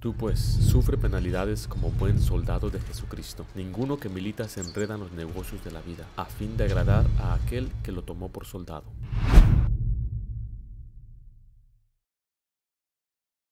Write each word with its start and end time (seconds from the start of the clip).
Tú 0.00 0.14
pues 0.14 0.40
sufre 0.40 0.96
penalidades 0.96 1.68
como 1.68 1.90
buen 1.90 2.18
soldado 2.18 2.70
de 2.70 2.80
Jesucristo. 2.80 3.44
Ninguno 3.54 3.98
que 3.98 4.08
milita 4.08 4.48
se 4.48 4.60
enreda 4.60 4.94
en 4.94 5.00
los 5.00 5.12
negocios 5.12 5.62
de 5.62 5.70
la 5.70 5.82
vida, 5.82 6.06
a 6.16 6.24
fin 6.24 6.56
de 6.56 6.64
agradar 6.64 7.04
a 7.18 7.34
aquel 7.34 7.70
que 7.84 7.92
lo 7.92 8.02
tomó 8.02 8.30
por 8.30 8.46
soldado. 8.46 8.84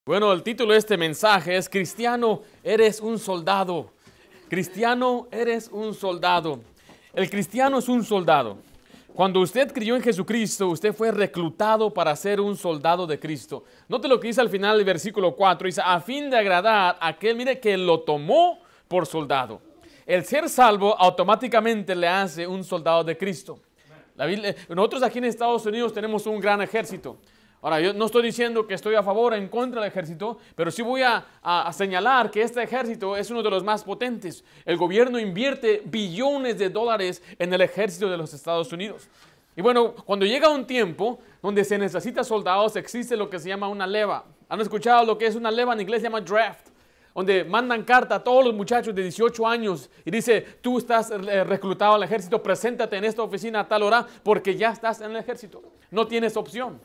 Bueno, 0.07 0.33
el 0.33 0.41
título 0.41 0.73
de 0.73 0.79
este 0.79 0.97
mensaje 0.97 1.55
es 1.55 1.69
Cristiano, 1.69 2.41
eres 2.63 2.99
un 2.99 3.19
soldado. 3.19 3.93
Cristiano, 4.49 5.27
eres 5.31 5.69
un 5.71 5.93
soldado. 5.93 6.61
El 7.13 7.29
cristiano 7.29 7.77
es 7.77 7.87
un 7.87 8.03
soldado. 8.03 8.57
Cuando 9.19 9.41
usted 9.41 9.73
creyó 9.73 9.97
en 9.97 10.01
Jesucristo, 10.01 10.69
usted 10.69 10.93
fue 10.93 11.11
reclutado 11.11 11.93
para 11.93 12.15
ser 12.15 12.39
un 12.39 12.55
soldado 12.55 13.05
de 13.05 13.19
Cristo. 13.19 13.65
Note 13.89 14.07
lo 14.07 14.17
que 14.17 14.27
dice 14.27 14.39
al 14.39 14.47
final 14.47 14.77
del 14.77 14.85
versículo 14.85 15.35
4. 15.35 15.65
Dice, 15.65 15.81
a 15.83 15.99
fin 15.99 16.29
de 16.29 16.37
agradar 16.37 16.97
a 16.97 17.07
aquel, 17.09 17.35
mire, 17.35 17.59
que 17.59 17.75
lo 17.75 17.99
tomó 17.99 18.61
por 18.87 19.05
soldado. 19.05 19.59
El 20.05 20.23
ser 20.23 20.47
salvo 20.47 20.97
automáticamente 20.97 21.95
le 21.95 22.07
hace 22.07 22.47
un 22.47 22.63
soldado 22.63 23.03
de 23.03 23.17
Cristo. 23.17 23.59
nosotros 24.69 25.03
aquí 25.03 25.17
en 25.17 25.25
Estados 25.25 25.65
Unidos 25.65 25.91
tenemos 25.91 26.25
un 26.25 26.39
gran 26.39 26.61
ejército. 26.61 27.17
Ahora, 27.61 27.81
yo 27.81 27.93
no 27.93 28.05
estoy 28.05 28.23
diciendo 28.23 28.65
que 28.65 28.73
estoy 28.73 28.95
a 28.95 29.03
favor 29.03 29.33
o 29.33 29.35
en 29.35 29.49
contra 29.49 29.81
del 29.81 29.89
ejército, 29.89 30.37
pero 30.55 30.71
sí 30.71 30.81
voy 30.81 31.01
a, 31.01 31.25
señalar 31.73 32.31
que 32.31 32.41
este 32.41 32.63
ejército 32.63 33.17
es 33.17 33.29
uno 33.29 33.43
de 33.43 33.49
los 33.49 33.63
más 33.63 33.83
potentes. 33.83 34.45
El 34.65 34.77
gobierno 34.77 35.19
invierte 35.19 35.81
billones 35.85 36.57
de 36.57 36.69
dólares 36.69 37.21
en 37.37 37.53
el 37.53 37.61
ejército 37.61 38.09
de 38.09 38.17
los 38.17 38.33
Estados 38.33 38.71
Unidos. 38.71 39.09
Y 39.57 39.61
bueno, 39.61 39.93
cuando 39.93 40.25
llega 40.25 40.47
un 40.49 40.65
tiempo 40.65 41.19
donde 41.41 41.65
se 41.65 41.77
necesita 41.77 42.23
soldados, 42.23 42.77
existe 42.77 43.17
lo 43.17 43.29
que 43.29 43.39
se 43.39 43.49
llama 43.49 43.67
una 43.67 43.85
leva. 43.85 44.23
¿Han 44.47 44.61
escuchado 44.61 45.05
lo 45.05 45.17
que 45.17 45.25
es 45.25 45.35
una 45.35 45.51
leva? 45.51 45.73
En 45.73 45.81
inglés 45.81 46.01
se 46.01 46.07
llama 46.07 46.21
draft 46.21 46.69
donde 47.13 47.43
mandan 47.43 47.83
carta 47.83 48.15
a 48.15 48.23
todos 48.23 48.45
los 48.45 48.53
muchachos 48.53 48.95
de 48.95 49.01
18 49.01 49.45
años 49.45 49.89
y 50.05 50.11
dice, 50.11 50.41
tú 50.61 50.77
estás 50.77 51.11
eh, 51.11 51.43
reclutado 51.43 51.95
al 51.95 52.03
ejército, 52.03 52.41
preséntate 52.41 52.95
en 52.95 53.03
esta 53.03 53.23
oficina 53.23 53.61
a 53.61 53.67
tal 53.67 53.83
hora 53.83 54.05
porque 54.23 54.55
ya 54.55 54.71
estás 54.71 55.01
en 55.01 55.11
el 55.11 55.17
ejército. 55.17 55.61
No 55.91 56.07
tienes 56.07 56.37
opción. 56.37 56.79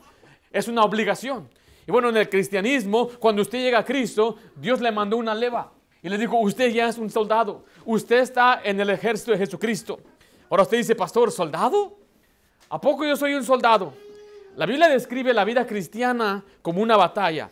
Es 0.54 0.68
una 0.68 0.84
obligación. 0.84 1.48
Y 1.84 1.90
bueno, 1.90 2.10
en 2.10 2.16
el 2.16 2.28
cristianismo, 2.28 3.08
cuando 3.18 3.42
usted 3.42 3.58
llega 3.58 3.80
a 3.80 3.84
Cristo, 3.84 4.36
Dios 4.54 4.80
le 4.80 4.92
mandó 4.92 5.16
una 5.16 5.34
leva 5.34 5.72
y 6.00 6.08
le 6.08 6.16
dijo, 6.16 6.38
usted 6.38 6.70
ya 6.70 6.88
es 6.88 6.96
un 6.96 7.10
soldado. 7.10 7.64
Usted 7.84 8.20
está 8.20 8.60
en 8.62 8.78
el 8.78 8.88
ejército 8.88 9.32
de 9.32 9.38
Jesucristo. 9.38 9.98
Ahora 10.48 10.62
usted 10.62 10.76
dice, 10.76 10.94
pastor, 10.94 11.32
¿soldado? 11.32 11.98
¿A 12.70 12.80
poco 12.80 13.04
yo 13.04 13.16
soy 13.16 13.34
un 13.34 13.42
soldado? 13.42 13.94
La 14.56 14.64
Biblia 14.64 14.88
describe 14.88 15.34
la 15.34 15.44
vida 15.44 15.66
cristiana 15.66 16.44
como 16.62 16.80
una 16.80 16.96
batalla. 16.96 17.50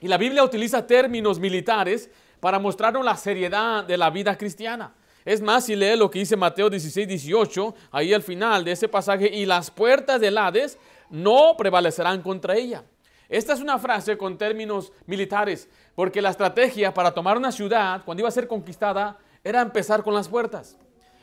Y 0.00 0.08
la 0.08 0.18
Biblia 0.18 0.42
utiliza 0.42 0.84
términos 0.84 1.38
militares 1.38 2.10
para 2.40 2.58
mostrarnos 2.58 3.04
la 3.04 3.16
seriedad 3.16 3.84
de 3.84 3.96
la 3.96 4.10
vida 4.10 4.36
cristiana. 4.36 4.92
Es 5.24 5.40
más, 5.40 5.66
si 5.66 5.76
lee 5.76 5.96
lo 5.96 6.10
que 6.10 6.18
dice 6.18 6.36
Mateo 6.36 6.68
16, 6.68 7.06
18, 7.06 7.74
ahí 7.92 8.12
al 8.12 8.24
final 8.24 8.64
de 8.64 8.72
ese 8.72 8.88
pasaje, 8.88 9.28
y 9.32 9.46
las 9.46 9.70
puertas 9.70 10.20
del 10.20 10.36
Hades 10.36 10.76
no 11.12 11.54
prevalecerán 11.56 12.22
contra 12.22 12.56
ella. 12.56 12.82
Esta 13.28 13.52
es 13.52 13.60
una 13.60 13.78
frase 13.78 14.18
con 14.18 14.36
términos 14.36 14.92
militares, 15.06 15.68
porque 15.94 16.20
la 16.20 16.30
estrategia 16.30 16.92
para 16.92 17.12
tomar 17.12 17.36
una 17.36 17.52
ciudad, 17.52 18.02
cuando 18.04 18.22
iba 18.22 18.28
a 18.28 18.32
ser 18.32 18.48
conquistada, 18.48 19.16
era 19.44 19.62
empezar 19.62 20.02
con 20.02 20.14
las 20.14 20.28
puertas. 20.28 20.76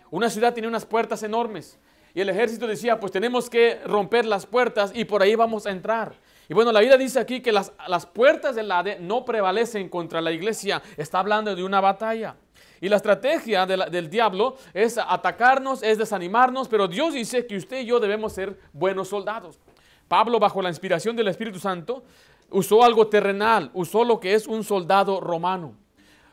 Una 0.10 0.30
ciudad 0.30 0.54
tenía 0.54 0.70
unas 0.70 0.86
puertas 0.86 1.22
enormes 1.24 1.78
y 2.14 2.22
el 2.22 2.30
ejército 2.30 2.66
decía, 2.66 3.00
pues 3.00 3.12
tenemos 3.12 3.50
que 3.50 3.80
romper 3.86 4.26
las 4.26 4.46
puertas 4.46 4.92
y 4.96 5.06
por 5.06 5.22
ahí 5.22 5.36
vamos 5.36 5.66
a 5.66 5.72
entrar. 5.72 6.14
Y 6.48 6.54
bueno, 6.56 6.72
la 6.72 6.80
vida 6.80 6.98
dice 6.98 7.20
aquí 7.20 7.42
que 7.42 7.52
las, 7.52 7.72
puertas 8.12 8.56
del 8.56 8.72
ADE 8.72 9.00
no 9.00 9.24
prevalecen 9.24 9.88
contra 9.88 10.20
la 10.20 10.32
iglesia, 10.32 10.82
está 10.98 11.20
hablando 11.20 11.56
de 11.56 11.64
una 11.64 11.80
batalla. 11.80 12.36
Y 12.82 12.90
la 12.90 12.96
estrategia 12.96 13.68
del 13.68 14.10
diablo 14.10 14.58
es 14.74 14.98
atacarnos, 14.98 15.84
es 15.84 15.98
desanimarnos, 15.98 16.68
pero 16.68 16.88
Dios 16.88 17.14
dice 17.14 17.46
que 17.46 17.58
usted 17.58 17.82
y 17.82 17.86
yo 17.86 18.00
debemos 18.00 18.34
ser 18.34 18.58
buenos 18.74 19.10
soldados. 19.10 19.60
Pablo, 20.10 20.40
bajo 20.40 20.62
la 20.62 20.68
inspiración 20.68 21.16
del 21.16 21.30
Espíritu 21.30 21.60
Santo, 21.60 22.04
usó 22.50 22.84
algo 22.84 23.08
terrenal, 23.08 23.70
usó 23.74 24.04
lo 24.04 24.20
que 24.20 24.34
es 24.34 24.48
un 24.48 24.66
soldado 24.66 25.22
romano. 25.22 25.76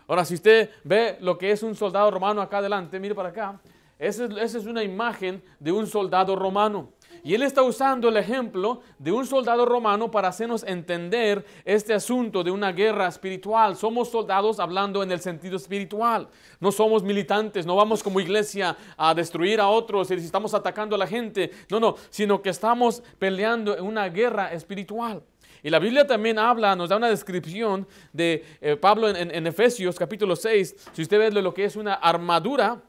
Ahora, 0.09 0.25
si 0.25 0.35
usted 0.35 0.71
ve 0.83 1.19
lo 1.21 1.37
que 1.37 1.53
es 1.53 1.63
un 1.63 1.77
soldado 1.77 2.11
romano 2.11 2.41
acá 2.41 2.59
adelante, 2.59 2.99
mire 2.99 3.15
para 3.15 3.29
acá, 3.29 3.61
esa 3.99 4.25
es 4.43 4.67
una 4.67 4.83
imagen 4.83 5.43
de 5.61 5.73
un 5.73 5.87
soldado 5.87 6.35
romano. 6.35 6.89
Y 7.25 7.35
él 7.35 7.43
está 7.43 7.63
usando 7.63 8.09
el 8.09 8.17
ejemplo 8.17 8.81
de 8.99 9.13
un 9.13 9.27
soldado 9.27 9.65
romano 9.65 10.11
para 10.11 10.29
hacernos 10.29 10.63
entender 10.65 11.45
este 11.65 11.95
asunto 11.95 12.43
de 12.43 12.51
una 12.51 12.73
guerra 12.73 13.09
espiritual. 13.09 13.77
Somos 13.77 14.11
soldados 14.11 14.61
hablando 14.61 15.03
en 15.03 15.13
el 15.13 15.21
sentido 15.21 15.57
espiritual. 15.57 16.29
No 16.61 16.73
somos 16.73 17.03
militantes, 17.03 17.67
no 17.67 17.77
vamos 17.77 18.03
como 18.03 18.21
iglesia 18.21 18.77
a 18.97 19.15
destruir 19.15 19.61
a 19.61 19.69
otros 19.69 20.11
y 20.11 20.15
estamos 20.15 20.55
atacando 20.55 20.97
a 20.97 20.99
la 20.99 21.07
gente. 21.07 21.51
No, 21.71 21.81
no, 21.81 21.97
sino 22.11 22.41
que 22.43 22.51
estamos 22.51 23.03
peleando 23.19 23.77
en 23.77 23.85
una 23.85 24.09
guerra 24.09 24.53
espiritual. 24.53 25.23
Y 25.63 25.71
la 25.71 25.79
Biblia 25.79 26.07
también 26.07 26.39
habla, 26.39 26.77
nos 26.77 26.89
da 26.89 26.97
una 26.97 27.09
descripción 27.09 27.89
de 28.13 28.45
eh, 28.61 28.77
Pablo 28.77 29.09
en, 29.09 29.35
en, 29.35 29.47
Efesios 29.47 29.97
capítulo 29.97 30.37
6. 30.37 30.77
Si 30.93 31.03
usted 31.03 31.19
ve 31.19 31.43
lo 31.43 31.53
que 31.53 31.65
es 31.65 31.75
una 31.75 31.95
armadura 31.95 32.83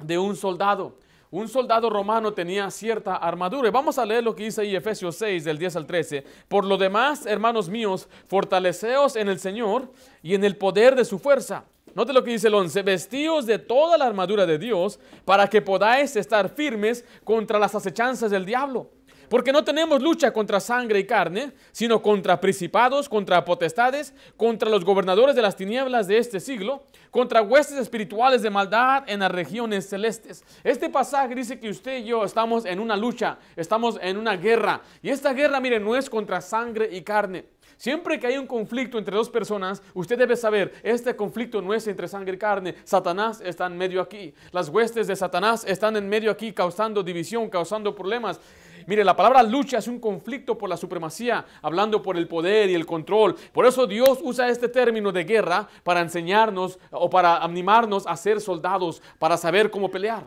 de 0.00 0.18
un 0.18 0.34
soldado 0.36 0.98
un 1.34 1.48
soldado 1.48 1.90
romano 1.90 2.32
tenía 2.32 2.70
cierta 2.70 3.16
armadura. 3.16 3.68
vamos 3.72 3.98
a 3.98 4.06
leer 4.06 4.22
lo 4.22 4.36
que 4.36 4.44
dice 4.44 4.60
ahí 4.60 4.76
Efesios 4.76 5.16
6 5.16 5.42
del 5.42 5.58
10 5.58 5.74
al 5.74 5.86
13. 5.86 6.24
Por 6.46 6.64
lo 6.64 6.76
demás, 6.76 7.26
hermanos 7.26 7.68
míos, 7.68 8.08
fortaleceos 8.28 9.16
en 9.16 9.28
el 9.28 9.40
Señor 9.40 9.90
y 10.22 10.36
en 10.36 10.44
el 10.44 10.56
poder 10.56 10.94
de 10.94 11.04
su 11.04 11.18
fuerza. 11.18 11.64
Note 11.92 12.12
lo 12.12 12.22
que 12.22 12.30
dice 12.30 12.46
el 12.46 12.54
11, 12.54 12.82
vestíos 12.84 13.46
de 13.46 13.58
toda 13.58 13.98
la 13.98 14.06
armadura 14.06 14.46
de 14.46 14.58
Dios 14.58 15.00
para 15.24 15.48
que 15.48 15.60
podáis 15.60 16.14
estar 16.14 16.48
firmes 16.50 17.04
contra 17.24 17.58
las 17.58 17.74
acechanzas 17.74 18.30
del 18.30 18.46
diablo. 18.46 18.90
Porque 19.34 19.50
no 19.50 19.64
tenemos 19.64 20.00
lucha 20.00 20.32
contra 20.32 20.60
sangre 20.60 21.00
y 21.00 21.06
carne, 21.08 21.50
sino 21.72 22.00
contra 22.00 22.40
principados, 22.40 23.08
contra 23.08 23.44
potestades, 23.44 24.14
contra 24.36 24.70
los 24.70 24.84
gobernadores 24.84 25.34
de 25.34 25.42
las 25.42 25.56
tinieblas 25.56 26.06
de 26.06 26.18
este 26.18 26.38
siglo, 26.38 26.84
contra 27.10 27.42
huestes 27.42 27.78
espirituales 27.78 28.42
de 28.42 28.50
maldad 28.50 29.02
en 29.08 29.18
las 29.18 29.32
regiones 29.32 29.88
celestes. 29.88 30.44
Este 30.62 30.88
pasaje 30.88 31.34
dice 31.34 31.58
que 31.58 31.68
usted 31.68 31.98
y 31.98 32.04
yo 32.04 32.24
estamos 32.24 32.64
en 32.64 32.78
una 32.78 32.96
lucha, 32.96 33.38
estamos 33.56 33.98
en 34.00 34.18
una 34.18 34.36
guerra. 34.36 34.82
Y 35.02 35.10
esta 35.10 35.32
guerra, 35.32 35.58
mire, 35.58 35.80
no 35.80 35.96
es 35.96 36.08
contra 36.08 36.40
sangre 36.40 36.88
y 36.92 37.02
carne. 37.02 37.44
Siempre 37.76 38.20
que 38.20 38.28
hay 38.28 38.38
un 38.38 38.46
conflicto 38.46 38.98
entre 38.98 39.16
dos 39.16 39.28
personas, 39.28 39.82
usted 39.94 40.16
debe 40.16 40.36
saber, 40.36 40.74
este 40.84 41.16
conflicto 41.16 41.60
no 41.60 41.74
es 41.74 41.88
entre 41.88 42.06
sangre 42.06 42.34
y 42.34 42.38
carne. 42.38 42.76
Satanás 42.84 43.40
está 43.44 43.66
en 43.66 43.76
medio 43.76 44.00
aquí. 44.00 44.32
Las 44.52 44.68
huestes 44.68 45.08
de 45.08 45.16
Satanás 45.16 45.64
están 45.66 45.96
en 45.96 46.08
medio 46.08 46.30
aquí 46.30 46.52
causando 46.52 47.02
división, 47.02 47.50
causando 47.50 47.94
problemas. 47.94 48.38
Mire, 48.86 49.04
la 49.04 49.16
palabra 49.16 49.42
lucha 49.42 49.78
es 49.78 49.88
un 49.88 49.98
conflicto 49.98 50.58
por 50.58 50.68
la 50.68 50.76
supremacía, 50.76 51.44
hablando 51.62 52.02
por 52.02 52.16
el 52.16 52.28
poder 52.28 52.70
y 52.70 52.74
el 52.74 52.86
control. 52.86 53.34
Por 53.52 53.66
eso 53.66 53.86
Dios 53.86 54.18
usa 54.22 54.48
este 54.48 54.68
término 54.68 55.12
de 55.12 55.24
guerra 55.24 55.68
para 55.82 56.00
enseñarnos 56.00 56.78
o 56.90 57.08
para 57.08 57.38
animarnos 57.38 58.06
a 58.06 58.16
ser 58.16 58.40
soldados, 58.40 59.02
para 59.18 59.36
saber 59.36 59.70
cómo 59.70 59.90
pelear. 59.90 60.24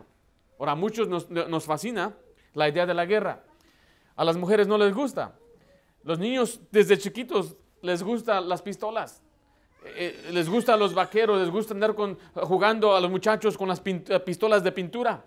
Ahora, 0.59 0.71
a 0.71 0.75
muchos 0.75 1.07
nos, 1.07 1.65
fascina 1.65 2.15
la 2.53 2.67
idea 2.67 2.85
de 2.85 2.93
la 2.93 3.05
guerra. 3.05 3.43
A 4.15 4.25
las 4.25 4.37
mujeres 4.37 4.67
no 4.67 4.77
les 4.77 4.93
gusta. 4.93 5.35
Los 6.03 6.17
niños 6.17 6.59
desde 6.71 6.97
chiquitos 6.97 7.55
les 7.81 8.01
gustan 8.01 8.49
las 8.49 8.61
pistolas. 8.61 9.21
Eh, 9.85 10.23
eh, 10.25 10.31
les 10.31 10.49
gustan 10.49 10.79
los 10.79 10.95
vaqueros, 10.95 11.39
les 11.39 11.51
gusta 11.51 11.73
andar 11.73 11.93
con, 11.93 12.17
jugando 12.33 12.95
a 12.95 12.99
los 12.99 13.11
muchachos 13.11 13.55
con 13.55 13.67
las 13.67 13.81
pistolas 13.81 14.63
de 14.63 14.71
pintura. 14.71 15.23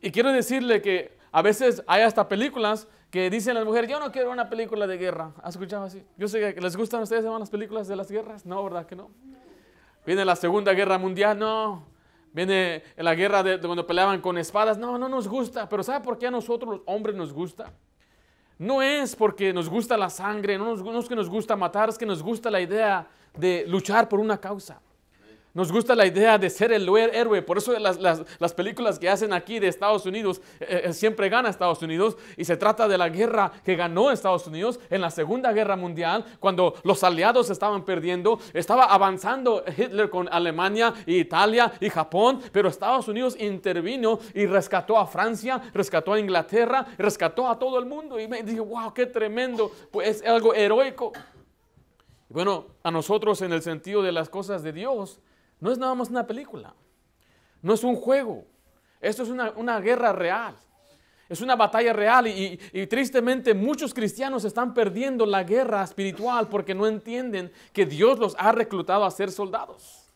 Y 0.00 0.10
quiero 0.10 0.32
decirle 0.32 0.80
que 0.80 1.17
a 1.30 1.42
veces 1.42 1.82
hay 1.86 2.02
hasta 2.02 2.28
películas 2.28 2.88
que 3.10 3.30
dicen 3.30 3.54
las 3.54 3.64
mujeres, 3.64 3.90
yo 3.90 3.98
no 3.98 4.12
quiero 4.12 4.30
una 4.30 4.48
película 4.48 4.86
de 4.86 4.98
guerra. 4.98 5.32
¿Has 5.42 5.54
escuchado 5.54 5.84
así? 5.84 6.04
Yo 6.16 6.28
sé 6.28 6.54
que 6.54 6.60
les 6.60 6.76
gustan 6.76 7.00
a 7.00 7.02
ustedes 7.04 7.24
las 7.24 7.50
películas 7.50 7.88
de 7.88 7.96
las 7.96 8.10
guerras. 8.10 8.44
No, 8.44 8.62
¿verdad 8.64 8.86
que 8.86 8.96
no? 8.96 9.10
Viene 10.04 10.24
la 10.24 10.36
Segunda 10.36 10.72
Guerra 10.72 10.98
Mundial, 10.98 11.38
no. 11.38 11.86
Viene 12.32 12.82
la 12.96 13.14
guerra 13.14 13.42
de, 13.42 13.58
cuando 13.58 13.86
peleaban 13.86 14.20
con 14.20 14.36
espadas, 14.38 14.78
no, 14.78 14.98
no 14.98 15.08
nos 15.08 15.26
gusta. 15.26 15.68
Pero 15.68 15.82
¿sabe 15.82 16.04
por 16.04 16.18
qué 16.18 16.26
a 16.26 16.30
nosotros 16.30 16.70
los 16.76 16.80
hombres 16.86 17.16
nos 17.16 17.32
gusta? 17.32 17.72
No 18.58 18.82
es 18.82 19.14
porque 19.14 19.52
nos 19.52 19.68
gusta 19.68 19.96
la 19.96 20.10
sangre, 20.10 20.58
no, 20.58 20.76
no 20.76 20.98
es 20.98 21.08
que 21.08 21.14
nos 21.14 21.28
gusta 21.28 21.56
matar, 21.56 21.88
es 21.88 21.96
que 21.96 22.06
nos 22.06 22.22
gusta 22.22 22.50
la 22.50 22.60
idea 22.60 23.06
de 23.36 23.64
luchar 23.68 24.08
por 24.08 24.18
una 24.18 24.38
causa. 24.38 24.80
Nos 25.58 25.72
gusta 25.72 25.96
la 25.96 26.06
idea 26.06 26.38
de 26.38 26.50
ser 26.50 26.70
el 26.70 26.88
héroe. 26.88 27.42
Por 27.42 27.58
eso 27.58 27.76
las, 27.80 28.54
películas 28.54 28.96
que 28.96 29.08
hacen 29.08 29.32
aquí 29.32 29.58
de 29.58 29.66
Estados 29.66 30.06
Unidos 30.06 30.40
eh, 30.60 30.82
eh, 30.84 30.92
siempre 30.92 31.28
gana 31.28 31.48
Estados 31.48 31.82
Unidos. 31.82 32.16
Y 32.36 32.44
se 32.44 32.56
trata 32.56 32.86
de 32.86 32.96
la 32.96 33.08
guerra 33.08 33.50
que 33.64 33.74
ganó 33.74 34.12
Estados 34.12 34.46
Unidos 34.46 34.78
en 34.88 35.00
la 35.00 35.10
Segunda 35.10 35.52
Guerra 35.52 35.74
Mundial, 35.74 36.24
cuando 36.38 36.74
los 36.84 37.02
aliados 37.02 37.50
estaban 37.50 37.84
perdiendo. 37.84 38.38
Estaba 38.54 38.84
avanzando 38.84 39.64
Hitler 39.76 40.08
con 40.10 40.28
Alemania, 40.28 40.94
Italia 41.06 41.72
y 41.80 41.90
Japón. 41.90 42.40
Pero 42.52 42.68
Estados 42.68 43.08
Unidos 43.08 43.34
intervino 43.40 44.20
y 44.34 44.46
rescató 44.46 44.96
a 44.96 45.08
Francia, 45.08 45.60
rescató 45.74 46.12
a 46.12 46.20
Inglaterra, 46.20 46.86
rescató 46.96 47.48
a 47.48 47.58
todo 47.58 47.80
el 47.80 47.86
mundo. 47.86 48.20
Y 48.20 48.28
me 48.28 48.44
dije, 48.44 48.60
wow, 48.60 48.94
qué 48.94 49.06
tremendo. 49.06 49.72
Pues 49.90 50.22
es 50.22 50.24
algo 50.24 50.54
heroico. 50.54 51.12
Bueno, 52.28 52.66
a 52.84 52.92
nosotros 52.92 53.42
en 53.42 53.52
el 53.52 53.62
sentido 53.62 54.04
de 54.04 54.12
las 54.12 54.28
cosas 54.28 54.62
de 54.62 54.72
Dios, 54.72 55.18
no 55.60 55.72
es 55.72 55.78
nada 55.78 55.94
más 55.94 56.08
una 56.10 56.26
película, 56.26 56.74
no 57.62 57.74
es 57.74 57.84
un 57.84 57.96
juego, 57.96 58.46
esto 59.00 59.22
es 59.22 59.28
una, 59.28 59.52
una 59.56 59.80
guerra 59.80 60.12
real. 60.12 60.56
Es 61.28 61.42
una 61.42 61.56
batalla 61.56 61.92
real 61.92 62.26
y, 62.26 62.58
y, 62.72 62.86
tristemente 62.86 63.52
muchos 63.52 63.92
cristianos 63.92 64.46
están 64.46 64.72
perdiendo 64.72 65.26
la 65.26 65.44
guerra 65.44 65.84
espiritual 65.84 66.48
porque 66.48 66.74
no 66.74 66.86
entienden 66.86 67.52
que 67.74 67.84
Dios 67.84 68.18
los 68.18 68.34
ha 68.38 68.50
reclutado 68.50 69.04
a 69.04 69.10
ser 69.10 69.30
soldados. 69.30 70.08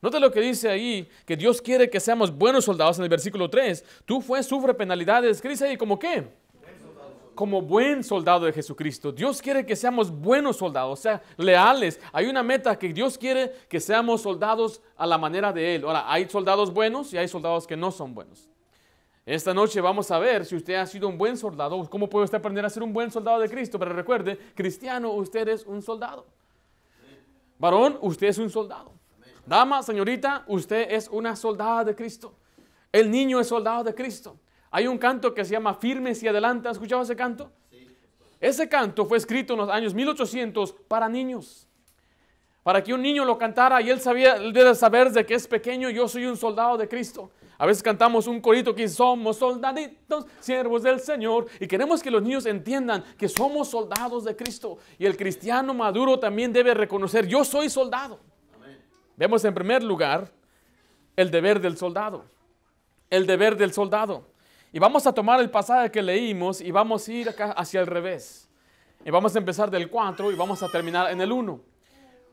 Note 0.00 0.20
lo 0.20 0.30
que 0.30 0.40
dice 0.40 0.70
ahí, 0.70 1.08
que 1.26 1.36
Dios 1.36 1.60
quiere 1.60 1.90
que 1.90 2.00
seamos 2.00 2.34
buenos 2.34 2.64
soldados 2.64 2.96
en 2.98 3.04
el 3.04 3.10
versículo 3.10 3.50
3. 3.50 3.84
Tú 4.04 4.20
fue, 4.20 4.42
sufre 4.42 4.72
penalidades. 4.72 5.40
¿Qué 5.42 5.48
dice 5.48 5.66
ahí? 5.66 5.76
¿Como 5.76 5.98
qué? 5.98 6.28
Como 7.38 7.62
buen 7.62 8.02
soldado 8.02 8.46
de 8.46 8.52
Jesucristo. 8.52 9.12
Dios 9.12 9.40
quiere 9.40 9.64
que 9.64 9.76
seamos 9.76 10.10
buenos 10.10 10.56
soldados, 10.56 10.98
o 10.98 11.00
sea, 11.00 11.22
leales. 11.36 12.00
Hay 12.12 12.26
una 12.26 12.42
meta 12.42 12.76
que 12.76 12.92
Dios 12.92 13.16
quiere 13.16 13.52
que 13.68 13.78
seamos 13.78 14.22
soldados 14.22 14.80
a 14.96 15.06
la 15.06 15.18
manera 15.18 15.52
de 15.52 15.76
Él. 15.76 15.84
Ahora, 15.84 16.12
hay 16.12 16.28
soldados 16.28 16.74
buenos 16.74 17.12
y 17.12 17.16
hay 17.16 17.28
soldados 17.28 17.64
que 17.64 17.76
no 17.76 17.92
son 17.92 18.12
buenos. 18.12 18.48
Esta 19.24 19.54
noche 19.54 19.80
vamos 19.80 20.10
a 20.10 20.18
ver 20.18 20.46
si 20.46 20.56
usted 20.56 20.74
ha 20.74 20.84
sido 20.84 21.06
un 21.06 21.16
buen 21.16 21.36
soldado, 21.36 21.88
cómo 21.88 22.10
puede 22.10 22.24
usted 22.24 22.38
aprender 22.38 22.64
a 22.64 22.70
ser 22.70 22.82
un 22.82 22.92
buen 22.92 23.08
soldado 23.08 23.38
de 23.38 23.48
Cristo. 23.48 23.78
Pero 23.78 23.92
recuerde, 23.92 24.36
cristiano, 24.56 25.12
usted 25.12 25.46
es 25.46 25.64
un 25.64 25.80
soldado. 25.80 26.26
Varón, 27.56 28.00
usted 28.00 28.26
es 28.26 28.38
un 28.38 28.50
soldado. 28.50 28.90
Dama, 29.46 29.84
señorita, 29.84 30.42
usted 30.48 30.90
es 30.90 31.06
una 31.08 31.36
soldada 31.36 31.84
de 31.84 31.94
Cristo. 31.94 32.34
El 32.90 33.08
niño 33.08 33.38
es 33.38 33.46
soldado 33.46 33.84
de 33.84 33.94
Cristo. 33.94 34.40
Hay 34.70 34.86
un 34.86 34.98
canto 34.98 35.34
que 35.34 35.44
se 35.44 35.52
llama 35.52 35.74
Firmes 35.74 36.22
y 36.22 36.28
Adelante. 36.28 36.68
¿Has 36.68 36.76
escuchado 36.76 37.02
ese 37.02 37.16
canto? 37.16 37.50
Ese 38.40 38.68
canto 38.68 39.04
fue 39.06 39.18
escrito 39.18 39.54
en 39.54 39.60
los 39.60 39.70
años 39.70 39.94
1800 39.94 40.72
para 40.86 41.08
niños. 41.08 41.66
Para 42.62 42.82
que 42.84 42.92
un 42.92 43.00
niño 43.00 43.24
lo 43.24 43.38
cantara 43.38 43.80
y 43.80 43.88
él 43.88 44.00
sabía, 44.00 44.36
él 44.36 44.52
debe 44.52 44.74
saber 44.74 45.10
de 45.10 45.24
que 45.24 45.34
es 45.34 45.46
pequeño, 45.48 45.88
yo 45.88 46.06
soy 46.06 46.26
un 46.26 46.36
soldado 46.36 46.76
de 46.76 46.86
Cristo. 46.86 47.30
A 47.56 47.66
veces 47.66 47.82
cantamos 47.82 48.26
un 48.28 48.40
corito 48.40 48.74
que 48.74 48.86
somos 48.88 49.38
soldaditos, 49.38 50.26
siervos 50.38 50.82
del 50.84 51.00
Señor, 51.00 51.46
y 51.58 51.66
queremos 51.66 52.02
que 52.02 52.10
los 52.10 52.22
niños 52.22 52.46
entiendan 52.46 53.02
que 53.16 53.28
somos 53.28 53.68
soldados 53.68 54.24
de 54.24 54.36
Cristo. 54.36 54.78
Y 54.98 55.06
el 55.06 55.16
cristiano 55.16 55.74
maduro 55.74 56.20
también 56.20 56.52
debe 56.52 56.74
reconocer, 56.74 57.26
yo 57.26 57.44
soy 57.44 57.68
soldado. 57.68 58.20
Vemos 59.16 59.44
en 59.44 59.54
primer 59.54 59.82
lugar 59.82 60.30
el 61.16 61.32
deber 61.32 61.60
del 61.60 61.76
soldado. 61.76 62.26
El 63.10 63.26
deber 63.26 63.56
del 63.56 63.72
soldado. 63.72 64.27
Y 64.72 64.78
vamos 64.78 65.06
a 65.06 65.12
tomar 65.12 65.40
el 65.40 65.50
pasaje 65.50 65.90
que 65.90 66.02
leímos 66.02 66.60
y 66.60 66.70
vamos 66.70 67.08
a 67.08 67.12
ir 67.12 67.28
acá 67.28 67.52
hacia 67.52 67.80
el 67.80 67.86
revés. 67.86 68.48
Y 69.04 69.10
vamos 69.10 69.34
a 69.34 69.38
empezar 69.38 69.70
del 69.70 69.88
4 69.88 70.30
y 70.30 70.34
vamos 70.34 70.62
a 70.62 70.68
terminar 70.68 71.10
en 71.10 71.20
el 71.20 71.32
1. 71.32 71.60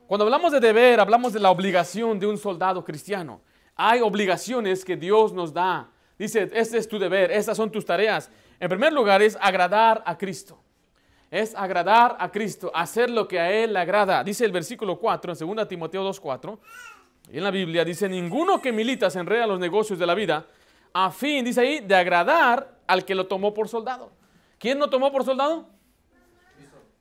Cuando 0.07 0.25
hablamos 0.25 0.51
de 0.51 0.59
deber, 0.59 0.99
hablamos 0.99 1.33
de 1.33 1.39
la 1.39 1.49
obligación 1.49 2.19
de 2.19 2.27
un 2.27 2.37
soldado 2.37 2.83
cristiano. 2.83 3.41
Hay 3.75 4.01
obligaciones 4.01 4.83
que 4.83 4.97
Dios 4.97 5.33
nos 5.33 5.53
da. 5.53 5.89
Dice, 6.17 6.49
este 6.53 6.77
es 6.77 6.87
tu 6.87 6.99
deber, 6.99 7.31
estas 7.31 7.57
son 7.57 7.71
tus 7.71 7.85
tareas. 7.85 8.29
En 8.59 8.69
primer 8.69 8.93
lugar 8.93 9.21
es 9.21 9.37
agradar 9.41 10.03
a 10.05 10.17
Cristo. 10.17 10.61
Es 11.31 11.55
agradar 11.55 12.15
a 12.19 12.31
Cristo, 12.31 12.71
hacer 12.73 13.09
lo 13.09 13.27
que 13.27 13.39
a 13.39 13.51
Él 13.51 13.73
le 13.73 13.79
agrada. 13.79 14.23
Dice 14.23 14.45
el 14.45 14.51
versículo 14.51 14.99
4 14.99 15.33
en 15.33 15.55
2 15.55 15.67
Timoteo 15.67 16.09
2.4. 16.09 16.57
Y 17.31 17.37
en 17.37 17.43
la 17.43 17.51
Biblia 17.51 17.83
dice, 17.83 18.07
ninguno 18.07 18.61
que 18.61 18.71
milita 18.71 19.09
se 19.09 19.19
enreda 19.19 19.43
en 19.43 19.49
los 19.49 19.59
negocios 19.59 19.97
de 19.97 20.05
la 20.05 20.13
vida, 20.13 20.45
a 20.95 21.11
fin, 21.11 21.43
dice 21.43 21.61
ahí, 21.61 21.79
de 21.79 21.95
agradar 21.95 22.79
al 22.87 23.03
que 23.05 23.13
lo 23.13 23.27
tomó 23.27 23.53
por 23.53 23.67
soldado. 23.67 24.11
¿Quién 24.57 24.79
lo 24.79 24.89
tomó 24.89 25.11
por 25.11 25.23
soldado? 25.23 25.67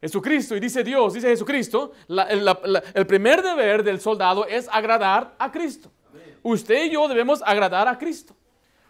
Jesucristo. 0.00 0.54
Y 0.56 0.60
dice 0.60 0.84
Dios, 0.84 1.14
dice 1.14 1.28
Jesucristo, 1.28 1.92
el 2.08 3.06
primer 3.06 3.42
deber 3.42 3.82
del 3.82 4.00
soldado 4.00 4.46
es 4.46 4.68
agradar 4.70 5.34
a 5.38 5.50
Cristo 5.50 5.90
usted 6.44 6.84
y 6.84 6.90
yo 6.90 7.08
debemos 7.08 7.42
agradar 7.42 7.88
a 7.88 7.98
Cristo. 7.98 8.36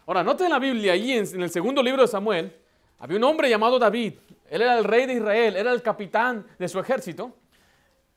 Ahora, 0.07 0.23
note 0.23 0.45
en 0.45 0.51
la 0.51 0.59
Biblia, 0.59 0.93
ahí 0.93 1.13
en, 1.13 1.43
el 1.43 1.51
segundo 1.51 1.83
libro 1.83 2.03
de 2.03 2.09
Samuel, 2.09 2.55
había 2.99 3.17
un 3.17 3.25
hombre 3.25 3.49
llamado 3.49 3.79
David. 3.79 4.15
Él 4.51 4.61
era 4.61 4.77
el 4.77 4.85
rey 4.85 5.07
de 5.07 5.15
Israel, 5.15 5.57
era 5.57 5.73
el 5.73 5.81
capitán 5.81 6.47
de 6.59 6.69
su 6.69 6.79
ejército. 6.79 7.35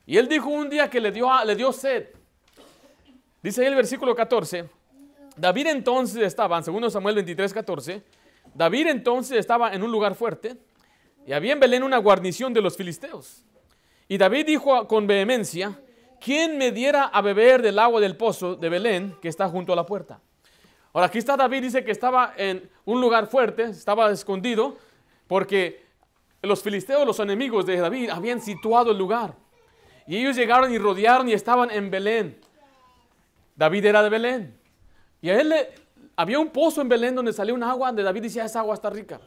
Y 0.04 0.18
él 0.18 0.28
dijo 0.28 0.48
un 0.48 0.68
día 0.68 0.90
que 0.90 1.00
le 1.00 1.10
dio, 1.10 1.30
le 1.44 1.54
dio 1.54 1.72
sed. 1.72 2.08
Dice 3.42 3.62
ahí 3.62 3.68
el 3.68 3.74
versículo 3.74 4.14
14. 4.14 4.68
David 5.38 5.68
entonces 5.68 6.22
estaba, 6.22 6.58
en 6.58 6.64
2 6.64 6.92
Samuel 6.92 7.14
23, 7.14 7.52
14. 7.52 8.02
David 8.54 8.88
entonces 8.88 9.38
estaba 9.38 9.72
en 9.72 9.82
un 9.82 9.92
lugar 9.92 10.14
fuerte 10.14 10.56
y 11.26 11.32
había 11.32 11.52
en 11.52 11.60
Belén 11.60 11.82
una 11.82 11.98
guarnición 11.98 12.52
de 12.52 12.60
los 12.60 12.76
filisteos. 12.76 13.44
Y 14.08 14.18
David 14.18 14.46
dijo 14.46 14.88
con 14.88 15.06
vehemencia, 15.06 15.78
¿quién 16.20 16.58
me 16.58 16.72
diera 16.72 17.04
a 17.04 17.20
beber 17.20 17.62
del 17.62 17.78
agua 17.78 18.00
del 18.00 18.16
pozo 18.16 18.56
de 18.56 18.68
Belén 18.68 19.16
que 19.20 19.28
está 19.28 19.48
junto 19.48 19.72
a 19.72 19.76
la 19.76 19.86
puerta? 19.86 20.20
Ahora 20.92 21.06
aquí 21.06 21.18
está 21.18 21.36
David, 21.36 21.62
dice 21.62 21.84
que 21.84 21.92
estaba 21.92 22.32
en 22.36 22.68
un 22.84 23.00
lugar 23.00 23.26
fuerte, 23.28 23.64
estaba 23.64 24.10
escondido, 24.10 24.78
porque 25.26 25.86
los 26.42 26.62
filisteos, 26.62 27.06
los 27.06 27.20
enemigos 27.20 27.66
de 27.66 27.76
David, 27.76 28.10
habían 28.10 28.40
situado 28.40 28.90
el 28.90 28.98
lugar. 28.98 29.34
Y 30.06 30.16
ellos 30.16 30.34
llegaron 30.34 30.72
y 30.72 30.78
rodearon 30.78 31.28
y 31.28 31.34
estaban 31.34 31.70
en 31.70 31.90
Belén. 31.90 32.40
David 33.54 33.84
era 33.84 34.02
de 34.02 34.08
Belén. 34.08 34.57
Y 35.20 35.30
a 35.30 35.40
él 35.40 35.48
le, 35.48 35.70
había 36.16 36.38
un 36.38 36.48
pozo 36.48 36.80
en 36.80 36.88
Belén 36.88 37.14
donde 37.14 37.32
salía 37.32 37.54
un 37.54 37.62
agua 37.62 37.88
donde 37.88 38.02
David 38.02 38.22
decía, 38.22 38.44
esa 38.44 38.60
agua 38.60 38.74
está 38.74 38.90
rica. 38.90 39.20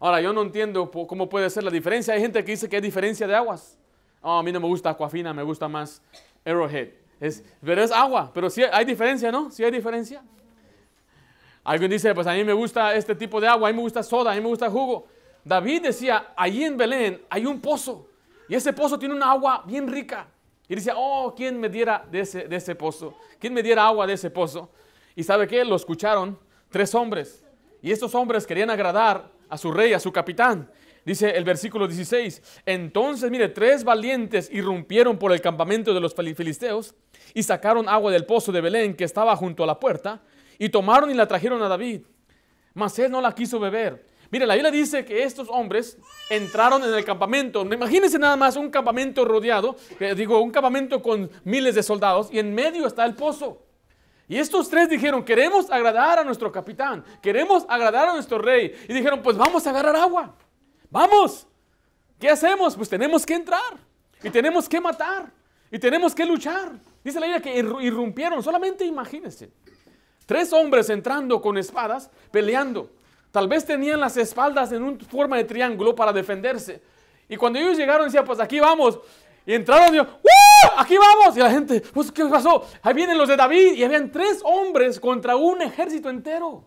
Ahora, 0.00 0.20
yo 0.20 0.32
no 0.32 0.42
entiendo 0.42 0.90
cómo 0.90 1.28
puede 1.28 1.50
ser 1.50 1.64
la 1.64 1.70
diferencia. 1.70 2.14
Hay 2.14 2.20
gente 2.20 2.44
que 2.44 2.52
dice 2.52 2.68
que 2.68 2.76
hay 2.76 2.82
diferencia 2.82 3.26
de 3.26 3.34
aguas. 3.34 3.76
Oh, 4.22 4.38
a 4.38 4.42
mí 4.42 4.52
no 4.52 4.60
me 4.60 4.66
gusta 4.66 4.90
Aquafina, 4.90 5.32
me 5.32 5.42
gusta 5.42 5.68
más 5.68 6.02
Arrowhead. 6.44 6.90
Es, 7.20 7.44
pero 7.64 7.82
es 7.82 7.90
agua, 7.90 8.30
pero 8.32 8.48
sí 8.48 8.62
hay 8.62 8.84
diferencia, 8.84 9.32
¿no? 9.32 9.50
Sí 9.50 9.64
hay 9.64 9.70
diferencia. 9.70 10.22
Alguien 11.64 11.90
dice, 11.90 12.14
pues 12.14 12.26
a 12.26 12.32
mí 12.32 12.44
me 12.44 12.52
gusta 12.52 12.94
este 12.94 13.14
tipo 13.14 13.40
de 13.40 13.48
agua, 13.48 13.68
a 13.68 13.72
mí 13.72 13.76
me 13.76 13.82
gusta 13.82 14.02
soda, 14.02 14.32
a 14.32 14.34
mí 14.34 14.40
me 14.40 14.46
gusta 14.46 14.70
jugo. 14.70 15.06
David 15.44 15.82
decía, 15.82 16.32
allí 16.36 16.64
en 16.64 16.76
Belén 16.76 17.22
hay 17.28 17.44
un 17.44 17.60
pozo 17.60 18.08
y 18.48 18.54
ese 18.54 18.72
pozo 18.72 18.98
tiene 18.98 19.14
una 19.14 19.32
agua 19.32 19.62
bien 19.66 19.86
rica. 19.86 20.28
Y 20.68 20.74
decía, 20.74 20.94
oh, 20.96 21.34
¿quién 21.34 21.58
me 21.58 21.68
diera 21.68 22.04
de 22.10 22.20
ese, 22.20 22.46
de 22.46 22.56
ese 22.56 22.74
pozo? 22.74 23.14
¿Quién 23.38 23.52
me 23.52 23.62
diera 23.62 23.86
agua 23.86 24.06
de 24.06 24.12
ese 24.14 24.30
pozo? 24.30 24.70
Y 25.18 25.24
sabe 25.24 25.48
qué? 25.48 25.64
Lo 25.64 25.74
escucharon 25.74 26.38
tres 26.70 26.94
hombres. 26.94 27.44
Y 27.82 27.90
estos 27.90 28.14
hombres 28.14 28.46
querían 28.46 28.70
agradar 28.70 29.28
a 29.48 29.58
su 29.58 29.72
rey, 29.72 29.92
a 29.92 29.98
su 29.98 30.12
capitán. 30.12 30.70
Dice 31.04 31.30
el 31.30 31.42
versículo 31.42 31.88
16, 31.88 32.40
entonces 32.64 33.28
mire, 33.28 33.48
tres 33.48 33.82
valientes 33.82 34.48
irrumpieron 34.52 35.18
por 35.18 35.32
el 35.32 35.40
campamento 35.40 35.92
de 35.92 35.98
los 35.98 36.14
filisteos 36.14 36.94
y 37.34 37.42
sacaron 37.42 37.88
agua 37.88 38.12
del 38.12 38.26
pozo 38.26 38.52
de 38.52 38.60
Belén 38.60 38.94
que 38.94 39.02
estaba 39.02 39.34
junto 39.34 39.64
a 39.64 39.66
la 39.66 39.80
puerta 39.80 40.22
y 40.56 40.68
tomaron 40.68 41.10
y 41.10 41.14
la 41.14 41.26
trajeron 41.26 41.60
a 41.64 41.68
David. 41.68 42.02
Mas 42.74 42.96
él 43.00 43.10
no 43.10 43.20
la 43.20 43.34
quiso 43.34 43.58
beber. 43.58 44.06
Mire, 44.30 44.46
la 44.46 44.54
Biblia 44.54 44.70
dice 44.70 45.04
que 45.04 45.24
estos 45.24 45.48
hombres 45.48 45.98
entraron 46.30 46.84
en 46.84 46.94
el 46.94 47.04
campamento. 47.04 47.62
Imagínense 47.62 48.20
nada 48.20 48.36
más 48.36 48.54
un 48.54 48.70
campamento 48.70 49.24
rodeado, 49.24 49.74
digo, 50.14 50.40
un 50.40 50.52
campamento 50.52 51.02
con 51.02 51.28
miles 51.42 51.74
de 51.74 51.82
soldados 51.82 52.28
y 52.30 52.38
en 52.38 52.54
medio 52.54 52.86
está 52.86 53.04
el 53.04 53.16
pozo. 53.16 53.64
Y 54.28 54.38
estos 54.38 54.68
tres 54.68 54.90
dijeron, 54.90 55.24
queremos 55.24 55.70
agradar 55.70 56.18
a 56.18 56.24
nuestro 56.24 56.52
capitán, 56.52 57.02
queremos 57.22 57.64
agradar 57.68 58.10
a 58.10 58.12
nuestro 58.12 58.38
rey. 58.38 58.74
Y 58.86 58.92
dijeron, 58.92 59.22
pues 59.22 59.36
vamos 59.38 59.66
a 59.66 59.70
agarrar 59.70 59.96
agua. 59.96 60.34
Vamos. 60.90 61.46
¿Qué 62.18 62.28
hacemos? 62.28 62.76
Pues 62.76 62.88
tenemos 62.88 63.24
que 63.24 63.34
entrar. 63.34 63.78
Y 64.22 64.28
tenemos 64.28 64.68
que 64.68 64.80
matar. 64.80 65.32
Y 65.70 65.78
tenemos 65.78 66.14
que 66.14 66.26
luchar. 66.26 66.72
Dice 67.02 67.18
la 67.18 67.26
Biblia 67.26 67.42
que 67.42 67.58
irrumpieron. 67.84 68.42
Solamente 68.42 68.84
imagínense. 68.84 69.50
Tres 70.26 70.52
hombres 70.52 70.90
entrando 70.90 71.40
con 71.40 71.56
espadas, 71.56 72.10
peleando. 72.30 72.90
Tal 73.30 73.48
vez 73.48 73.64
tenían 73.64 74.00
las 74.00 74.16
espaldas 74.18 74.72
en 74.72 74.82
una 74.82 75.04
forma 75.06 75.38
de 75.38 75.44
triángulo 75.44 75.94
para 75.94 76.12
defenderse. 76.12 76.82
Y 77.30 77.36
cuando 77.36 77.58
ellos 77.58 77.78
llegaron, 77.78 78.06
decían, 78.06 78.26
pues 78.26 78.40
aquí 78.40 78.60
vamos. 78.60 78.98
Y 79.48 79.54
entraron 79.54 79.96
y 79.96 79.98
Aquí 80.76 80.96
vamos. 80.98 81.34
Y 81.34 81.40
la 81.40 81.50
gente, 81.50 81.80
pues, 81.80 82.12
¿qué 82.12 82.22
pasó? 82.26 82.66
Ahí 82.82 82.92
vienen 82.92 83.16
los 83.16 83.26
de 83.26 83.34
David. 83.34 83.72
Y 83.76 83.82
habían 83.82 84.12
tres 84.12 84.42
hombres 84.44 85.00
contra 85.00 85.36
un 85.36 85.62
ejército 85.62 86.10
entero. 86.10 86.64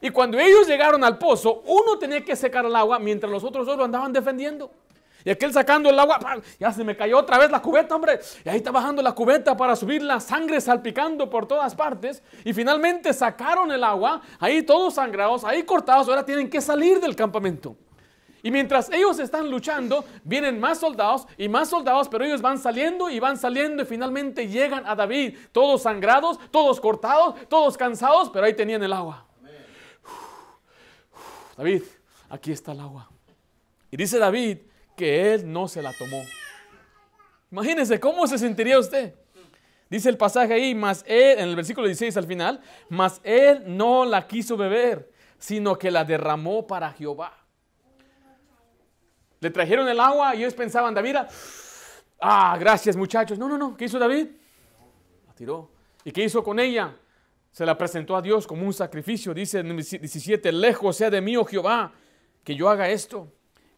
Y 0.00 0.10
cuando 0.10 0.38
ellos 0.38 0.68
llegaron 0.68 1.02
al 1.02 1.18
pozo, 1.18 1.64
uno 1.66 1.98
tenía 1.98 2.24
que 2.24 2.36
secar 2.36 2.66
el 2.66 2.76
agua 2.76 3.00
mientras 3.00 3.32
los 3.32 3.42
otros 3.42 3.66
dos 3.66 3.76
lo 3.76 3.84
andaban 3.84 4.12
defendiendo. 4.12 4.70
Y 5.24 5.30
aquel 5.30 5.52
sacando 5.52 5.90
el 5.90 5.98
agua, 5.98 6.20
ya 6.60 6.70
se 6.70 6.84
me 6.84 6.96
cayó 6.96 7.18
otra 7.18 7.36
vez 7.36 7.50
la 7.50 7.60
cubeta, 7.60 7.96
hombre. 7.96 8.20
Y 8.44 8.48
ahí 8.48 8.58
está 8.58 8.70
bajando 8.70 9.02
la 9.02 9.10
cubeta 9.10 9.56
para 9.56 9.74
subir 9.74 10.00
la 10.00 10.20
sangre 10.20 10.60
salpicando 10.60 11.28
por 11.28 11.48
todas 11.48 11.74
partes. 11.74 12.22
Y 12.44 12.52
finalmente 12.52 13.12
sacaron 13.12 13.72
el 13.72 13.82
agua, 13.82 14.20
ahí 14.38 14.62
todos 14.62 14.94
sangrados, 14.94 15.42
ahí 15.42 15.64
cortados, 15.64 16.08
ahora 16.08 16.24
tienen 16.24 16.48
que 16.48 16.60
salir 16.60 17.00
del 17.00 17.16
campamento. 17.16 17.76
Y 18.44 18.50
mientras 18.50 18.90
ellos 18.92 19.18
están 19.20 19.50
luchando, 19.50 20.04
vienen 20.22 20.60
más 20.60 20.78
soldados 20.78 21.26
y 21.38 21.48
más 21.48 21.70
soldados, 21.70 22.10
pero 22.10 22.26
ellos 22.26 22.42
van 22.42 22.58
saliendo 22.58 23.08
y 23.08 23.18
van 23.18 23.38
saliendo 23.38 23.82
y 23.82 23.86
finalmente 23.86 24.46
llegan 24.46 24.86
a 24.86 24.94
David, 24.94 25.38
todos 25.50 25.80
sangrados, 25.80 26.38
todos 26.50 26.78
cortados, 26.78 27.48
todos 27.48 27.78
cansados, 27.78 28.28
pero 28.28 28.44
ahí 28.44 28.52
tenían 28.52 28.82
el 28.82 28.92
agua. 28.92 29.26
David, 31.56 31.84
aquí 32.28 32.52
está 32.52 32.72
el 32.72 32.80
agua. 32.80 33.08
Y 33.90 33.96
dice 33.96 34.18
David 34.18 34.58
que 34.94 35.32
él 35.32 35.50
no 35.50 35.66
se 35.66 35.80
la 35.80 35.94
tomó. 35.94 36.22
Imagínense, 37.50 37.98
¿cómo 37.98 38.26
se 38.26 38.36
sentiría 38.36 38.78
usted? 38.78 39.14
Dice 39.88 40.10
el 40.10 40.18
pasaje 40.18 40.52
ahí, 40.52 40.74
más 40.74 41.02
él, 41.06 41.38
en 41.38 41.48
el 41.48 41.56
versículo 41.56 41.86
16 41.86 42.14
al 42.18 42.26
final, 42.26 42.60
mas 42.90 43.22
él 43.24 43.62
no 43.66 44.04
la 44.04 44.26
quiso 44.26 44.58
beber, 44.58 45.10
sino 45.38 45.78
que 45.78 45.90
la 45.90 46.04
derramó 46.04 46.66
para 46.66 46.92
Jehová. 46.92 47.43
Le 49.44 49.50
trajeron 49.50 49.86
el 49.86 50.00
agua 50.00 50.34
y 50.34 50.38
ellos 50.38 50.54
pensaban, 50.54 50.94
David, 50.94 51.16
ah, 52.18 52.56
gracias 52.58 52.96
muchachos. 52.96 53.38
No, 53.38 53.46
no, 53.46 53.58
no, 53.58 53.76
¿qué 53.76 53.84
hizo 53.84 53.98
David? 53.98 54.28
La 55.26 55.34
tiró. 55.34 55.70
¿Y 56.02 56.12
qué 56.12 56.24
hizo 56.24 56.42
con 56.42 56.58
ella? 56.58 56.96
Se 57.50 57.66
la 57.66 57.76
presentó 57.76 58.16
a 58.16 58.22
Dios 58.22 58.46
como 58.46 58.64
un 58.64 58.72
sacrificio. 58.72 59.34
Dice 59.34 59.58
en 59.58 59.76
17, 59.76 60.50
lejos 60.50 60.96
sea 60.96 61.10
de 61.10 61.20
mí, 61.20 61.36
oh 61.36 61.44
Jehová, 61.44 61.92
que 62.42 62.54
yo 62.54 62.70
haga 62.70 62.88
esto. 62.88 63.30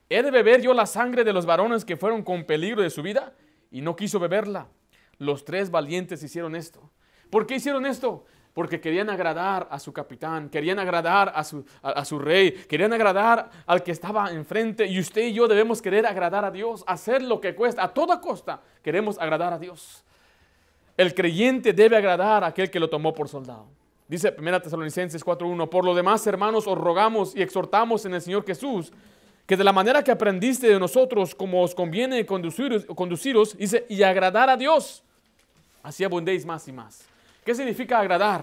¿He 0.08 0.22
de 0.22 0.30
beber 0.30 0.62
yo 0.62 0.72
la 0.72 0.86
sangre 0.86 1.24
de 1.24 1.32
los 1.32 1.46
varones 1.46 1.84
que 1.84 1.96
fueron 1.96 2.22
con 2.22 2.44
peligro 2.44 2.80
de 2.80 2.90
su 2.90 3.02
vida? 3.02 3.34
Y 3.72 3.80
no 3.80 3.96
quiso 3.96 4.20
beberla. 4.20 4.68
Los 5.18 5.44
tres 5.44 5.72
valientes 5.72 6.22
hicieron 6.22 6.54
esto. 6.54 6.92
¿Por 7.28 7.44
qué 7.44 7.56
hicieron 7.56 7.86
esto? 7.86 8.24
Porque 8.56 8.80
querían 8.80 9.10
agradar 9.10 9.68
a 9.70 9.78
su 9.78 9.92
capitán, 9.92 10.48
querían 10.48 10.78
agradar 10.78 11.30
a 11.34 11.44
su, 11.44 11.62
a, 11.82 12.02
su, 12.06 12.18
rey, 12.18 12.52
querían 12.52 12.90
agradar 12.94 13.50
al 13.66 13.82
que 13.82 13.92
estaba 13.92 14.30
enfrente. 14.30 14.86
Y 14.86 14.98
usted 14.98 15.26
y 15.26 15.34
yo 15.34 15.46
debemos 15.46 15.82
querer 15.82 16.06
agradar 16.06 16.42
a 16.42 16.50
Dios, 16.50 16.82
hacer 16.86 17.20
lo 17.20 17.38
que 17.38 17.54
cuesta, 17.54 17.84
a 17.84 17.92
toda 17.92 18.18
costa 18.18 18.62
queremos 18.82 19.18
agradar 19.18 19.52
a 19.52 19.58
Dios. 19.58 20.02
El 20.96 21.12
creyente 21.12 21.74
debe 21.74 21.98
agradar 21.98 22.44
a 22.44 22.46
aquel 22.46 22.70
que 22.70 22.80
lo 22.80 22.88
tomó 22.88 23.12
por 23.12 23.28
soldado. 23.28 23.66
Dice 24.08 24.34
1 24.38 24.62
Tesalonicenses 24.62 25.22
4.1, 25.22 25.68
por 25.68 25.84
lo 25.84 25.94
demás, 25.94 26.26
hermanos, 26.26 26.66
os 26.66 26.78
rogamos 26.78 27.36
y 27.36 27.42
exhortamos 27.42 28.06
en 28.06 28.14
el 28.14 28.22
Señor 28.22 28.46
Jesús 28.46 28.90
que 29.46 29.58
de 29.58 29.64
la 29.64 29.74
manera 29.74 30.02
que 30.02 30.12
aprendiste 30.12 30.66
de 30.66 30.80
nosotros, 30.80 31.34
como 31.34 31.62
os 31.62 31.74
conviene 31.74 32.24
conduciros, 32.24 32.86
conduciros 32.86 33.54
dice, 33.54 33.84
y 33.90 34.02
agradar 34.02 34.48
a 34.48 34.56
Dios 34.56 35.02
así 35.86 36.02
abundéis 36.04 36.44
más 36.44 36.66
y 36.66 36.72
más. 36.72 37.15
¿Qué 37.46 37.54
significa 37.54 38.00
agradar? 38.00 38.42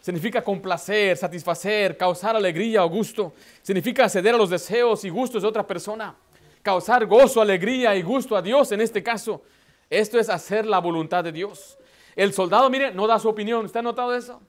Significa 0.00 0.42
complacer, 0.42 1.16
satisfacer, 1.16 1.96
causar 1.96 2.34
alegría 2.34 2.84
o 2.84 2.88
gusto. 2.88 3.34
Significa 3.62 4.08
ceder 4.08 4.34
a 4.34 4.36
los 4.36 4.50
deseos 4.50 5.04
y 5.04 5.10
gustos 5.10 5.42
de 5.42 5.48
otra 5.48 5.64
persona. 5.64 6.16
Causar 6.60 7.06
gozo, 7.06 7.40
alegría 7.40 7.94
y 7.94 8.02
gusto 8.02 8.36
a 8.36 8.42
Dios 8.42 8.72
en 8.72 8.80
este 8.80 9.00
caso. 9.00 9.42
Esto 9.88 10.18
es 10.18 10.28
hacer 10.28 10.66
la 10.66 10.80
voluntad 10.80 11.22
de 11.22 11.30
Dios. 11.30 11.78
El 12.16 12.32
soldado, 12.32 12.68
mire, 12.68 12.92
no 12.92 13.06
da 13.06 13.20
su 13.20 13.28
opinión. 13.28 13.64
¿Usted 13.64 13.78
ha 13.78 13.82
notado 13.84 14.12
eso? 14.12 14.42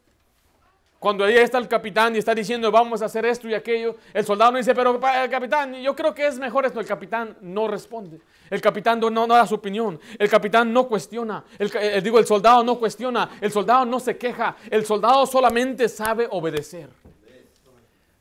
Cuando 0.97 1.23
ahí 1.25 1.35
está 1.35 1.59
el 1.59 1.67
capitán 1.67 2.15
y 2.15 2.17
está 2.17 2.33
diciendo 2.33 2.71
vamos 2.71 3.03
a 3.03 3.05
hacer 3.05 3.27
esto 3.27 3.47
y 3.47 3.53
aquello, 3.53 3.97
el 4.11 4.25
soldado 4.25 4.53
no 4.53 4.57
dice, 4.57 4.73
pero 4.73 4.99
capitán, 4.99 5.75
yo 5.75 5.95
creo 5.95 6.15
que 6.15 6.25
es 6.25 6.39
mejor 6.39 6.65
esto. 6.65 6.79
El 6.79 6.87
capitán 6.87 7.37
no 7.41 7.67
responde. 7.67 8.19
El 8.53 8.61
capitán 8.61 8.99
no, 8.99 9.25
da 9.25 9.47
su 9.47 9.55
opinión. 9.55 9.99
El 10.19 10.29
capitán 10.29 10.71
no 10.71 10.87
cuestiona. 10.87 11.43
El, 11.57 11.71
eh, 11.75 12.01
digo, 12.03 12.19
el 12.19 12.27
soldado 12.27 12.63
no 12.63 12.77
cuestiona. 12.77 13.31
El 13.41 13.51
soldado 13.51 13.83
no 13.83 13.99
se 13.99 14.15
queja. 14.15 14.55
El 14.69 14.85
soldado 14.85 15.25
solamente 15.25 15.89
sabe 15.89 16.27
obedecer. 16.29 16.87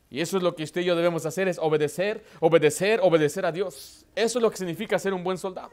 Y 0.09 0.19
eso 0.19 0.37
es 0.37 0.41
lo 0.41 0.55
que 0.55 0.63
usted 0.63 0.81
y 0.81 0.85
yo 0.85 0.95
debemos 0.95 1.23
hacer, 1.27 1.47
es 1.47 1.59
obedecer, 1.59 2.23
obedecer, 2.39 2.99
obedecer 3.03 3.45
a 3.45 3.51
Dios. 3.51 4.07
Eso 4.15 4.39
es 4.39 4.41
lo 4.41 4.49
que 4.49 4.57
significa 4.57 4.97
ser 4.97 5.13
un 5.13 5.23
buen 5.23 5.37
soldado. 5.37 5.69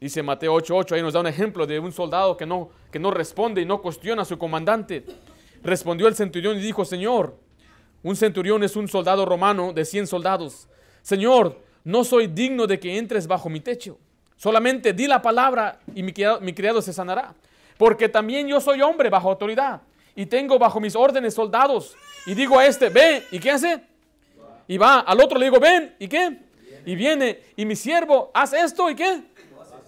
Dice 0.00 0.22
Mateo 0.22 0.54
8:8, 0.54 0.94
ahí 0.94 1.02
nos 1.02 1.12
da 1.12 1.18
un 1.18 1.26
ejemplo 1.26 1.66
de 1.66 1.80
un 1.80 1.90
soldado 1.90 2.36
que 2.36 2.46
no, 2.46 2.70
que 2.92 3.00
no 3.00 3.10
responde 3.10 3.60
y 3.60 3.64
no 3.64 3.82
cuestiona 3.82 4.22
a 4.22 4.24
su 4.24 4.38
comandante. 4.38 5.04
Respondió 5.64 6.06
el 6.06 6.14
centurión 6.14 6.56
y 6.58 6.60
dijo, 6.60 6.84
Señor, 6.84 7.36
un 8.04 8.14
centurión 8.14 8.62
es 8.62 8.76
un 8.76 8.86
soldado 8.86 9.26
romano 9.26 9.72
de 9.72 9.84
100 9.84 10.06
soldados. 10.06 10.68
Señor, 11.02 11.65
no 11.86 12.02
soy 12.02 12.26
digno 12.26 12.66
de 12.66 12.80
que 12.80 12.98
entres 12.98 13.28
bajo 13.28 13.48
mi 13.48 13.60
techo. 13.60 13.96
Solamente 14.36 14.92
di 14.92 15.06
la 15.06 15.22
palabra 15.22 15.78
y 15.94 16.02
mi 16.02 16.12
criado, 16.12 16.82
se 16.82 16.92
sanará. 16.92 17.32
Porque 17.78 18.08
también 18.08 18.48
yo 18.48 18.60
soy 18.60 18.82
hombre 18.82 19.08
bajo 19.08 19.30
autoridad 19.30 19.82
y 20.16 20.26
tengo 20.26 20.58
bajo 20.58 20.80
mis 20.80 20.96
órdenes 20.96 21.34
soldados. 21.34 21.96
Y 22.26 22.34
digo 22.34 22.58
a 22.58 22.66
este, 22.66 22.88
ve, 22.88 23.22
¿y 23.30 23.38
qué 23.38 23.52
hace? 23.52 23.84
Y 24.66 24.76
va, 24.78 24.98
al 24.98 25.20
otro 25.20 25.38
le 25.38 25.44
digo, 25.44 25.60
ven, 25.60 25.94
¿y 26.00 26.08
qué? 26.08 26.36
Y 26.84 26.96
viene, 26.96 27.38
y 27.54 27.64
mi 27.64 27.76
siervo, 27.76 28.32
haz 28.34 28.52
esto, 28.52 28.90
¿y 28.90 28.96
qué? 28.96 29.22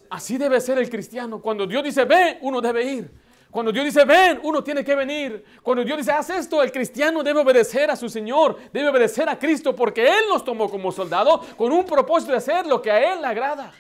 Así 0.09 0.39
debe 0.39 0.61
ser 0.61 0.79
el 0.79 0.89
cristiano. 0.89 1.41
Cuando 1.43 1.67
Dios 1.67 1.83
dice, 1.83 2.05
ve, 2.05 2.39
uno 2.43 2.61
debe 2.61 2.85
ir. 2.85 3.11
Cuando 3.51 3.73
Dios 3.73 3.87
dice, 3.87 4.05
ven, 4.05 4.41
uno 4.43 4.63
tiene 4.63 4.85
que 4.85 4.95
venir. 4.95 5.45
Cuando 5.63 5.83
Dios 5.83 5.99
dice, 5.99 6.13
haz 6.13 6.29
esto, 6.31 6.63
el 6.63 6.71
cristiano 6.71 7.23
debe 7.23 7.41
obedecer 7.41 7.91
a 7.91 7.97
su 7.97 8.09
Señor, 8.09 8.59
debe 8.73 8.89
obedecer 8.89 9.29
a 9.29 9.39
Cristo, 9.39 9.75
porque 9.75 10.07
Él 10.07 10.25
nos 10.29 10.45
tomó 10.45 10.71
como 10.71 10.93
soldado 10.93 11.41
con 11.57 11.73
un 11.73 11.85
propósito 11.85 12.33
de 12.33 12.39
hacer 12.39 12.67
lo 12.67 12.83
que 12.83 12.91
a 12.91 13.13
Él 13.13 13.23
le 13.23 13.27
agrada. 13.27 13.73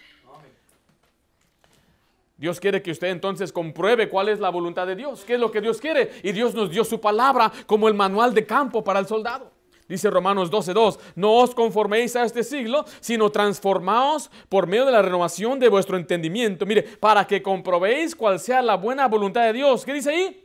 Dios 2.38 2.60
quiere 2.60 2.80
que 2.80 2.92
usted 2.92 3.08
entonces 3.08 3.52
compruebe 3.52 4.08
cuál 4.08 4.28
es 4.28 4.38
la 4.38 4.48
voluntad 4.48 4.86
de 4.86 4.94
Dios, 4.94 5.24
qué 5.24 5.34
es 5.34 5.40
lo 5.40 5.50
que 5.50 5.60
Dios 5.60 5.80
quiere. 5.80 6.12
Y 6.22 6.30
Dios 6.32 6.54
nos 6.54 6.70
dio 6.70 6.84
su 6.84 7.00
palabra 7.00 7.52
como 7.66 7.88
el 7.88 7.94
manual 7.94 8.32
de 8.32 8.46
campo 8.46 8.82
para 8.82 9.00
el 9.00 9.06
soldado. 9.06 9.57
Dice 9.88 10.10
Romanos 10.10 10.50
12:2, 10.50 10.98
no 11.16 11.32
os 11.36 11.54
conforméis 11.54 12.14
a 12.14 12.24
este 12.24 12.44
siglo, 12.44 12.84
sino 13.00 13.30
transformaos 13.30 14.30
por 14.48 14.66
medio 14.66 14.84
de 14.84 14.92
la 14.92 15.02
renovación 15.02 15.58
de 15.58 15.68
vuestro 15.68 15.96
entendimiento. 15.96 16.66
Mire, 16.66 16.82
para 16.82 17.26
que 17.26 17.42
comprobéis 17.42 18.14
cuál 18.14 18.38
sea 18.38 18.60
la 18.60 18.76
buena 18.76 19.08
voluntad 19.08 19.44
de 19.44 19.54
Dios. 19.54 19.84
¿Qué 19.84 19.94
dice 19.94 20.10
ahí? 20.10 20.44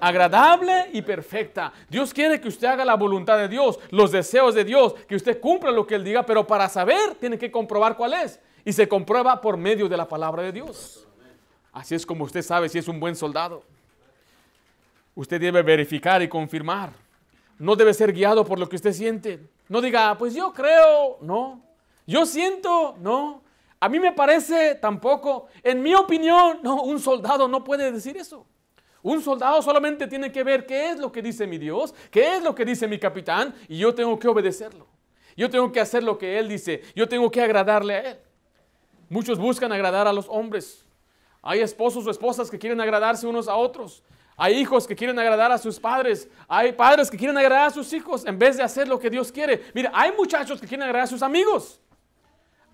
agradable 0.00 0.90
y 0.92 1.02
perfecta. 1.02 1.72
Dios 1.88 2.12
quiere 2.12 2.40
que 2.40 2.48
usted 2.48 2.66
haga 2.66 2.84
la 2.84 2.96
voluntad 2.96 3.38
de 3.38 3.48
Dios, 3.48 3.78
los 3.90 4.12
deseos 4.12 4.54
de 4.54 4.64
Dios, 4.64 4.94
que 5.08 5.16
usted 5.16 5.40
cumpla 5.40 5.70
lo 5.70 5.86
que 5.86 5.94
Él 5.94 6.04
diga, 6.04 6.24
pero 6.24 6.46
para 6.46 6.68
saber 6.68 7.14
tiene 7.18 7.38
que 7.38 7.50
comprobar 7.50 7.96
cuál 7.96 8.14
es. 8.14 8.40
Y 8.64 8.72
se 8.72 8.88
comprueba 8.88 9.40
por 9.40 9.56
medio 9.56 9.88
de 9.88 9.96
la 9.96 10.08
palabra 10.08 10.42
de 10.42 10.52
Dios. 10.52 11.06
Así 11.72 11.94
es 11.94 12.04
como 12.04 12.24
usted 12.24 12.42
sabe 12.42 12.68
si 12.68 12.78
es 12.78 12.88
un 12.88 12.98
buen 12.98 13.14
soldado. 13.14 13.62
Usted 15.14 15.40
debe 15.40 15.62
verificar 15.62 16.20
y 16.22 16.28
confirmar. 16.28 16.90
No 17.58 17.76
debe 17.76 17.94
ser 17.94 18.12
guiado 18.12 18.44
por 18.44 18.58
lo 18.58 18.68
que 18.68 18.76
usted 18.76 18.92
siente. 18.92 19.48
No 19.68 19.80
diga, 19.80 20.16
pues 20.18 20.34
yo 20.34 20.52
creo, 20.52 21.18
no. 21.20 21.62
Yo 22.06 22.26
siento, 22.26 22.96
no. 23.00 23.42
A 23.80 23.88
mí 23.88 23.98
me 23.98 24.12
parece 24.12 24.74
tampoco. 24.74 25.48
En 25.62 25.82
mi 25.82 25.94
opinión, 25.94 26.60
no, 26.62 26.82
un 26.82 26.98
soldado 26.98 27.48
no 27.48 27.64
puede 27.64 27.90
decir 27.92 28.16
eso. 28.16 28.46
Un 29.02 29.22
soldado 29.22 29.62
solamente 29.62 30.06
tiene 30.06 30.32
que 30.32 30.42
ver 30.42 30.66
qué 30.66 30.90
es 30.90 30.98
lo 30.98 31.12
que 31.12 31.22
dice 31.22 31.46
mi 31.46 31.58
Dios, 31.58 31.94
qué 32.10 32.36
es 32.36 32.42
lo 32.42 32.54
que 32.54 32.64
dice 32.64 32.88
mi 32.88 32.98
capitán, 32.98 33.54
y 33.68 33.78
yo 33.78 33.94
tengo 33.94 34.18
que 34.18 34.26
obedecerlo. 34.26 34.86
Yo 35.36 35.48
tengo 35.50 35.70
que 35.70 35.80
hacer 35.80 36.02
lo 36.02 36.18
que 36.18 36.38
Él 36.38 36.48
dice. 36.48 36.82
Yo 36.94 37.08
tengo 37.08 37.30
que 37.30 37.42
agradarle 37.42 37.94
a 37.94 38.00
Él. 38.00 38.18
Muchos 39.08 39.38
buscan 39.38 39.70
agradar 39.70 40.08
a 40.08 40.12
los 40.12 40.26
hombres. 40.28 40.84
Hay 41.42 41.60
esposos 41.60 42.06
o 42.06 42.10
esposas 42.10 42.50
que 42.50 42.58
quieren 42.58 42.80
agradarse 42.80 43.26
unos 43.26 43.46
a 43.46 43.54
otros. 43.54 44.02
Hay 44.36 44.54
hijos 44.54 44.86
que 44.86 44.94
quieren 44.94 45.18
agradar 45.18 45.50
a 45.50 45.58
sus 45.58 45.80
padres. 45.80 46.28
Hay 46.46 46.72
padres 46.72 47.10
que 47.10 47.16
quieren 47.16 47.38
agradar 47.38 47.68
a 47.68 47.70
sus 47.70 47.90
hijos 47.92 48.26
en 48.26 48.38
vez 48.38 48.56
de 48.56 48.62
hacer 48.62 48.86
lo 48.86 48.98
que 48.98 49.08
Dios 49.08 49.32
quiere. 49.32 49.64
Mira, 49.74 49.90
hay 49.94 50.12
muchachos 50.12 50.60
que 50.60 50.66
quieren 50.66 50.84
agradar 50.84 51.04
a 51.04 51.08
sus 51.08 51.22
amigos. 51.22 51.80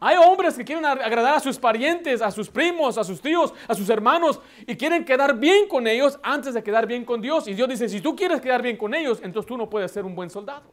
Hay 0.05 0.17
hombres 0.17 0.57
que 0.57 0.65
quieren 0.65 0.85
agradar 0.85 1.37
a 1.37 1.41
sus 1.41 1.61
parientes, 1.61 2.21
a 2.21 2.33
sus 2.33 2.51
primos, 2.51 2.99
a 2.99 3.05
sus 3.05 3.21
tíos, 3.21 3.55
a 3.69 3.75
sus 3.77 3.89
hermanos 3.89 4.41
y 4.67 4.75
quieren 4.77 5.05
quedar 5.05 5.39
bien 5.39 5.69
con 5.69 5.87
ellos 5.87 6.19
antes 6.25 6.55
de 6.55 6.63
quedar 6.65 6.89
bien 6.89 7.05
con 7.05 7.21
Dios. 7.21 7.47
Y 7.47 7.55
Dios 7.55 7.69
dice, 7.69 7.89
si 7.89 8.01
tú 8.01 8.17
quieres 8.17 8.41
quedar 8.41 8.63
bien 8.63 8.77
con 8.77 8.93
ellos, 8.95 9.21
entonces 9.23 9.47
tú 9.47 9.57
no 9.57 9.71
puedes 9.71 9.93
ser 9.93 10.05
un 10.05 10.17
buen 10.17 10.29
soldado. 10.29 10.73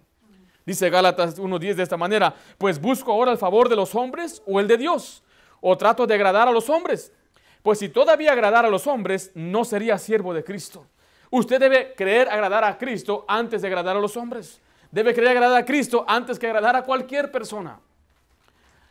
Dice 0.65 0.89
Gálatas 0.89 1.39
1.10 1.39 1.75
de 1.75 1.83
esta 1.83 1.95
manera, 1.95 2.33
pues 2.57 2.81
busco 2.81 3.11
ahora 3.11 3.31
el 3.31 3.37
favor 3.37 3.69
de 3.69 3.75
los 3.75 3.93
hombres 3.93 4.41
o 4.47 4.59
el 4.59 4.67
de 4.67 4.77
Dios, 4.77 5.23
o 5.61 5.77
trato 5.77 6.07
de 6.07 6.15
agradar 6.15 6.47
a 6.47 6.51
los 6.51 6.67
hombres. 6.67 7.13
Pues 7.61 7.79
si 7.79 7.89
todavía 7.89 8.31
agradar 8.31 8.65
a 8.65 8.69
los 8.69 8.87
hombres, 8.87 9.31
no 9.35 9.65
sería 9.65 9.97
siervo 9.97 10.33
de 10.33 10.43
Cristo. 10.43 10.85
Usted 11.29 11.59
debe 11.59 11.93
creer 11.93 12.29
agradar 12.29 12.63
a 12.63 12.77
Cristo 12.77 13.25
antes 13.27 13.61
de 13.61 13.67
agradar 13.67 13.95
a 13.95 13.99
los 13.99 14.15
hombres. 14.17 14.61
Debe 14.91 15.13
creer 15.13 15.31
agradar 15.31 15.61
a 15.61 15.65
Cristo 15.65 16.03
antes 16.07 16.39
que 16.39 16.47
agradar 16.47 16.75
a 16.75 16.83
cualquier 16.83 17.31
persona. 17.31 17.79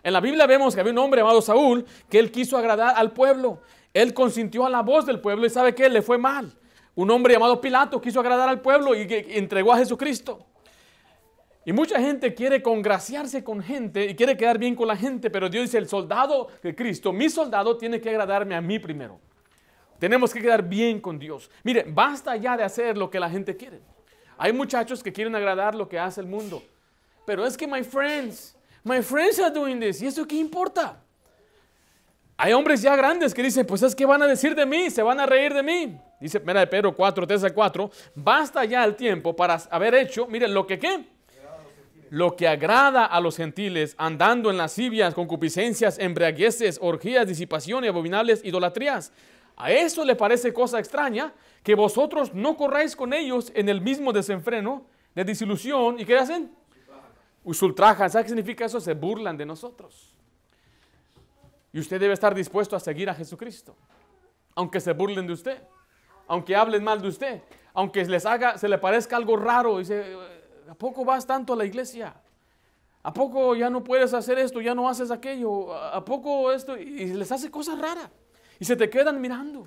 En 0.02 0.12
la 0.12 0.20
Biblia 0.20 0.46
vemos 0.46 0.74
que 0.74 0.80
había 0.80 0.92
un 0.92 0.98
hombre 0.98 1.20
llamado 1.20 1.42
Saúl 1.42 1.84
que 2.08 2.18
él 2.18 2.30
quiso 2.30 2.56
agradar 2.56 2.94
al 2.96 3.12
pueblo. 3.12 3.60
Él 3.92 4.14
consintió 4.14 4.64
a 4.64 4.70
la 4.70 4.82
voz 4.82 5.06
del 5.06 5.20
pueblo 5.20 5.46
y 5.46 5.50
sabe 5.50 5.74
que 5.74 5.88
le 5.88 6.02
fue 6.02 6.18
mal. 6.18 6.52
Un 6.94 7.10
hombre 7.10 7.34
llamado 7.34 7.60
Pilato 7.60 8.00
quiso 8.00 8.20
agradar 8.20 8.48
al 8.48 8.60
pueblo 8.60 8.94
y 8.94 9.06
entregó 9.30 9.72
a 9.72 9.78
Jesucristo. 9.78 10.47
Y 11.68 11.72
mucha 11.74 12.00
gente 12.00 12.32
quiere 12.32 12.62
congraciarse 12.62 13.44
con 13.44 13.62
gente 13.62 14.06
y 14.06 14.14
quiere 14.14 14.38
quedar 14.38 14.56
bien 14.56 14.74
con 14.74 14.88
la 14.88 14.96
gente, 14.96 15.28
pero 15.28 15.50
Dios 15.50 15.64
dice, 15.64 15.76
el 15.76 15.86
soldado 15.86 16.48
de 16.62 16.74
Cristo, 16.74 17.12
mi 17.12 17.28
soldado 17.28 17.76
tiene 17.76 18.00
que 18.00 18.08
agradarme 18.08 18.54
a 18.54 18.62
mí 18.62 18.78
primero. 18.78 19.20
Tenemos 19.98 20.32
que 20.32 20.40
quedar 20.40 20.66
bien 20.66 20.98
con 20.98 21.18
Dios. 21.18 21.50
Mire, 21.62 21.84
basta 21.86 22.34
ya 22.36 22.56
de 22.56 22.64
hacer 22.64 22.96
lo 22.96 23.10
que 23.10 23.20
la 23.20 23.28
gente 23.28 23.54
quiere. 23.54 23.82
Hay 24.38 24.50
muchachos 24.50 25.02
que 25.02 25.12
quieren 25.12 25.34
agradar 25.34 25.74
lo 25.74 25.86
que 25.86 25.98
hace 25.98 26.22
el 26.22 26.26
mundo. 26.26 26.62
Pero 27.26 27.44
es 27.44 27.54
que 27.54 27.66
my 27.66 27.82
friends, 27.82 28.56
my 28.82 29.02
friends 29.02 29.38
are 29.38 29.54
doing 29.54 29.78
this. 29.78 30.00
¿Y 30.00 30.06
eso 30.06 30.26
qué 30.26 30.36
importa? 30.36 30.98
Hay 32.38 32.54
hombres 32.54 32.80
ya 32.80 32.96
grandes 32.96 33.34
que 33.34 33.42
dicen, 33.42 33.66
pues 33.66 33.82
es 33.82 33.94
que 33.94 34.06
van 34.06 34.22
a 34.22 34.26
decir 34.26 34.54
de 34.54 34.64
mí, 34.64 34.88
se 34.88 35.02
van 35.02 35.20
a 35.20 35.26
reír 35.26 35.52
de 35.52 35.62
mí. 35.62 36.00
Dice, 36.18 36.40
mira 36.40 36.60
de 36.60 36.66
Pedro 36.66 36.94
4, 36.96 37.26
3 37.26 37.44
a 37.44 37.50
4, 37.52 37.90
basta 38.14 38.64
ya 38.64 38.82
el 38.86 38.96
tiempo 38.96 39.36
para 39.36 39.60
haber 39.70 39.96
hecho, 39.96 40.26
miren, 40.28 40.54
lo 40.54 40.66
que 40.66 40.78
qué 40.78 41.17
lo 42.10 42.36
que 42.36 42.48
agrada 42.48 43.04
a 43.04 43.20
los 43.20 43.36
gentiles, 43.36 43.94
andando 43.98 44.50
en 44.50 44.56
lascivias, 44.56 45.14
concupiscencias, 45.14 45.98
embriagueces, 45.98 46.78
orgías, 46.80 47.26
disipación 47.26 47.84
y 47.84 47.88
abominables 47.88 48.44
idolatrías. 48.44 49.12
A 49.56 49.72
eso 49.72 50.04
le 50.04 50.14
parece 50.14 50.52
cosa 50.52 50.78
extraña 50.78 51.34
que 51.62 51.74
vosotros 51.74 52.32
no 52.32 52.56
corráis 52.56 52.94
con 52.94 53.12
ellos 53.12 53.50
en 53.54 53.68
el 53.68 53.80
mismo 53.80 54.12
desenfreno 54.12 54.86
de 55.14 55.24
disilusión. 55.24 55.98
¿Y 55.98 56.04
qué 56.04 56.16
hacen? 56.16 56.50
Ultrajan. 57.42 58.08
¿Sabe 58.10 58.24
qué 58.24 58.28
significa 58.28 58.64
eso? 58.64 58.80
Se 58.80 58.94
burlan 58.94 59.36
de 59.36 59.44
nosotros. 59.44 60.14
Y 61.72 61.80
usted 61.80 62.00
debe 62.00 62.14
estar 62.14 62.34
dispuesto 62.34 62.76
a 62.76 62.80
seguir 62.80 63.10
a 63.10 63.14
Jesucristo. 63.14 63.76
Aunque 64.54 64.80
se 64.80 64.92
burlen 64.92 65.26
de 65.26 65.32
usted. 65.32 65.62
Aunque 66.28 66.54
hablen 66.54 66.84
mal 66.84 67.02
de 67.02 67.08
usted. 67.08 67.42
Aunque 67.74 68.04
les 68.04 68.26
haga, 68.26 68.58
se 68.58 68.68
le 68.68 68.78
parezca 68.78 69.16
algo 69.16 69.36
raro. 69.36 69.78
Dice, 69.78 70.16
¿a 70.68 70.74
poco 70.74 71.04
vas 71.04 71.26
tanto 71.26 71.52
a 71.52 71.56
la 71.56 71.64
iglesia? 71.64 72.14
¿A 73.02 73.12
poco 73.12 73.54
ya 73.54 73.70
no 73.70 73.82
puedes 73.82 74.12
hacer 74.12 74.38
esto? 74.38 74.60
¿Ya 74.60 74.74
no 74.74 74.88
haces 74.88 75.10
aquello? 75.10 75.72
¿A 75.74 76.04
poco 76.04 76.52
esto? 76.52 76.76
Y 76.76 77.14
les 77.14 77.30
hace 77.32 77.50
cosas 77.50 77.78
raras. 77.78 78.10
Y 78.58 78.64
se 78.64 78.76
te 78.76 78.90
quedan 78.90 79.20
mirando. 79.20 79.66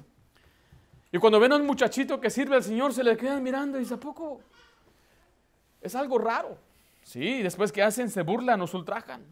Y 1.11 1.17
cuando 1.17 1.39
ven 1.39 1.51
a 1.51 1.55
un 1.55 1.65
muchachito 1.65 2.19
que 2.19 2.29
sirve 2.29 2.55
al 2.55 2.63
Señor, 2.63 2.93
se 2.93 3.03
le 3.03 3.17
quedan 3.17 3.41
mirando 3.41 3.77
y 3.77 3.81
dice, 3.81 3.95
¿a 3.95 3.99
poco? 3.99 4.41
Es 5.81 5.95
algo 5.95 6.17
raro. 6.17 6.57
Sí, 7.03 7.41
después 7.41 7.71
que 7.71 7.81
hacen, 7.81 8.09
se 8.09 8.21
burlan, 8.21 8.59
nos 8.59 8.73
ultrajan. 8.73 9.23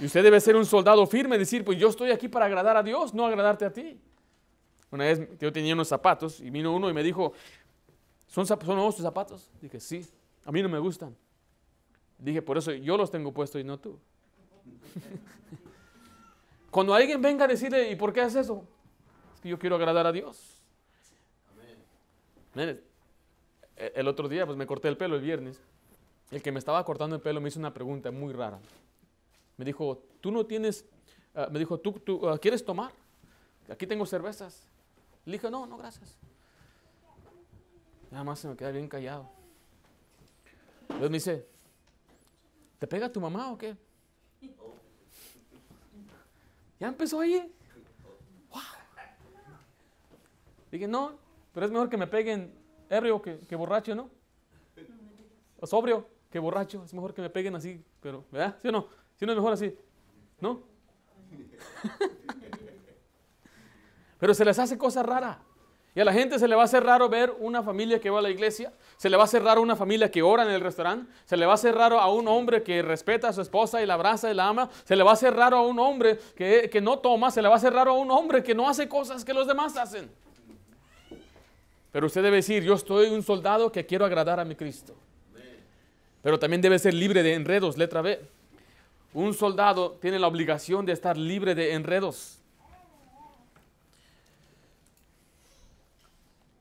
Y 0.00 0.06
usted 0.06 0.22
debe 0.22 0.40
ser 0.40 0.56
un 0.56 0.66
soldado 0.66 1.06
firme, 1.06 1.38
decir, 1.38 1.64
pues 1.64 1.78
yo 1.78 1.88
estoy 1.88 2.10
aquí 2.10 2.28
para 2.28 2.46
agradar 2.46 2.76
a 2.76 2.82
Dios, 2.82 3.14
no 3.14 3.24
agradarte 3.24 3.64
a 3.64 3.72
ti. 3.72 4.00
Una 4.90 5.04
vez 5.04 5.20
yo 5.38 5.52
tenía 5.52 5.74
unos 5.74 5.88
zapatos 5.88 6.40
y 6.40 6.50
vino 6.50 6.74
uno 6.74 6.90
y 6.90 6.92
me 6.92 7.02
dijo, 7.02 7.32
¿son, 8.26 8.46
son 8.46 8.58
nuevos 8.66 8.96
tus 8.96 9.04
zapatos? 9.04 9.50
Dije, 9.60 9.80
sí, 9.80 10.04
a 10.46 10.52
mí 10.52 10.62
no 10.62 10.68
me 10.68 10.78
gustan. 10.78 11.14
Dije, 12.18 12.40
por 12.40 12.56
eso 12.56 12.72
yo 12.72 12.96
los 12.96 13.10
tengo 13.10 13.32
puestos 13.32 13.60
y 13.60 13.64
no 13.64 13.78
tú. 13.78 13.98
Cuando 16.70 16.94
alguien 16.94 17.20
venga 17.20 17.44
a 17.44 17.48
decirle, 17.48 17.90
¿y 17.90 17.96
por 17.96 18.12
qué 18.12 18.22
haces 18.22 18.44
eso? 18.44 18.64
Es 19.34 19.40
que 19.40 19.48
yo 19.48 19.58
quiero 19.58 19.76
agradar 19.76 20.06
a 20.06 20.12
Dios. 20.12 20.62
Amén. 22.54 22.80
el 23.76 24.08
otro 24.08 24.28
día, 24.28 24.46
pues 24.46 24.56
me 24.56 24.66
corté 24.66 24.88
el 24.88 24.96
pelo 24.96 25.16
el 25.16 25.22
viernes. 25.22 25.60
El 26.30 26.42
que 26.42 26.52
me 26.52 26.58
estaba 26.58 26.82
cortando 26.84 27.16
el 27.16 27.22
pelo 27.22 27.40
me 27.40 27.48
hizo 27.48 27.58
una 27.58 27.74
pregunta 27.74 28.10
muy 28.10 28.32
rara. 28.32 28.58
Me 29.56 29.64
dijo, 29.64 30.02
tú 30.20 30.30
no 30.30 30.46
tienes, 30.46 30.84
uh, 31.34 31.50
me 31.50 31.58
dijo, 31.58 31.78
¿tú, 31.78 31.92
tú 31.92 32.26
uh, 32.26 32.38
quieres 32.38 32.64
tomar? 32.64 32.92
Aquí 33.68 33.86
tengo 33.86 34.06
cervezas. 34.06 34.62
Le 35.24 35.32
dije, 35.32 35.50
no, 35.50 35.66
no, 35.66 35.76
gracias. 35.76 36.16
Nada 38.10 38.22
más 38.22 38.38
se 38.38 38.48
me 38.48 38.56
queda 38.56 38.70
bien 38.70 38.88
callado. 38.88 39.35
Entonces 40.88 41.10
me 41.10 41.16
dice, 41.16 41.48
¿te 42.78 42.86
pega 42.86 43.12
tu 43.12 43.20
mamá 43.20 43.52
o 43.52 43.58
qué? 43.58 43.76
Ya 46.78 46.88
empezó 46.88 47.20
ahí. 47.20 47.52
Dije, 50.70 50.86
no, 50.86 51.12
pero 51.54 51.66
es 51.66 51.72
mejor 51.72 51.88
que 51.88 51.96
me 51.96 52.06
peguen 52.06 52.52
ebrio 52.90 53.22
que, 53.22 53.38
que 53.38 53.56
borracho, 53.56 53.94
¿no? 53.94 54.10
O 55.58 55.66
sobrio 55.66 56.06
que 56.30 56.38
borracho. 56.38 56.84
Es 56.84 56.92
mejor 56.92 57.14
que 57.14 57.22
me 57.22 57.30
peguen 57.30 57.56
así, 57.56 57.82
pero, 58.00 58.24
¿verdad? 58.30 58.58
¿Sí 58.60 58.68
o 58.68 58.72
no? 58.72 58.88
¿Sí 59.14 59.24
no 59.24 59.32
es 59.32 59.36
mejor 59.36 59.52
así? 59.54 59.74
¿No? 60.40 60.62
pero 64.18 64.34
se 64.34 64.44
les 64.44 64.58
hace 64.58 64.76
cosa 64.76 65.02
rara. 65.02 65.40
Y 65.96 66.00
a 66.00 66.04
la 66.04 66.12
gente 66.12 66.38
se 66.38 66.46
le 66.46 66.54
va 66.54 66.60
a 66.60 66.64
hacer 66.66 66.84
raro 66.84 67.08
ver 67.08 67.34
una 67.38 67.62
familia 67.62 67.98
que 67.98 68.10
va 68.10 68.18
a 68.18 68.22
la 68.22 68.28
iglesia, 68.28 68.70
se 68.98 69.08
le 69.08 69.16
va 69.16 69.22
a 69.22 69.24
hacer 69.24 69.42
raro 69.42 69.62
una 69.62 69.76
familia 69.76 70.10
que 70.10 70.20
ora 70.22 70.42
en 70.42 70.50
el 70.50 70.60
restaurante, 70.60 71.10
se 71.24 71.38
le 71.38 71.46
va 71.46 71.52
a 71.52 71.54
hacer 71.54 71.74
raro 71.74 71.98
a 71.98 72.12
un 72.12 72.28
hombre 72.28 72.62
que 72.62 72.82
respeta 72.82 73.28
a 73.28 73.32
su 73.32 73.40
esposa 73.40 73.82
y 73.82 73.86
la 73.86 73.94
abraza 73.94 74.30
y 74.30 74.34
la 74.34 74.46
ama, 74.46 74.68
se 74.84 74.94
le 74.94 75.02
va 75.02 75.12
a 75.12 75.14
hacer 75.14 75.34
raro 75.34 75.56
a 75.56 75.62
un 75.62 75.78
hombre 75.78 76.18
que, 76.36 76.68
que 76.70 76.82
no 76.82 76.98
toma, 76.98 77.30
se 77.30 77.40
le 77.40 77.48
va 77.48 77.54
a 77.54 77.56
hacer 77.56 77.72
raro 77.72 77.92
a 77.92 77.94
un 77.94 78.10
hombre 78.10 78.42
que 78.42 78.54
no 78.54 78.68
hace 78.68 78.86
cosas 78.90 79.24
que 79.24 79.32
los 79.32 79.46
demás 79.46 79.74
hacen. 79.78 80.10
Pero 81.92 82.08
usted 82.08 82.22
debe 82.22 82.36
decir, 82.36 82.62
yo 82.62 82.74
estoy 82.74 83.08
un 83.08 83.22
soldado 83.22 83.72
que 83.72 83.86
quiero 83.86 84.04
agradar 84.04 84.38
a 84.38 84.44
mi 84.44 84.54
Cristo. 84.54 84.94
Pero 86.20 86.38
también 86.38 86.60
debe 86.60 86.78
ser 86.78 86.92
libre 86.92 87.22
de 87.22 87.32
enredos, 87.32 87.78
letra 87.78 88.02
B. 88.02 88.20
Un 89.14 89.32
soldado 89.32 89.92
tiene 89.92 90.18
la 90.18 90.26
obligación 90.26 90.84
de 90.84 90.92
estar 90.92 91.16
libre 91.16 91.54
de 91.54 91.72
enredos. 91.72 92.42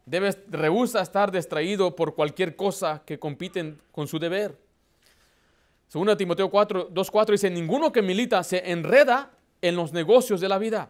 Debe, 0.05 0.31
rehúsa 0.49 1.01
estar 1.01 1.31
distraído 1.31 1.95
por 1.95 2.13
cualquier 2.13 2.55
cosa 2.55 3.01
que 3.05 3.17
compiten 3.17 3.81
con 3.91 4.07
su 4.07 4.19
deber. 4.19 4.57
Según 5.87 6.15
Timoteo 6.17 6.49
4, 6.49 6.91
2.4 6.91 7.31
dice, 7.31 7.49
ninguno 7.49 7.91
que 7.91 8.01
milita 8.01 8.43
se 8.43 8.71
enreda 8.71 9.31
en 9.61 9.75
los 9.75 9.93
negocios 9.93 10.41
de 10.41 10.49
la 10.49 10.57
vida. 10.57 10.89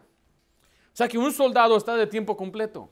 O 0.92 0.96
sea 0.96 1.08
que 1.08 1.18
un 1.18 1.32
soldado 1.32 1.76
está 1.76 1.96
de 1.96 2.06
tiempo 2.06 2.36
completo. 2.36 2.90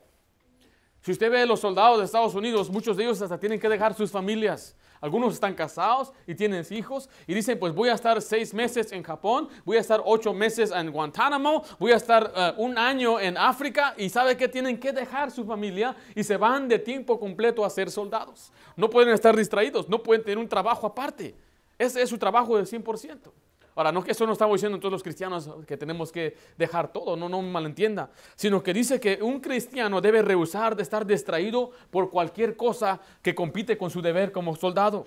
Si 1.04 1.12
usted 1.12 1.30
ve 1.30 1.42
a 1.42 1.44
los 1.44 1.60
soldados 1.60 1.98
de 1.98 2.06
Estados 2.06 2.34
Unidos, 2.34 2.70
muchos 2.70 2.96
de 2.96 3.02
ellos 3.02 3.20
hasta 3.20 3.38
tienen 3.38 3.60
que 3.60 3.68
dejar 3.68 3.92
sus 3.92 4.10
familias. 4.10 4.74
Algunos 5.02 5.34
están 5.34 5.52
casados 5.54 6.10
y 6.26 6.34
tienen 6.34 6.64
hijos 6.70 7.10
y 7.26 7.34
dicen, 7.34 7.58
pues 7.58 7.74
voy 7.74 7.90
a 7.90 7.92
estar 7.92 8.22
seis 8.22 8.54
meses 8.54 8.90
en 8.90 9.02
Japón, 9.02 9.50
voy 9.66 9.76
a 9.76 9.80
estar 9.80 10.00
ocho 10.02 10.32
meses 10.32 10.70
en 10.70 10.90
Guantánamo, 10.90 11.62
voy 11.78 11.92
a 11.92 11.96
estar 11.96 12.32
eh, 12.34 12.54
un 12.56 12.78
año 12.78 13.20
en 13.20 13.36
África 13.36 13.92
y 13.98 14.08
sabe 14.08 14.34
que 14.34 14.48
tienen 14.48 14.80
que 14.80 14.92
dejar 14.92 15.30
su 15.30 15.44
familia 15.44 15.94
y 16.14 16.24
se 16.24 16.38
van 16.38 16.68
de 16.68 16.78
tiempo 16.78 17.20
completo 17.20 17.66
a 17.66 17.68
ser 17.68 17.90
soldados. 17.90 18.50
No 18.74 18.88
pueden 18.88 19.12
estar 19.12 19.36
distraídos, 19.36 19.90
no 19.90 20.02
pueden 20.02 20.24
tener 20.24 20.38
un 20.38 20.48
trabajo 20.48 20.86
aparte. 20.86 21.34
Ese 21.78 22.00
es 22.00 22.08
su 22.08 22.16
trabajo 22.16 22.56
del 22.56 22.64
100%. 22.64 23.30
Ahora, 23.76 23.90
no 23.90 24.04
que 24.04 24.12
eso 24.12 24.26
no 24.26 24.32
estamos 24.32 24.54
diciendo 24.54 24.78
todos 24.78 24.92
los 24.92 25.02
cristianos 25.02 25.50
que 25.66 25.76
tenemos 25.76 26.12
que 26.12 26.36
dejar 26.56 26.92
todo, 26.92 27.16
no, 27.16 27.28
no 27.28 27.42
malentienda, 27.42 28.10
sino 28.36 28.62
que 28.62 28.72
dice 28.72 29.00
que 29.00 29.18
un 29.20 29.40
cristiano 29.40 30.00
debe 30.00 30.22
rehusar 30.22 30.76
de 30.76 30.84
estar 30.84 31.04
distraído 31.04 31.72
por 31.90 32.10
cualquier 32.10 32.56
cosa 32.56 33.00
que 33.20 33.34
compite 33.34 33.76
con 33.76 33.90
su 33.90 34.00
deber 34.00 34.30
como 34.30 34.54
soldado. 34.54 35.06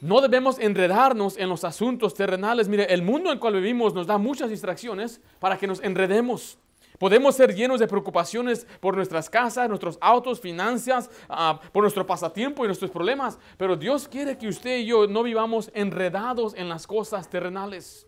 No 0.00 0.20
debemos 0.20 0.60
enredarnos 0.60 1.36
en 1.36 1.48
los 1.48 1.64
asuntos 1.64 2.14
terrenales. 2.14 2.68
Mire, 2.68 2.84
el 2.94 3.02
mundo 3.02 3.30
en 3.30 3.34
el 3.34 3.40
cual 3.40 3.54
vivimos 3.54 3.94
nos 3.94 4.06
da 4.06 4.16
muchas 4.16 4.48
distracciones 4.48 5.20
para 5.40 5.58
que 5.58 5.66
nos 5.66 5.82
enredemos. 5.82 6.58
Podemos 6.98 7.36
ser 7.36 7.54
llenos 7.54 7.78
de 7.78 7.86
preocupaciones 7.86 8.66
por 8.80 8.96
nuestras 8.96 9.30
casas, 9.30 9.68
nuestros 9.68 9.98
autos, 10.00 10.40
finanzas, 10.40 11.08
ah, 11.28 11.60
por 11.72 11.82
nuestro 11.84 12.04
pasatiempo 12.04 12.64
y 12.64 12.66
nuestros 12.66 12.90
problemas, 12.90 13.38
pero 13.56 13.76
Dios 13.76 14.08
quiere 14.08 14.36
que 14.36 14.48
usted 14.48 14.78
y 14.78 14.86
yo 14.86 15.06
no 15.06 15.22
vivamos 15.22 15.70
enredados 15.74 16.54
en 16.54 16.68
las 16.68 16.88
cosas 16.88 17.30
terrenales. 17.30 18.06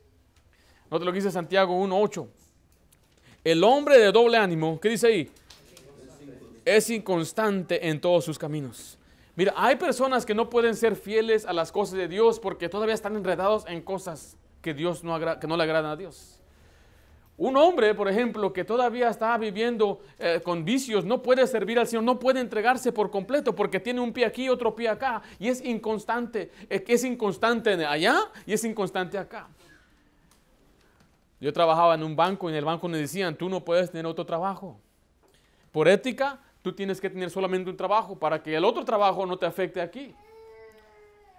Note 0.90 1.04
lo 1.04 1.12
que 1.12 1.18
dice 1.18 1.30
Santiago 1.30 1.72
1.8. 1.86 2.26
El 3.44 3.62
hombre 3.62 3.96
de 3.96 4.10
doble 4.10 4.36
ánimo, 4.36 4.80
¿qué 4.80 4.88
dice 4.88 5.06
ahí? 5.06 5.30
Es 6.64 6.90
inconstante 6.90 7.88
en 7.88 8.00
todos 8.00 8.24
sus 8.24 8.38
caminos. 8.38 8.98
Mira, 9.36 9.54
hay 9.56 9.76
personas 9.76 10.26
que 10.26 10.34
no 10.34 10.50
pueden 10.50 10.74
ser 10.74 10.96
fieles 10.96 11.46
a 11.46 11.52
las 11.52 11.70
cosas 11.70 11.94
de 11.94 12.08
Dios 12.08 12.40
porque 12.40 12.68
todavía 12.68 12.94
están 12.94 13.14
enredados 13.14 13.64
en 13.68 13.82
cosas 13.82 14.36
que, 14.60 14.74
Dios 14.74 15.04
no, 15.04 15.18
que 15.38 15.46
no 15.46 15.56
le 15.56 15.62
agradan 15.62 15.92
a 15.92 15.96
Dios. 15.96 16.39
Un 17.40 17.56
hombre, 17.56 17.94
por 17.94 18.06
ejemplo, 18.06 18.52
que 18.52 18.66
todavía 18.66 19.08
está 19.08 19.38
viviendo 19.38 20.02
eh, 20.18 20.42
con 20.44 20.62
vicios, 20.62 21.06
no 21.06 21.22
puede 21.22 21.46
servir 21.46 21.78
al 21.78 21.86
Señor, 21.86 22.04
no 22.04 22.18
puede 22.18 22.38
entregarse 22.38 22.92
por 22.92 23.10
completo 23.10 23.54
porque 23.54 23.80
tiene 23.80 23.98
un 23.98 24.12
pie 24.12 24.26
aquí, 24.26 24.50
otro 24.50 24.76
pie 24.76 24.90
acá, 24.90 25.22
y 25.38 25.48
es 25.48 25.64
inconstante, 25.64 26.50
es, 26.68 26.82
es 26.86 27.02
inconstante 27.02 27.82
allá 27.86 28.18
y 28.44 28.52
es 28.52 28.62
inconstante 28.62 29.16
acá. 29.16 29.48
Yo 31.40 31.50
trabajaba 31.50 31.94
en 31.94 32.02
un 32.02 32.14
banco 32.14 32.50
y 32.50 32.52
en 32.52 32.58
el 32.58 32.64
banco 32.66 32.88
me 32.88 32.98
decían, 32.98 33.34
tú 33.34 33.48
no 33.48 33.64
puedes 33.64 33.90
tener 33.90 34.04
otro 34.04 34.26
trabajo. 34.26 34.78
Por 35.72 35.88
ética, 35.88 36.38
tú 36.60 36.74
tienes 36.74 37.00
que 37.00 37.08
tener 37.08 37.30
solamente 37.30 37.70
un 37.70 37.76
trabajo 37.78 38.18
para 38.18 38.42
que 38.42 38.54
el 38.54 38.66
otro 38.66 38.84
trabajo 38.84 39.24
no 39.24 39.38
te 39.38 39.46
afecte 39.46 39.80
aquí. 39.80 40.14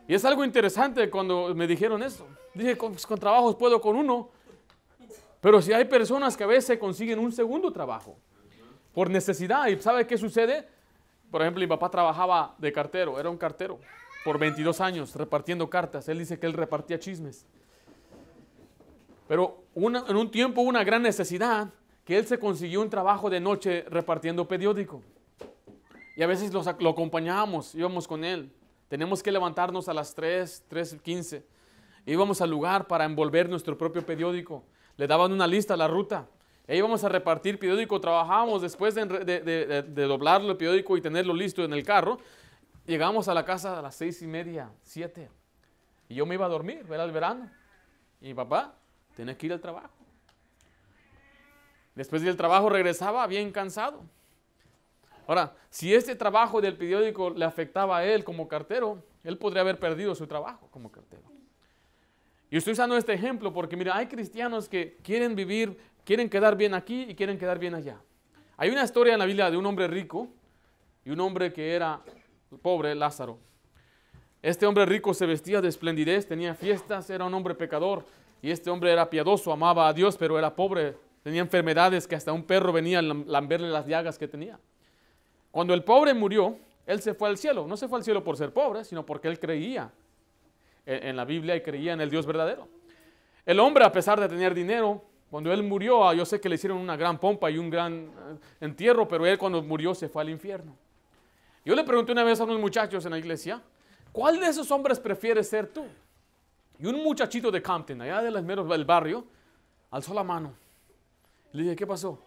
Y 0.07 0.15
es 0.15 0.25
algo 0.25 0.43
interesante 0.43 1.11
cuando 1.11 1.53
me 1.53 1.67
dijeron 1.67 2.01
eso. 2.01 2.25
Dije, 2.55 2.75
con, 2.75 2.95
con 2.95 3.19
trabajos 3.19 3.55
puedo 3.55 3.79
con 3.79 3.95
uno, 3.95 4.29
pero 5.41 5.59
si 5.61 5.73
hay 5.73 5.85
personas 5.85 6.37
que 6.37 6.43
a 6.43 6.47
veces 6.47 6.77
consiguen 6.77 7.17
un 7.17 7.31
segundo 7.31 7.73
trabajo 7.73 8.15
por 8.93 9.09
necesidad, 9.09 9.67
¿y 9.67 9.81
sabe 9.81 10.05
qué 10.05 10.17
sucede? 10.17 10.67
Por 11.31 11.41
ejemplo, 11.41 11.61
mi 11.61 11.67
papá 11.67 11.89
trabajaba 11.89 12.55
de 12.59 12.71
cartero, 12.71 13.19
era 13.19 13.29
un 13.29 13.37
cartero 13.37 13.79
por 14.23 14.37
22 14.37 14.79
años 14.81 15.15
repartiendo 15.15 15.67
cartas. 15.67 16.07
Él 16.07 16.19
dice 16.19 16.39
que 16.39 16.45
él 16.45 16.53
repartía 16.53 16.99
chismes. 16.99 17.47
Pero 19.27 19.63
en 19.75 20.15
un 20.15 20.29
tiempo 20.29 20.61
una 20.61 20.83
gran 20.83 21.01
necesidad 21.01 21.69
que 22.05 22.17
él 22.17 22.27
se 22.27 22.37
consiguió 22.37 22.81
un 22.81 22.89
trabajo 22.89 23.29
de 23.29 23.39
noche 23.39 23.85
repartiendo 23.89 24.47
periódico. 24.47 25.01
Y 26.15 26.21
a 26.21 26.27
veces 26.27 26.51
lo 26.53 26.89
acompañábamos, 26.89 27.73
íbamos 27.73 28.07
con 28.07 28.23
él. 28.23 28.51
Tenemos 28.89 29.23
que 29.23 29.31
levantarnos 29.31 29.87
a 29.87 29.93
las 29.93 30.13
3, 30.13 30.65
3.15. 30.69 31.43
Íbamos 32.05 32.41
al 32.41 32.49
lugar 32.49 32.87
para 32.87 33.05
envolver 33.05 33.49
nuestro 33.49 33.77
propio 33.77 34.05
periódico 34.05 34.63
le 35.01 35.07
daban 35.07 35.31
una 35.31 35.47
lista 35.47 35.73
a 35.73 35.77
la 35.77 35.87
ruta. 35.87 36.27
Ahí 36.67 36.77
íbamos 36.77 37.03
a 37.03 37.09
repartir 37.09 37.57
periódico, 37.57 37.99
trabajábamos 37.99 38.61
después 38.61 38.93
de, 38.93 39.03
de, 39.03 40.03
doblarlo 40.03 40.51
el 40.51 40.57
periódico 40.57 40.95
y 40.95 41.01
tenerlo 41.01 41.33
listo 41.33 41.63
en 41.63 41.73
el 41.73 41.83
carro. 41.83 42.19
Llegamos 42.85 43.27
a 43.27 43.33
la 43.33 43.43
casa 43.43 43.79
a 43.79 43.81
las 43.81 43.95
seis 43.95 44.21
y 44.21 44.27
media, 44.27 44.69
siete. 44.83 45.27
Y 46.07 46.13
yo 46.13 46.27
me 46.27 46.35
iba 46.35 46.45
a 46.45 46.49
dormir, 46.49 46.85
era 46.87 47.03
el 47.03 47.11
verano. 47.11 47.49
Y 48.21 48.27
mi 48.27 48.33
papá, 48.35 48.75
tenía 49.15 49.35
que 49.35 49.47
ir 49.47 49.53
al 49.53 49.59
trabajo. 49.59 49.89
Después 51.95 52.21
del 52.21 52.37
trabajo 52.37 52.69
regresaba 52.69 53.25
bien 53.25 53.51
cansado. 53.51 54.03
Ahora, 55.25 55.55
si 55.71 55.95
este 55.95 56.13
trabajo 56.13 56.61
del 56.61 56.77
periódico 56.77 57.31
le 57.31 57.45
afectaba 57.45 57.97
a 57.97 58.05
él 58.05 58.23
como 58.23 58.47
cartero, 58.47 59.03
él 59.23 59.39
podría 59.39 59.61
haber 59.61 59.79
perdido 59.79 60.13
su 60.13 60.27
trabajo 60.27 60.67
como 60.69 60.91
cartero. 60.91 61.30
Y 62.51 62.57
estoy 62.57 62.73
usando 62.73 62.97
este 62.97 63.13
ejemplo 63.13 63.53
porque, 63.53 63.77
mira, 63.77 63.95
hay 63.95 64.07
cristianos 64.07 64.67
que 64.67 64.97
quieren 65.03 65.35
vivir, 65.35 65.77
quieren 66.03 66.29
quedar 66.29 66.57
bien 66.57 66.73
aquí 66.73 67.03
y 67.03 67.15
quieren 67.15 67.37
quedar 67.37 67.57
bien 67.57 67.73
allá. 67.73 67.97
Hay 68.57 68.69
una 68.69 68.83
historia 68.83 69.13
en 69.13 69.19
la 69.19 69.25
Biblia 69.25 69.49
de 69.49 69.55
un 69.55 69.65
hombre 69.65 69.87
rico 69.87 70.27
y 71.05 71.11
un 71.11 71.21
hombre 71.21 71.53
que 71.53 71.73
era 71.73 72.01
pobre, 72.61 72.93
Lázaro. 72.93 73.39
Este 74.41 74.65
hombre 74.65 74.85
rico 74.85 75.13
se 75.13 75.25
vestía 75.25 75.61
de 75.61 75.69
esplendidez, 75.69 76.27
tenía 76.27 76.53
fiestas, 76.53 77.09
era 77.09 77.23
un 77.23 77.33
hombre 77.33 77.55
pecador. 77.55 78.05
Y 78.41 78.51
este 78.51 78.69
hombre 78.69 78.91
era 78.91 79.09
piadoso, 79.09 79.53
amaba 79.53 79.87
a 79.87 79.93
Dios, 79.93 80.17
pero 80.17 80.37
era 80.37 80.53
pobre, 80.53 80.97
tenía 81.23 81.39
enfermedades 81.39 82.05
que 82.05 82.15
hasta 82.15 82.33
un 82.33 82.43
perro 82.43 82.73
venía 82.73 82.99
a 82.99 83.01
lamberle 83.01 83.69
las 83.69 83.87
llagas 83.87 84.17
que 84.17 84.27
tenía. 84.27 84.59
Cuando 85.51 85.73
el 85.73 85.85
pobre 85.85 86.13
murió, 86.13 86.57
él 86.85 87.01
se 87.01 87.13
fue 87.13 87.29
al 87.29 87.37
cielo. 87.37 87.65
No 87.65 87.77
se 87.77 87.87
fue 87.87 87.97
al 87.97 88.03
cielo 88.03 88.25
por 88.25 88.35
ser 88.35 88.51
pobre, 88.51 88.83
sino 88.83 89.05
porque 89.05 89.29
él 89.29 89.39
creía 89.39 89.89
en 90.85 91.15
la 91.15 91.25
Biblia 91.25 91.55
y 91.55 91.61
creía 91.61 91.93
en 91.93 92.01
el 92.01 92.09
Dios 92.09 92.25
verdadero. 92.25 92.67
El 93.45 93.59
hombre, 93.59 93.83
a 93.83 93.91
pesar 93.91 94.19
de 94.19 94.27
tener 94.27 94.53
dinero, 94.53 95.03
cuando 95.31 95.51
él 95.53 95.63
murió, 95.63 96.07
ah, 96.07 96.13
yo 96.13 96.25
sé 96.25 96.41
que 96.41 96.49
le 96.49 96.55
hicieron 96.55 96.77
una 96.77 96.97
gran 96.97 97.17
pompa 97.17 97.49
y 97.49 97.57
un 97.57 97.69
gran 97.69 97.93
eh, 97.93 98.37
entierro, 98.59 99.07
pero 99.07 99.25
él 99.25 99.37
cuando 99.37 99.63
murió 99.63 99.95
se 99.95 100.09
fue 100.09 100.21
al 100.21 100.29
infierno. 100.29 100.75
Yo 101.63 101.73
le 101.73 101.83
pregunté 101.83 102.11
una 102.11 102.23
vez 102.23 102.39
a 102.41 102.43
unos 102.43 102.59
muchachos 102.59 103.05
en 103.05 103.11
la 103.11 103.17
iglesia, 103.17 103.61
¿cuál 104.11 104.39
de 104.39 104.47
esos 104.47 104.69
hombres 104.71 104.99
prefieres 104.99 105.47
ser 105.47 105.67
tú? 105.67 105.85
Y 106.79 106.85
un 106.85 107.01
muchachito 107.01 107.49
de 107.49 107.61
Compton, 107.61 108.01
allá 108.01 108.21
de 108.21 108.29
las 108.29 108.43
meros 108.43 108.67
del 108.67 108.83
barrio, 108.83 109.25
alzó 109.91 110.13
la 110.13 110.23
mano. 110.23 110.53
Le 111.53 111.63
dije, 111.63 111.75
¿qué 111.77 111.87
pasó? 111.87 112.21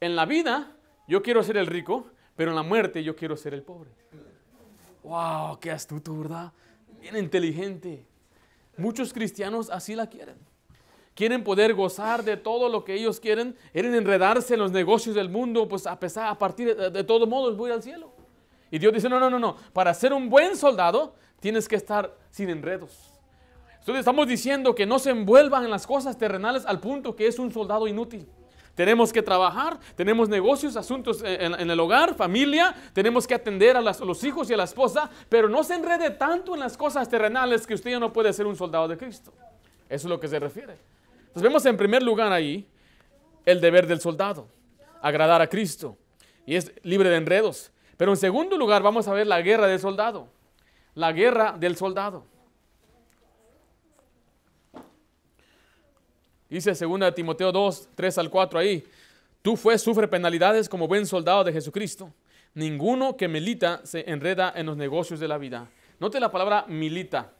En 0.00 0.16
la 0.16 0.24
vida 0.24 0.72
yo 1.06 1.22
quiero 1.22 1.42
ser 1.42 1.58
el 1.58 1.66
rico, 1.66 2.06
pero 2.36 2.52
en 2.52 2.56
la 2.56 2.62
muerte 2.62 3.04
yo 3.04 3.14
quiero 3.14 3.36
ser 3.36 3.52
el 3.52 3.62
pobre. 3.62 3.90
¡Wow! 5.02 5.58
¡Qué 5.60 5.70
astuto, 5.70 6.16
¿verdad? 6.16 6.52
Bien 7.00 7.16
inteligente. 7.16 8.04
Muchos 8.76 9.12
cristianos 9.12 9.70
así 9.70 9.94
la 9.94 10.08
quieren. 10.08 10.36
Quieren 11.14 11.42
poder 11.42 11.74
gozar 11.74 12.22
de 12.24 12.36
todo 12.36 12.68
lo 12.68 12.84
que 12.84 12.94
ellos 12.94 13.20
quieren. 13.20 13.56
Quieren 13.72 13.94
enredarse 13.94 14.54
en 14.54 14.60
los 14.60 14.72
negocios 14.72 15.14
del 15.14 15.28
mundo, 15.28 15.68
pues 15.68 15.86
a 15.86 15.98
pesar, 15.98 16.28
a 16.28 16.38
partir 16.38 16.76
de, 16.76 16.90
de 16.90 17.04
todo 17.04 17.26
modo 17.26 17.54
voy 17.56 17.70
al 17.70 17.82
cielo. 17.82 18.12
Y 18.70 18.78
Dios 18.78 18.92
dice, 18.92 19.08
no, 19.08 19.18
no, 19.18 19.28
no, 19.28 19.38
no. 19.38 19.56
Para 19.72 19.92
ser 19.94 20.12
un 20.12 20.28
buen 20.30 20.56
soldado 20.56 21.14
tienes 21.40 21.66
que 21.66 21.76
estar 21.76 22.16
sin 22.30 22.50
enredos. 22.50 23.10
Entonces 23.80 24.00
estamos 24.00 24.28
diciendo 24.28 24.74
que 24.74 24.86
no 24.86 24.98
se 24.98 25.10
envuelvan 25.10 25.64
en 25.64 25.70
las 25.70 25.86
cosas 25.86 26.16
terrenales 26.16 26.64
al 26.66 26.80
punto 26.80 27.16
que 27.16 27.26
es 27.26 27.38
un 27.38 27.50
soldado 27.50 27.88
inútil. 27.88 28.28
Tenemos 28.74 29.12
que 29.12 29.22
trabajar, 29.22 29.78
tenemos 29.94 30.28
negocios, 30.28 30.76
asuntos 30.76 31.22
en, 31.24 31.70
el 31.70 31.80
hogar, 31.80 32.14
familia, 32.14 32.74
tenemos 32.92 33.26
que 33.26 33.34
atender 33.34 33.76
a, 33.76 33.80
los 33.80 34.24
hijos 34.24 34.48
y 34.48 34.54
a 34.54 34.56
la 34.56 34.64
esposa, 34.64 35.10
pero 35.28 35.48
no 35.48 35.64
se 35.64 35.74
enrede 35.74 36.10
tanto 36.10 36.54
en 36.54 36.60
las 36.60 36.76
cosas 36.76 37.08
terrenales 37.08 37.66
que 37.66 37.74
usted 37.74 37.90
ya 37.90 37.98
no 37.98 38.12
puede 38.12 38.32
ser 38.32 38.46
un 38.46 38.56
soldado 38.56 38.88
de 38.88 38.96
Cristo. 38.96 39.32
Eso 39.88 40.06
es 40.06 40.10
lo 40.10 40.20
que 40.20 40.28
se 40.28 40.38
refiere. 40.38 40.76
Entonces 41.18 41.42
vemos 41.42 41.66
en 41.66 41.76
primer 41.76 42.02
lugar 42.02 42.32
ahí 42.32 42.66
el 43.44 43.60
deber 43.60 43.86
del 43.86 44.00
soldado, 44.00 44.48
agradar 45.02 45.42
a 45.42 45.48
Cristo, 45.48 45.98
y 46.46 46.56
es 46.56 46.72
libre 46.82 47.10
de 47.10 47.16
enredos. 47.16 47.72
Pero 47.96 48.12
en 48.12 48.16
segundo 48.16 48.56
lugar 48.56 48.82
vamos 48.82 49.08
a 49.08 49.12
ver 49.12 49.26
la 49.26 49.42
guerra 49.42 49.66
del 49.66 49.78
soldado. 49.78 50.28
La 50.94 51.12
guerra 51.12 51.54
del 51.58 51.76
soldado. 51.76 52.24
Dice 56.50 56.72
2 56.72 57.14
Timoteo 57.14 57.52
2, 57.52 57.90
3 57.94 58.18
al 58.18 58.28
4 58.28 58.58
ahí. 58.58 58.84
Tú 59.40 59.56
fue, 59.56 59.78
sufre 59.78 60.08
penalidades 60.08 60.68
como 60.68 60.88
buen 60.88 61.06
soldado 61.06 61.44
de 61.44 61.52
Jesucristo. 61.52 62.12
Ninguno 62.54 63.16
que 63.16 63.28
milita 63.28 63.80
se 63.84 64.10
enreda 64.10 64.52
en 64.54 64.66
los 64.66 64.76
negocios 64.76 65.20
de 65.20 65.28
la 65.28 65.38
vida. 65.38 65.70
Note 66.00 66.18
la 66.18 66.30
palabra 66.30 66.64
milita. 66.66 67.32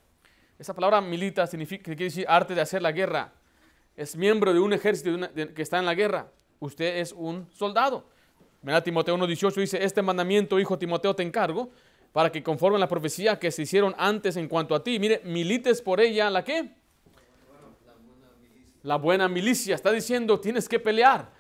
Esa 0.59 0.75
palabra 0.75 1.01
milita 1.01 1.47
significa, 1.47 1.85
quiere 1.85 2.05
decir 2.05 2.25
arte 2.29 2.55
de 2.55 2.61
hacer 2.61 2.81
la 2.81 2.93
guerra. 2.93 3.33
Es 3.97 4.15
miembro 4.15 4.55
de 4.55 4.61
un 4.61 4.73
ejército 4.73 5.29
que 5.35 5.63
está 5.63 5.79
en 5.79 5.87
la 5.87 5.95
guerra. 5.95 6.31
Usted 6.61 6.99
es 6.99 7.13
un 7.13 7.49
soldado. 7.53 8.07
Mira, 8.63 8.83
Timoteo 8.83 9.17
1.18 9.17 9.55
dice, 9.55 9.83
este 9.83 10.03
mandamiento, 10.03 10.61
hijo 10.61 10.79
Timoteo, 10.79 11.17
te 11.17 11.23
encargo, 11.23 11.71
para 12.13 12.31
que 12.31 12.43
conforme 12.43 12.77
a 12.77 12.81
la 12.81 12.89
profecía 12.89 13.39
que 13.39 13.51
se 13.51 13.63
hicieron 13.63 13.95
antes 13.99 14.37
en 14.37 14.49
cuanto 14.49 14.75
a 14.75 14.85
ti, 14.85 14.99
mire, 14.99 15.23
milites 15.25 15.83
por 15.83 16.01
ella, 16.01 16.31
¿la 16.31 16.45
qué? 16.45 16.80
La 18.83 18.97
buena 18.97 19.29
milicia. 19.29 19.75
Está 19.75 19.93
diciendo, 19.93 20.41
tienes 20.41 20.69
que 20.69 20.79
pelear, 20.79 21.31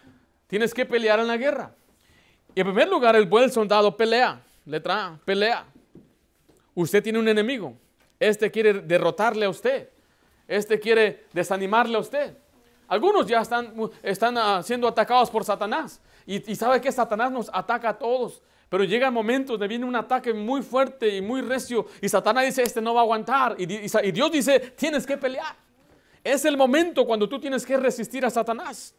tienes 0.47 0.75
que 0.75 0.85
pelear 0.85 1.21
en 1.21 1.27
la 1.27 1.37
guerra. 1.37 1.75
Y 2.55 2.61
en 2.61 2.67
primer 2.67 2.89
lugar, 2.89 3.17
el 3.17 3.27
buen 3.27 3.51
soldado 3.51 3.97
pelea, 3.97 4.43
letra 4.67 5.07
A, 5.07 5.21
pelea. 5.25 5.67
Usted 6.75 7.03
tiene 7.03 7.19
un 7.19 7.29
enemigo, 7.29 7.75
este 8.19 8.51
quiere 8.51 8.75
derrotarle 8.75 9.47
a 9.47 9.51
usted, 9.51 9.89
este 10.47 10.79
quiere 10.81 11.27
desanimarle 11.33 11.97
a 11.97 12.01
usted. 12.01 12.37
Algunos 12.89 13.27
ya 13.27 13.41
están, 13.41 13.73
están 14.03 14.37
ah, 14.37 14.63
siendo 14.65 14.89
atacados 14.89 15.31
por 15.31 15.45
Satanás. 15.45 16.01
Y, 16.27 16.55
sabe 16.57 16.81
que 16.81 16.91
Satanás 16.91 17.31
nos 17.31 17.49
ataca 17.53 17.91
a 17.91 17.99
todos. 17.99 18.43
Pero 18.69 18.85
llega 18.85 19.11
momentos 19.11 19.55
donde 19.55 19.69
viene 19.69 19.85
un 19.85 19.95
ataque 19.95 20.33
muy 20.33 20.63
fuerte 20.63 21.17
y 21.17 21.21
muy 21.21 21.41
recio. 21.41 21.87
Y 22.01 22.09
Satanás 22.09 22.45
dice, 22.45 22.63
este 22.63 22.81
no 22.81 22.93
va 22.93 23.01
a 23.01 23.03
aguantar. 23.05 23.55
Y, 23.59 23.65
y 23.65 24.13
Dios 24.13 24.33
dice, 24.33 24.59
tienes 24.77 25.07
que 25.07 25.17
pelear. 25.17 25.55
Es 26.23 26.45
el 26.45 26.57
momento 26.57 27.07
cuando 27.07 27.29
tú 27.29 27.41
tienes 27.41 27.65
que 27.65 27.77
resistir 27.77 28.25
a 28.25 28.31
Satanás. 28.31 28.95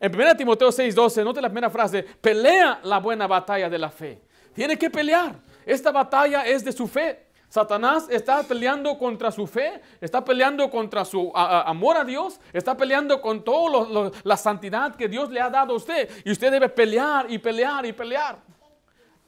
En 0.00 0.10
1 0.10 0.36
Timoteo 0.36 0.70
6:12, 0.70 1.22
note 1.22 1.40
la 1.40 1.48
primera 1.48 1.70
frase, 1.70 2.02
pelea 2.02 2.80
la 2.82 2.98
buena 2.98 3.26
batalla 3.26 3.68
de 3.68 3.78
la 3.78 3.90
fe. 3.90 4.20
Tiene 4.52 4.76
que 4.76 4.90
pelear. 4.90 5.36
Esta 5.64 5.92
batalla 5.92 6.46
es 6.46 6.64
de 6.64 6.72
su 6.72 6.88
fe. 6.88 7.26
Satanás 7.48 8.08
está 8.08 8.42
peleando 8.42 8.96
contra 8.96 9.30
su 9.30 9.46
fe, 9.46 9.82
está 10.00 10.24
peleando 10.24 10.70
contra 10.70 11.04
su 11.04 11.30
amor 11.34 11.98
a 11.98 12.04
Dios, 12.04 12.40
está 12.50 12.74
peleando 12.74 13.20
con 13.20 13.44
toda 13.44 14.10
la 14.24 14.36
santidad 14.38 14.96
que 14.96 15.06
Dios 15.06 15.30
le 15.30 15.38
ha 15.38 15.50
dado 15.50 15.74
a 15.74 15.76
usted. 15.76 16.08
Y 16.24 16.32
usted 16.32 16.50
debe 16.50 16.70
pelear 16.70 17.30
y 17.30 17.38
pelear 17.38 17.84
y 17.84 17.92
pelear. 17.92 18.38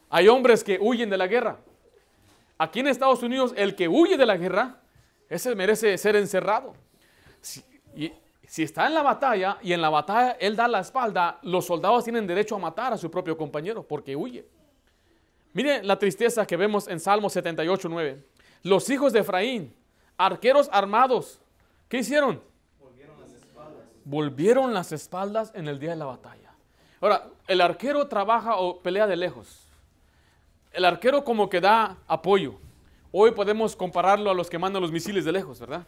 Hay 0.08 0.26
hombres 0.28 0.64
que 0.64 0.78
huyen 0.80 1.10
de 1.10 1.18
la 1.18 1.26
guerra. 1.26 1.58
Aquí 2.56 2.80
en 2.80 2.88
Estados 2.88 3.22
Unidos, 3.22 3.52
el 3.56 3.74
que 3.74 3.88
huye 3.88 4.16
de 4.16 4.24
la 4.24 4.38
guerra, 4.38 4.80
ese 5.28 5.54
merece 5.54 5.98
ser 5.98 6.16
encerrado. 6.16 6.74
Si, 7.44 8.62
está 8.62 8.86
en 8.86 8.94
la 8.94 9.02
batalla 9.02 9.58
y 9.62 9.72
en 9.72 9.82
la 9.82 9.90
batalla 9.90 10.32
él 10.40 10.56
da 10.56 10.66
la 10.66 10.80
espalda, 10.80 11.38
los 11.42 11.66
soldados 11.66 12.04
tienen 12.04 12.26
derecho 12.26 12.56
a 12.56 12.58
matar 12.58 12.92
a 12.92 12.98
su 12.98 13.10
propio 13.10 13.36
compañero 13.36 13.82
porque 13.82 14.16
huye. 14.16 14.46
Mire 15.52 15.82
la 15.82 15.98
tristeza 15.98 16.46
que 16.46 16.56
vemos 16.56 16.88
en 16.88 16.98
Salmo 16.98 17.30
78, 17.30 17.88
9. 17.88 18.24
Los 18.62 18.88
hijos 18.90 19.12
de 19.12 19.20
Efraín, 19.20 19.74
arqueros 20.16 20.68
armados, 20.72 21.40
¿qué 21.88 21.98
hicieron? 21.98 22.42
Volvieron 22.80 23.20
las 23.20 23.32
espaldas. 23.32 23.84
Volvieron 24.04 24.74
las 24.74 24.92
espaldas 24.92 25.52
en 25.54 25.68
el 25.68 25.78
día 25.78 25.90
de 25.90 25.96
la 25.96 26.06
batalla. 26.06 26.52
Ahora, 27.00 27.28
el 27.46 27.60
arquero 27.60 28.08
trabaja 28.08 28.56
o 28.56 28.80
pelea 28.80 29.06
de 29.06 29.16
lejos. 29.16 29.66
El 30.72 30.84
arquero 30.84 31.22
como 31.22 31.48
que 31.48 31.60
da 31.60 31.98
apoyo. 32.08 32.54
Hoy 33.12 33.30
podemos 33.32 33.76
compararlo 33.76 34.30
a 34.30 34.34
los 34.34 34.50
que 34.50 34.58
mandan 34.58 34.82
los 34.82 34.90
misiles 34.90 35.24
de 35.24 35.32
lejos, 35.32 35.60
¿verdad? 35.60 35.86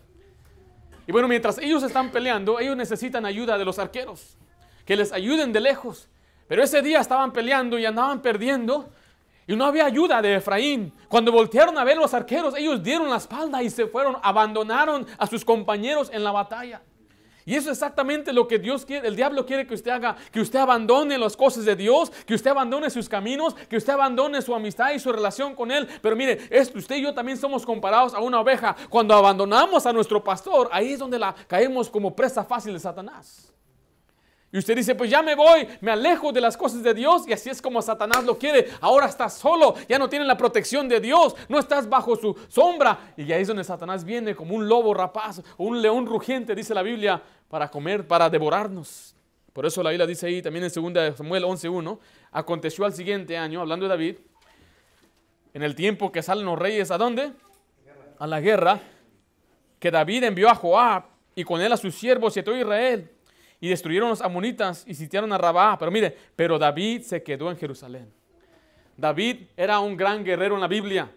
Y 1.07 1.13
bueno, 1.13 1.29
mientras 1.29 1.59
ellos 1.59 1.83
están 1.83 2.11
peleando, 2.11 2.59
ellos 2.59 2.77
necesitan 2.77 3.25
ayuda 3.25 3.57
de 3.57 3.65
los 3.65 3.79
arqueros, 3.79 4.37
que 4.85 4.97
les 4.97 5.13
ayuden 5.13 5.53
de 5.53 5.61
lejos. 5.61 6.09
Pero 6.49 6.63
ese 6.63 6.83
día 6.83 7.01
estaban 7.01 7.33
peleando 7.33 7.79
y 7.79 7.87
andaban 7.87 8.23
perdiendo 8.23 8.91
y 9.47 9.55
no 9.55 9.65
había 9.65 9.87
ayuda 9.87 10.21
de 10.21 10.37
Efraín. 10.37 10.93
Cuando 11.09 11.31
voltearon 11.31 11.79
a 11.79 11.85
ver 11.85 11.97
los 11.97 12.13
arqueros, 12.15 12.55
ellos 12.57 12.83
dieron 12.83 13.09
la 13.09 13.17
espalda 13.17 13.63
y 13.63 13.71
se 13.71 13.87
fueron, 13.87 14.17
abandonaron 14.23 15.07
a 15.19 15.27
sus 15.27 15.45
compañeros 15.45 16.11
en 16.13 16.25
la 16.25 16.33
batalla. 16.33 16.83
Y 17.47 17.55
eso 17.55 17.71
es 17.71 17.79
exactamente 17.79 18.33
lo 18.33 18.49
que 18.49 18.59
Dios 18.59 18.85
quiere, 18.85 19.07
el 19.07 19.15
diablo 19.15 19.47
quiere 19.47 19.69
que 19.69 19.75
usted 19.75 19.93
haga, 19.93 20.17
que 20.33 20.41
usted 20.41 20.59
abandone 20.59 21.17
las 21.17 21.37
cosas 21.37 21.65
de 21.65 21.77
Dios, 21.77 22.11
que 22.27 22.35
usted 22.35 22.51
abandone 22.51 22.91
sus 22.91 23.09
caminos, 23.09 23.55
que 23.55 23.77
usted 23.77 23.93
abandone 23.93 24.43
su 24.43 24.53
amistad 24.53 24.91
y 24.93 24.99
su 24.99 25.13
relación 25.13 25.55
con 25.55 25.71
Él. 25.71 25.87
Pero 26.03 26.17
mire, 26.17 26.51
usted 26.75 26.97
y 26.97 27.03
yo 27.03 27.15
también 27.15 27.39
somos 27.39 27.65
comparados 27.65 28.15
a 28.15 28.21
una 28.21 28.41
oveja. 28.41 28.75
Cuando 28.91 29.15
abandonamos 29.15 29.87
a 29.87 29.93
nuestro 29.93 30.25
pastor, 30.25 30.69
ahí 30.73 30.95
es 30.95 30.99
donde 30.99 31.21
la 31.21 31.37
caemos 31.47 31.89
como 31.89 32.17
presa 32.17 32.45
fácil 32.45 32.73
de 32.73 32.81
Satanás. 32.81 33.56
Y 34.53 34.59
usted 34.59 34.77
dice, 34.77 34.95
pues 34.95 35.11
ya 35.11 35.23
me 35.23 35.35
voy, 35.35 35.67
me 35.81 35.91
alejo 35.91 36.33
de 36.33 36.41
las 36.41 36.57
cosas 36.57 36.83
de 36.83 36.95
Dios 36.95 37.27
y 37.27 37.33
así 37.33 37.51
es 37.51 37.61
como 37.61 37.83
Satanás 37.83 38.25
lo 38.25 38.39
quiere. 38.39 38.69
Ahora 38.81 39.07
estás 39.07 39.35
solo, 39.35 39.75
ya 39.89 39.99
no 39.99 40.09
tienes 40.09 40.29
la 40.29 40.37
protección 40.37 40.89
de 40.89 41.01
Dios, 41.01 41.35
no 41.49 41.59
estás 41.59 41.89
bajo 41.89 42.15
su 42.17 42.37
sombra. 42.49 43.13
Y 43.17 43.31
ahí 43.33 43.43
es 43.43 43.49
donde 43.49 43.65
Satanás 43.65 44.05
viene 44.05 44.37
como 44.37 44.55
un 44.55 44.69
lobo 44.69 44.95
rapaz, 44.95 45.43
un 45.57 45.83
león 45.83 46.07
rugiente, 46.07 46.55
dice 46.55 46.75
la 46.75 46.83
Biblia, 46.83 47.21
para 47.49 47.69
comer, 47.69 48.07
para 48.07 48.31
devorarnos. 48.31 49.17
Por 49.53 49.67
eso 49.67 49.83
la 49.83 49.91
Biblia 49.91 50.07
dice 50.07 50.27
ahí 50.27 50.43
también 50.43 50.65
en 50.65 50.95
2 50.95 51.17
Samuel 51.17 51.45
11.1, 51.45 51.99
aconteció 52.31 52.85
al 52.85 52.93
siguiente 52.93 53.37
año, 53.37 53.61
hablando 53.61 53.87
de 53.87 53.91
David, 53.91 54.17
en 55.55 55.63
el 55.63 55.75
tiempo 55.75 56.13
que 56.13 56.23
salen 56.23 56.45
los 56.45 56.59
reyes, 56.59 56.91
¿a 56.91 56.99
dónde? 56.99 57.33
A 58.19 58.27
la 58.27 58.41
guerra. 58.41 58.81
que 59.81 59.91
David 59.91 60.25
envió 60.25 60.49
a 60.49 60.55
Joab 60.55 61.05
y 61.35 61.45
con 61.45 61.61
él 61.61 61.73
a 61.73 61.77
sus 61.77 61.95
siervos 61.95 62.37
y 62.37 62.41
a 62.41 62.45
todo 62.45 62.57
Israel 62.57 63.16
y 63.61 63.69
destruyeron 63.69 64.09
los 64.09 64.21
amonitas 64.21 64.85
y 64.87 64.95
sitiaron 64.95 65.33
a 65.33 65.39
Rabá. 65.39 65.79
Pero 65.79 65.91
mire, 65.91 66.17
pero 66.35 66.59
David 66.59 67.03
se 67.03 67.23
quedó 67.23 67.51
en 67.51 67.57
Jerusalén. 67.57 68.13
David 68.97 69.49
era 69.57 69.79
un 69.81 69.97
gran 69.97 70.25
guerrero 70.25 70.55
en 70.55 70.61
la 70.61 70.69
Biblia. 70.69 71.11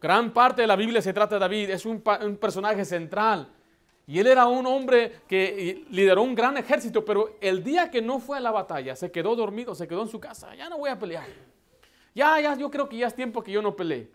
Gran 0.00 0.32
parte 0.32 0.62
de 0.62 0.68
la 0.68 0.76
Biblia 0.76 1.00
se 1.00 1.12
trata 1.12 1.36
de 1.36 1.40
David, 1.40 1.70
es 1.70 1.86
un, 1.86 2.02
un 2.22 2.36
personaje 2.36 2.84
central. 2.84 3.48
Y 4.06 4.18
él 4.18 4.26
era 4.26 4.46
un 4.46 4.66
hombre 4.66 5.20
que 5.26 5.86
lideró 5.90 6.22
un 6.22 6.34
gran 6.34 6.58
ejército, 6.58 7.04
pero 7.04 7.36
el 7.40 7.64
día 7.64 7.90
que 7.90 8.02
no 8.02 8.20
fue 8.20 8.36
a 8.36 8.40
la 8.40 8.50
batalla, 8.50 8.94
se 8.96 9.10
quedó 9.10 9.34
dormido, 9.34 9.74
se 9.74 9.88
quedó 9.88 10.02
en 10.02 10.08
su 10.08 10.20
casa. 10.20 10.54
Ya 10.54 10.68
no 10.68 10.76
voy 10.76 10.90
a 10.90 10.98
pelear. 10.98 11.26
Ya, 12.14 12.38
ya, 12.40 12.54
yo 12.54 12.70
creo 12.70 12.88
que 12.88 12.98
ya 12.98 13.06
es 13.06 13.14
tiempo 13.14 13.42
que 13.42 13.50
yo 13.50 13.62
no 13.62 13.74
peleé. 13.74 14.10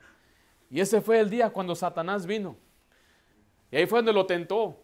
Y 0.69 0.79
ese 0.79 1.01
fue 1.01 1.19
el 1.19 1.29
día 1.29 1.49
cuando 1.49 1.73
Satanás 1.73 2.25
vino. 2.25 2.55
Y 3.71 3.77
ahí 3.77 3.87
fue 3.87 3.99
donde 3.99 4.13
lo 4.13 4.25
tentó. 4.25 4.77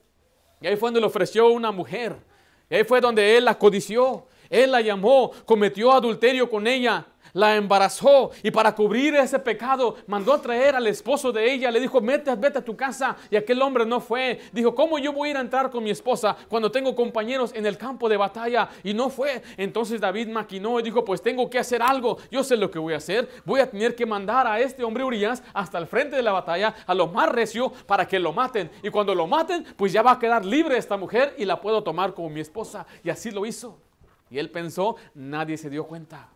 Y 0.62 0.68
ahí 0.68 0.76
fue 0.76 0.88
donde 0.88 1.02
le 1.02 1.08
ofreció 1.08 1.50
una 1.50 1.72
mujer. 1.72 2.16
Ahí 2.70 2.84
fue 2.84 3.02
donde 3.02 3.38
él 3.38 3.46
la 3.46 3.58
codició. 3.58 4.28
Él 4.50 4.72
la 4.72 4.82
llamó, 4.82 5.32
cometió 5.46 5.92
adulterio 5.92 6.50
con 6.50 6.68
ella 6.68 7.06
la 7.36 7.56
embarazó 7.58 8.32
y 8.42 8.50
para 8.50 8.74
cubrir 8.74 9.14
ese 9.16 9.38
pecado 9.38 9.98
mandó 10.08 10.34
a 10.34 10.42
traer 10.42 10.76
al 10.76 10.88
esposo 10.88 11.34
de 11.34 11.54
ella, 11.54 11.70
le 11.70 11.82
dijo, 11.82 12.00
vete, 12.02 12.34
vete 12.36 12.60
a 12.60 12.66
tu 12.66 12.76
casa 12.76 13.18
y 13.30 13.36
aquel 13.36 13.62
hombre 13.62 13.86
no 13.86 14.00
fue. 14.00 14.40
Dijo, 14.54 14.74
¿cómo 14.74 14.98
yo 14.98 15.12
voy 15.12 15.28
a 15.28 15.32
ir 15.32 15.38
a 15.38 15.42
entrar 15.42 15.70
con 15.70 15.84
mi 15.84 15.90
esposa 15.90 16.36
cuando 16.48 16.72
tengo 16.72 16.96
compañeros 16.96 17.52
en 17.54 17.66
el 17.66 17.78
campo 17.78 18.08
de 18.08 18.16
batalla? 18.16 18.70
Y 18.84 18.94
no 18.94 19.10
fue. 19.10 19.44
Entonces 19.58 20.00
David 20.00 20.30
maquinó 20.30 20.80
y 20.80 20.84
dijo, 20.84 21.04
pues 21.04 21.22
tengo 21.22 21.50
que 21.50 21.60
hacer 21.60 21.82
algo, 21.82 22.18
yo 22.32 22.42
sé 22.42 22.56
lo 22.56 22.72
que 22.72 22.80
voy 22.80 22.94
a 22.94 22.98
hacer, 22.98 23.28
voy 23.44 23.60
a 23.60 23.70
tener 23.70 23.96
que 23.96 24.06
mandar 24.06 24.48
a 24.48 24.62
este 24.62 24.86
hombre 24.86 25.04
Urias 25.04 25.44
hasta 25.54 25.78
el 25.78 25.88
frente 25.88 26.16
de 26.16 26.24
la 26.24 26.32
batalla, 26.32 26.74
a 26.88 26.94
lo 26.94 27.08
más 27.08 27.28
recio, 27.28 27.70
para 27.86 28.08
que 28.08 28.18
lo 28.18 28.32
maten. 28.32 28.72
Y 28.82 28.90
cuando 28.90 29.14
lo 29.14 29.28
maten, 29.28 29.66
pues 29.76 29.92
ya 29.92 30.02
va 30.02 30.14
a 30.14 30.20
quedar 30.20 30.46
libre 30.46 30.78
esta 30.78 30.96
mujer 30.96 31.36
y 31.38 31.44
la 31.44 31.60
puedo 31.60 31.84
tomar 31.84 32.14
como 32.14 32.30
mi 32.30 32.40
esposa. 32.40 32.86
Y 33.04 33.10
así 33.10 33.30
lo 33.30 33.46
hizo. 33.46 33.78
Y 34.30 34.40
él 34.40 34.50
pensó, 34.50 34.96
nadie 35.14 35.58
se 35.58 35.70
dio 35.70 35.86
cuenta. 35.86 36.30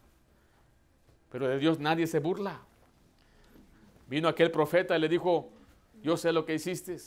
Pero 1.32 1.48
de 1.48 1.60
Dios 1.60 1.80
nadie 1.80 2.08
se 2.08 2.20
burla. 2.20 2.60
Vino 4.08 4.28
aquel 4.28 4.52
profeta 4.52 4.98
y 4.98 5.00
le 5.00 5.08
dijo, 5.08 5.50
yo 6.02 6.18
sé 6.18 6.32
lo 6.32 6.46
que 6.46 6.56
hiciste. 6.56 6.98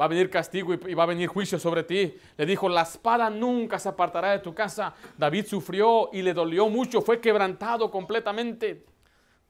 Va 0.00 0.06
a 0.06 0.08
venir 0.08 0.28
castigo 0.28 0.74
y 0.74 0.94
va 0.94 1.04
a 1.04 1.06
venir 1.06 1.28
juicio 1.28 1.58
sobre 1.58 1.84
ti. 1.84 2.16
Le 2.36 2.46
dijo, 2.46 2.68
la 2.68 2.82
espada 2.82 3.30
nunca 3.30 3.78
se 3.78 3.88
apartará 3.88 4.32
de 4.32 4.40
tu 4.40 4.54
casa. 4.54 4.94
David 5.16 5.46
sufrió 5.46 6.10
y 6.12 6.22
le 6.22 6.34
dolió 6.34 6.68
mucho, 6.68 7.00
fue 7.00 7.20
quebrantado 7.20 7.90
completamente. 7.90 8.84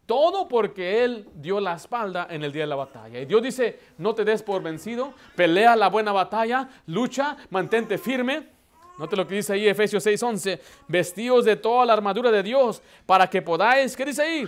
Todo 0.05 0.47
porque 0.49 1.03
él 1.03 1.29
dio 1.37 1.61
la 1.61 1.75
espalda 1.75 2.27
en 2.29 2.45
el 2.45 2.53
día 2.53 2.65
de 2.65 2.69
la 2.69 2.77
batalla. 2.77 3.21
Y 3.21 3.25
Dios 3.25 3.43
dice, 3.43 3.79
no 3.97 4.15
te 4.15 4.25
des 4.25 4.43
por 4.43 4.63
vencido, 4.63 5.15
pelea 5.35 5.77
la 5.77 5.89
buena 5.89 6.13
batalla, 6.13 6.69
lucha, 6.87 7.39
mantente 7.49 7.97
firme. 7.97 8.54
Note 8.97 9.17
lo 9.17 9.27
que 9.27 9.35
dice 9.35 9.53
ahí 9.53 9.67
Efesios 9.67 10.07
6:11, 10.07 10.61
vestidos 10.87 11.45
de 11.45 11.57
toda 11.57 11.85
la 11.85 11.93
armadura 11.95 12.31
de 12.31 12.43
Dios 12.43 12.81
para 13.07 13.29
que 13.29 13.43
podáis, 13.43 13.97
¿qué 13.97 14.05
dice 14.05 14.23
ahí? 14.23 14.45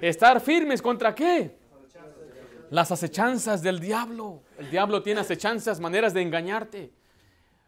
Estar 0.00 0.40
firmes 0.40 0.82
contra 0.82 1.14
qué? 1.14 1.58
Las 2.70 2.92
acechanzas 2.92 3.62
del 3.62 3.80
diablo. 3.80 4.42
El 4.58 4.70
diablo 4.70 5.02
tiene 5.02 5.20
acechanzas, 5.20 5.80
maneras 5.80 6.14
de 6.14 6.22
engañarte, 6.22 6.90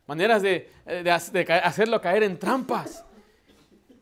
maneras 0.06 0.42
de, 0.42 0.70
de 0.84 1.10
hacerlo 1.10 2.00
caer 2.00 2.22
en 2.22 2.38
trampas. 2.38 3.04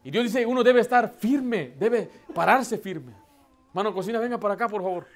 Y 0.03 0.11
Dios 0.11 0.25
dice, 0.25 0.45
uno 0.47 0.63
debe 0.63 0.81
estar 0.81 1.11
firme, 1.11 1.75
debe 1.79 2.11
pararse 2.35 2.79
firme. 2.79 3.13
Mano 3.73 3.95
Cocina, 3.95 4.19
venga 4.19 4.39
para 4.39 4.55
acá, 4.55 4.69
por 4.69 4.83
favor. 4.83 5.07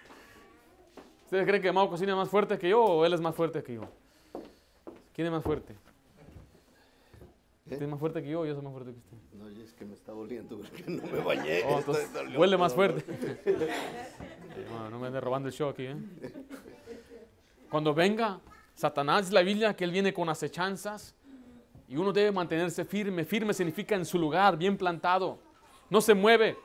¿Ustedes 1.24 1.46
creen 1.46 1.62
que 1.62 1.72
Mano 1.72 1.90
Cocina 1.90 2.12
es 2.12 2.16
más 2.16 2.28
fuerte 2.28 2.58
que 2.58 2.68
yo 2.68 2.82
o 2.82 3.04
él 3.04 3.12
es 3.12 3.20
más 3.20 3.34
fuerte 3.34 3.62
que 3.62 3.74
yo? 3.74 3.88
¿Quién 5.12 5.26
es 5.26 5.32
más 5.32 5.42
fuerte? 5.42 5.74
Usted 7.64 7.80
es 7.80 7.88
más 7.88 7.98
fuerte 7.98 8.22
que 8.22 8.28
yo, 8.28 8.44
yo 8.44 8.54
soy 8.54 8.62
más 8.62 8.72
fuerte 8.72 8.92
que 8.92 8.98
usted. 8.98 9.16
No, 9.32 9.48
es 9.48 9.72
que 9.72 9.86
me 9.86 9.94
está 9.94 10.12
doliendo 10.12 10.58
porque 10.58 10.84
no 10.86 11.02
me 11.10 11.18
bañé. 11.20 11.62
Oh, 11.66 11.82
huele 12.38 12.58
más 12.58 12.74
fuerte. 12.74 13.02
no, 14.70 14.90
no, 14.90 14.98
me 14.98 15.06
ande 15.06 15.18
robando 15.18 15.48
el 15.48 15.54
show 15.54 15.70
aquí. 15.70 15.86
¿eh? 15.86 15.96
Cuando 17.70 17.94
venga 17.94 18.38
Satanás, 18.74 19.32
la 19.32 19.40
Biblia, 19.40 19.74
que 19.74 19.84
él 19.84 19.92
viene 19.92 20.12
con 20.12 20.28
acechanzas 20.28 21.14
y 21.88 21.96
uno 21.96 22.12
debe 22.12 22.32
mantenerse 22.32 22.84
firme. 22.84 23.24
Firme 23.24 23.54
significa 23.54 23.94
en 23.94 24.04
su 24.04 24.18
lugar, 24.18 24.58
bien 24.58 24.76
plantado. 24.76 25.38
No 25.88 26.02
se 26.02 26.12
mueve. 26.12 26.58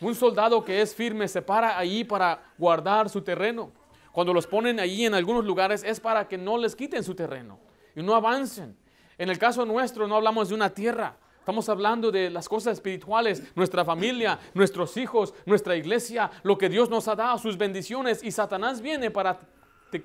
Un 0.00 0.14
soldado 0.14 0.64
que 0.64 0.80
es 0.80 0.94
firme 0.94 1.28
se 1.28 1.42
para 1.42 1.76
ahí 1.76 2.02
para 2.02 2.42
guardar 2.56 3.10
su 3.10 3.20
terreno. 3.20 3.70
Cuando 4.10 4.32
los 4.32 4.46
ponen 4.46 4.80
ahí 4.80 5.04
en 5.04 5.12
algunos 5.12 5.44
lugares 5.44 5.84
es 5.84 6.00
para 6.00 6.26
que 6.26 6.38
no 6.38 6.56
les 6.56 6.74
quiten 6.74 7.04
su 7.04 7.14
terreno 7.14 7.58
y 7.94 8.02
no 8.02 8.14
avancen. 8.14 8.80
En 9.22 9.30
el 9.30 9.38
caso 9.38 9.64
nuestro 9.64 10.08
no 10.08 10.16
hablamos 10.16 10.48
de 10.48 10.56
una 10.56 10.70
tierra, 10.70 11.14
estamos 11.38 11.68
hablando 11.68 12.10
de 12.10 12.28
las 12.28 12.48
cosas 12.48 12.72
espirituales, 12.72 13.40
nuestra 13.54 13.84
familia, 13.84 14.36
nuestros 14.52 14.96
hijos, 14.96 15.32
nuestra 15.46 15.76
iglesia, 15.76 16.28
lo 16.42 16.58
que 16.58 16.68
Dios 16.68 16.90
nos 16.90 17.06
ha 17.06 17.14
dado, 17.14 17.38
sus 17.38 17.56
bendiciones 17.56 18.24
y 18.24 18.32
Satanás 18.32 18.80
viene 18.80 19.12
para 19.12 19.38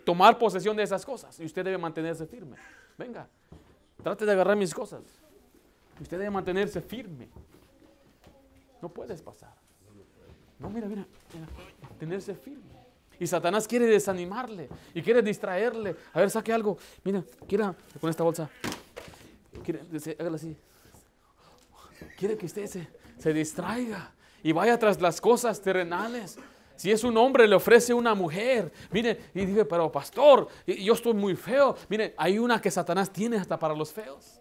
tomar 0.05 0.37
posesión 0.37 0.77
de 0.77 0.83
esas 0.83 1.03
cosas 1.03 1.39
y 1.39 1.45
usted 1.45 1.65
debe 1.65 1.79
mantenerse 1.79 2.27
firme. 2.27 2.57
Venga, 2.95 3.27
trate 4.03 4.23
de 4.23 4.33
agarrar 4.33 4.55
mis 4.55 4.71
cosas. 4.71 5.01
Usted 5.99 6.19
debe 6.19 6.29
mantenerse 6.29 6.79
firme. 6.79 7.27
No 8.83 8.89
puedes 8.89 9.19
pasar. 9.23 9.55
No, 10.59 10.69
mira, 10.69 10.85
mira, 10.85 11.07
mira, 11.33 11.47
mantenerse 11.81 12.35
firme. 12.35 12.77
Y 13.19 13.25
Satanás 13.25 13.67
quiere 13.67 13.87
desanimarle 13.87 14.69
y 14.93 15.01
quiere 15.01 15.23
distraerle. 15.23 15.95
A 16.13 16.19
ver, 16.19 16.29
saque 16.29 16.53
algo. 16.53 16.77
Mira, 17.03 17.23
quiera 17.47 17.73
con 17.99 18.11
esta 18.11 18.23
bolsa. 18.23 18.47
Quiere, 19.63 19.81
que 22.37 22.45
usted 22.45 22.67
se, 22.67 22.87
se 23.17 23.33
distraiga 23.33 24.13
y 24.43 24.51
vaya 24.51 24.77
tras 24.77 25.01
las 25.01 25.19
cosas 25.19 25.61
terrenales. 25.61 26.37
Si 26.75 26.91
es 26.91 27.03
un 27.03 27.17
hombre, 27.17 27.47
le 27.47 27.55
ofrece 27.55 27.93
una 27.93 28.13
mujer. 28.13 28.71
Mire, 28.91 29.19
y 29.33 29.45
dice, 29.45 29.65
pero 29.65 29.91
pastor, 29.91 30.47
yo 30.65 30.93
estoy 30.93 31.13
muy 31.13 31.35
feo. 31.35 31.75
Mire, 31.89 32.13
hay 32.17 32.37
una 32.37 32.61
que 32.61 32.69
Satanás 32.69 33.11
tiene 33.11 33.37
hasta 33.37 33.57
para 33.57 33.73
los 33.73 33.91
feos. 33.91 34.39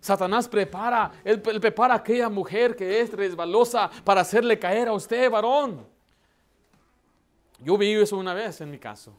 Satanás 0.00 0.48
prepara, 0.48 1.12
él, 1.24 1.42
él, 1.46 1.60
prepara 1.60 1.94
a 1.94 1.96
aquella 1.98 2.28
mujer 2.28 2.74
que 2.74 3.00
es 3.00 3.12
resbalosa 3.12 3.90
para 4.04 4.20
hacerle 4.20 4.58
caer 4.58 4.88
a 4.88 4.92
usted, 4.92 5.30
varón. 5.30 5.84
Yo 7.60 7.76
vi 7.76 7.92
eso 7.92 8.16
una 8.16 8.34
vez 8.34 8.60
en 8.60 8.70
mi 8.70 8.78
caso. 8.78 9.16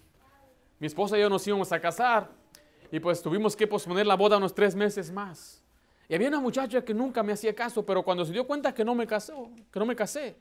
Mi 0.80 0.88
esposa 0.88 1.18
y 1.18 1.22
yo 1.22 1.30
nos 1.30 1.46
íbamos 1.48 1.72
a 1.72 1.80
casar 1.80 2.30
y 2.94 3.00
pues 3.00 3.24
tuvimos 3.24 3.56
que 3.56 3.66
posponer 3.66 4.06
la 4.06 4.16
boda 4.16 4.38
unos 4.38 4.54
tres 4.54 4.76
meses 4.76 5.12
más. 5.12 5.64
Y 6.08 6.14
había 6.14 6.28
una 6.28 6.40
muchacha 6.40 6.86
que 6.86 6.94
nunca 6.94 7.24
me 7.24 7.34
hacía 7.34 7.56
caso, 7.56 7.84
pero 7.84 8.04
cuando 8.04 8.24
se 8.24 8.32
dio 8.32 8.46
cuenta 8.46 8.72
que 8.72 8.86
no 8.86 8.94
me 8.94 9.08
casó, 9.08 9.50
que 9.72 9.80
no 9.80 9.86
me 9.88 9.96
casé, 9.96 10.36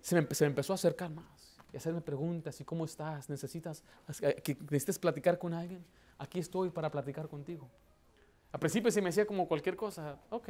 se 0.00 0.16
me, 0.16 0.26
empezó 0.40 0.72
a 0.72 0.74
acercar 0.74 1.08
más 1.12 1.56
y 1.72 1.76
hacerme 1.76 2.00
preguntas, 2.00 2.60
¿y 2.60 2.64
cómo 2.64 2.84
estás? 2.84 3.30
¿Necesitas 3.30 3.84
que 4.42 4.56
necesites 4.62 4.98
platicar 4.98 5.38
con 5.38 5.54
alguien? 5.54 5.84
Aquí 6.18 6.40
estoy 6.40 6.68
para 6.70 6.90
platicar 6.90 7.28
contigo. 7.28 7.70
Al 8.50 8.58
principio 8.58 8.90
se 8.90 9.00
me 9.00 9.10
hacía 9.10 9.24
como 9.24 9.46
cualquier 9.46 9.76
cosa, 9.76 10.18
ok, 10.30 10.48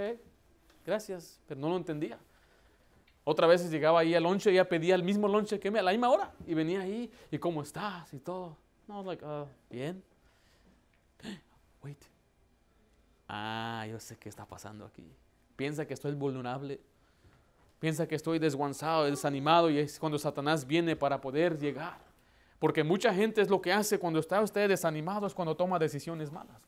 gracias, 0.87 1.43
pero 1.47 1.61
no 1.61 1.69
lo 1.69 1.77
entendía. 1.77 2.19
Otra 3.23 3.47
vez 3.47 3.71
llegaba 3.71 4.01
ahí 4.01 4.15
al 4.15 4.23
lonche, 4.23 4.51
ella 4.51 4.67
pedía 4.67 4.95
el 4.95 5.03
mismo 5.03 5.29
lonche 5.29 5.61
que 5.61 5.71
me 5.71 5.79
a 5.79 5.83
la 5.83 5.91
misma 5.91 6.09
hora 6.09 6.33
y 6.47 6.55
venía 6.55 6.81
ahí 6.81 7.13
y 7.31 7.39
cómo 7.39 7.61
estás 7.61 8.15
y 8.15 8.19
todo. 8.19 8.57
No, 8.89 9.03
like, 9.03 9.23
uh, 9.23 9.47
bien. 9.69 10.03
Wait. 11.85 12.03
Ah, 13.29 13.84
yo 13.95 14.01
sé 14.01 14.17
qué 14.17 14.29
está 14.29 14.45
pasando 14.45 14.85
aquí. 14.85 15.09
Piensa 15.55 15.87
que 15.87 15.95
estoy 15.95 16.15
vulnerable. 16.15 16.81
Piensa 17.79 18.09
que 18.09 18.17
estoy 18.17 18.41
desguanzado, 18.41 19.05
desanimado 19.05 19.71
y 19.71 19.79
es 19.79 20.01
cuando 20.01 20.19
Satanás 20.19 20.67
viene 20.67 20.97
para 20.97 21.21
poder 21.21 21.57
llegar. 21.61 21.99
Porque 22.59 22.83
mucha 22.83 23.15
gente 23.15 23.41
es 23.41 23.49
lo 23.49 23.63
que 23.63 23.73
hace 23.73 24.01
cuando 24.01 24.19
está 24.19 24.41
usted 24.41 24.69
desanimado, 24.69 25.29
es 25.29 25.35
cuando 25.35 25.57
toma 25.57 25.79
decisiones 25.79 26.33
malas. 26.33 26.61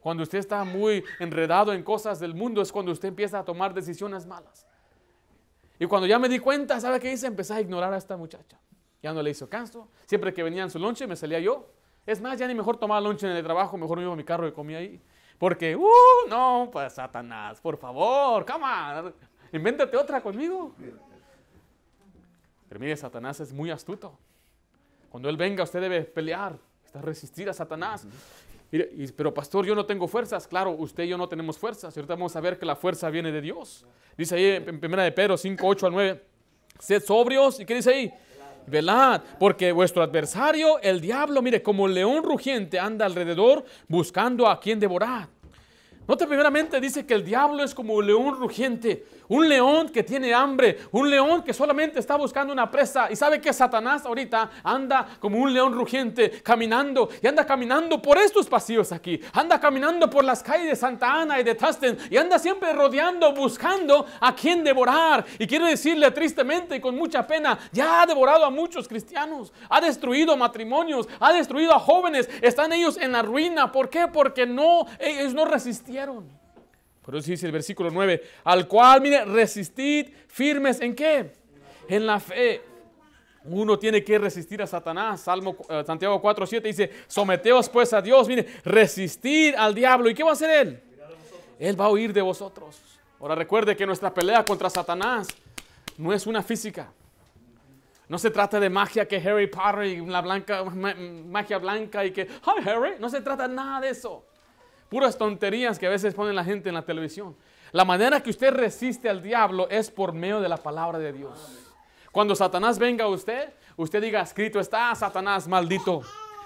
Cuando 0.00 0.22
usted 0.22 0.38
está 0.38 0.64
muy 0.64 1.04
enredado 1.18 1.70
en 1.74 1.82
cosas 1.82 2.18
del 2.18 2.34
mundo 2.34 2.62
es 2.62 2.72
cuando 2.72 2.92
usted 2.92 3.08
empieza 3.08 3.40
a 3.40 3.44
tomar 3.44 3.74
decisiones 3.74 4.24
malas. 4.24 4.66
Y 5.78 5.84
cuando 5.84 6.06
ya 6.06 6.18
me 6.18 6.30
di 6.30 6.38
cuenta, 6.38 6.80
¿sabe 6.80 6.98
qué 6.98 7.12
hice? 7.12 7.26
Empecé 7.26 7.52
a 7.52 7.60
ignorar 7.60 7.92
a 7.92 7.98
esta 7.98 8.16
muchacha. 8.16 8.58
Ya 9.02 9.12
no 9.12 9.22
le 9.22 9.30
hizo 9.30 9.50
caso. 9.50 9.88
Siempre 10.06 10.32
que 10.32 10.42
venía 10.42 10.62
en 10.62 10.70
su 10.70 10.78
lonche 10.78 11.06
me 11.06 11.16
salía 11.16 11.40
yo. 11.40 11.68
Es 12.06 12.22
más, 12.22 12.38
ya 12.38 12.48
ni 12.48 12.54
mejor 12.54 12.78
tomaba 12.78 13.02
lonche 13.02 13.30
en 13.30 13.36
el 13.36 13.44
trabajo, 13.44 13.76
mejor 13.76 13.98
me 13.98 14.04
iba 14.04 14.12
a 14.14 14.16
mi 14.16 14.24
carro 14.24 14.48
y 14.48 14.52
comía 14.52 14.78
ahí. 14.78 15.02
Porque, 15.44 15.76
uh, 15.76 16.26
no, 16.26 16.70
pues 16.72 16.94
Satanás, 16.94 17.60
por 17.60 17.76
favor, 17.76 18.46
on, 18.50 19.14
invéntate 19.52 19.94
otra 19.94 20.22
conmigo. 20.22 20.74
Pero 22.66 22.80
mire, 22.80 22.96
Satanás 22.96 23.40
es 23.40 23.52
muy 23.52 23.70
astuto. 23.70 24.16
Cuando 25.10 25.28
él 25.28 25.36
venga, 25.36 25.62
usted 25.62 25.82
debe 25.82 26.00
pelear, 26.00 26.56
está 26.82 27.02
resistir 27.02 27.46
a 27.50 27.52
Satanás. 27.52 28.06
Pero 29.14 29.34
pastor, 29.34 29.66
yo 29.66 29.74
no 29.74 29.84
tengo 29.84 30.08
fuerzas. 30.08 30.48
Claro, 30.48 30.70
usted 30.70 31.02
y 31.02 31.08
yo 31.08 31.18
no 31.18 31.28
tenemos 31.28 31.58
fuerzas. 31.58 31.94
Y 31.94 32.00
ahorita 32.00 32.14
vamos 32.14 32.34
a 32.36 32.40
ver 32.40 32.58
que 32.58 32.64
la 32.64 32.74
fuerza 32.74 33.10
viene 33.10 33.30
de 33.30 33.42
Dios. 33.42 33.84
Dice 34.16 34.36
ahí 34.36 34.46
en 34.66 34.80
1 34.82 35.02
de 35.02 35.12
Pedro 35.12 35.36
5, 35.36 35.66
8 35.66 35.86
al 35.88 35.92
9. 35.92 36.24
Sed 36.78 37.02
sobrios. 37.02 37.60
¿Y 37.60 37.66
qué 37.66 37.74
dice 37.74 37.90
ahí? 37.90 38.14
Velad, 38.66 39.20
porque 39.38 39.72
vuestro 39.72 40.02
adversario, 40.02 40.80
el 40.80 41.02
diablo, 41.02 41.42
mire, 41.42 41.62
como 41.62 41.86
león 41.86 42.22
rugiente 42.22 42.80
anda 42.80 43.04
alrededor 43.04 43.62
buscando 43.88 44.48
a 44.48 44.58
quien 44.58 44.80
devorar. 44.80 45.33
Note 46.06 46.26
primeramente 46.26 46.80
dice 46.80 47.06
que 47.06 47.14
el 47.14 47.24
diablo 47.24 47.64
es 47.64 47.74
como 47.74 47.94
un 47.94 48.06
león 48.06 48.36
rugiente, 48.38 49.06
un 49.28 49.48
león 49.48 49.88
que 49.88 50.02
tiene 50.02 50.34
hambre, 50.34 50.78
un 50.92 51.10
león 51.10 51.42
que 51.42 51.52
solamente 51.52 51.98
está 51.98 52.16
buscando 52.16 52.52
una 52.52 52.70
presa. 52.70 53.10
Y 53.10 53.16
sabe 53.16 53.40
que 53.40 53.52
Satanás 53.52 54.04
ahorita 54.06 54.50
anda 54.62 55.06
como 55.20 55.38
un 55.38 55.52
león 55.52 55.72
rugiente 55.72 56.42
caminando 56.42 57.08
y 57.22 57.26
anda 57.26 57.44
caminando 57.46 58.00
por 58.00 58.18
estos 58.18 58.48
pasillos 58.48 58.92
aquí, 58.92 59.20
anda 59.32 59.60
caminando 59.60 60.08
por 60.08 60.24
las 60.24 60.42
calles 60.42 60.68
de 60.68 60.76
Santa 60.76 61.20
Ana 61.20 61.40
y 61.40 61.44
de 61.44 61.54
Tasten 61.54 61.98
y 62.10 62.16
anda 62.16 62.38
siempre 62.38 62.72
rodeando, 62.72 63.32
buscando 63.32 64.06
a 64.20 64.34
quien 64.34 64.64
devorar. 64.64 65.24
Y 65.38 65.46
quiero 65.46 65.66
decirle 65.66 66.10
tristemente 66.10 66.76
y 66.76 66.80
con 66.80 66.96
mucha 66.96 67.26
pena, 67.26 67.58
ya 67.72 68.02
ha 68.02 68.06
devorado 68.06 68.44
a 68.44 68.50
muchos 68.50 68.88
cristianos, 68.88 69.52
ha 69.68 69.80
destruido 69.80 70.36
matrimonios, 70.36 71.08
ha 71.20 71.32
destruido 71.32 71.74
a 71.74 71.78
jóvenes, 71.78 72.28
están 72.42 72.72
ellos 72.72 72.96
en 72.98 73.12
la 73.12 73.22
ruina. 73.22 73.72
¿Por 73.72 73.88
qué? 73.88 74.08
Porque 74.08 74.46
no, 74.46 74.86
ellos 74.98 75.34
no 75.34 75.44
resistieron. 75.44 76.43
Por 77.04 77.14
eso 77.16 77.30
dice 77.30 77.44
el 77.44 77.52
versículo 77.52 77.90
9, 77.90 78.22
al 78.44 78.66
cual, 78.66 79.02
mire, 79.02 79.26
resistid 79.26 80.08
firmes 80.26 80.80
en 80.80 80.94
qué? 80.94 81.32
En 81.86 82.06
la 82.06 82.18
fe. 82.18 82.62
Uno 83.44 83.78
tiene 83.78 84.02
que 84.02 84.18
resistir 84.18 84.62
a 84.62 84.66
Satanás. 84.66 85.20
Salmo 85.20 85.54
eh, 85.68 85.84
Santiago 85.86 86.18
4, 86.18 86.46
7 86.46 86.66
dice, 86.66 86.90
someteos 87.06 87.68
pues 87.68 87.92
a 87.92 88.00
Dios, 88.00 88.26
mire, 88.26 88.46
resistir 88.64 89.54
al 89.54 89.74
diablo. 89.74 90.08
¿Y 90.08 90.14
qué 90.14 90.22
va 90.22 90.30
a 90.30 90.32
hacer 90.32 90.66
él? 90.66 90.82
Él 91.58 91.78
va 91.78 91.84
a 91.84 91.90
huir 91.90 92.10
de 92.10 92.22
vosotros. 92.22 92.80
Ahora 93.20 93.34
recuerde 93.34 93.76
que 93.76 93.84
nuestra 93.84 94.12
pelea 94.12 94.42
contra 94.42 94.70
Satanás 94.70 95.28
no 95.98 96.10
es 96.10 96.26
una 96.26 96.42
física. 96.42 96.90
No 98.08 98.18
se 98.18 98.30
trata 98.30 98.58
de 98.58 98.70
magia 98.70 99.06
que 99.06 99.16
Harry 99.16 99.46
Potter 99.46 99.84
y 99.84 100.06
la 100.06 100.22
blanca, 100.22 100.64
magia 100.64 101.58
blanca 101.58 102.02
y 102.02 102.12
que, 102.12 102.22
hi 102.22 102.66
Harry, 102.66 102.92
no 102.98 103.10
se 103.10 103.20
trata 103.20 103.46
nada 103.46 103.82
de 103.82 103.90
eso 103.90 104.24
puras 104.94 105.18
tonterías 105.18 105.76
que 105.76 105.88
a 105.88 105.90
veces 105.90 106.14
pone 106.14 106.32
la 106.32 106.44
gente 106.44 106.68
en 106.68 106.74
la 106.76 106.82
televisión. 106.82 107.34
La 107.72 107.84
manera 107.84 108.22
que 108.22 108.30
usted 108.30 108.52
resiste 108.52 109.08
al 109.08 109.20
diablo 109.20 109.66
es 109.68 109.90
por 109.90 110.12
medio 110.12 110.40
de 110.40 110.48
la 110.48 110.56
palabra 110.56 111.00
de 111.00 111.12
Dios. 111.12 111.74
Cuando 112.12 112.36
Satanás 112.36 112.78
venga 112.78 113.06
a 113.06 113.08
usted, 113.08 113.54
usted 113.76 114.00
diga, 114.00 114.20
escrito 114.20 114.60
está, 114.60 114.94
Satanás, 114.94 115.48
maldito. 115.48 116.02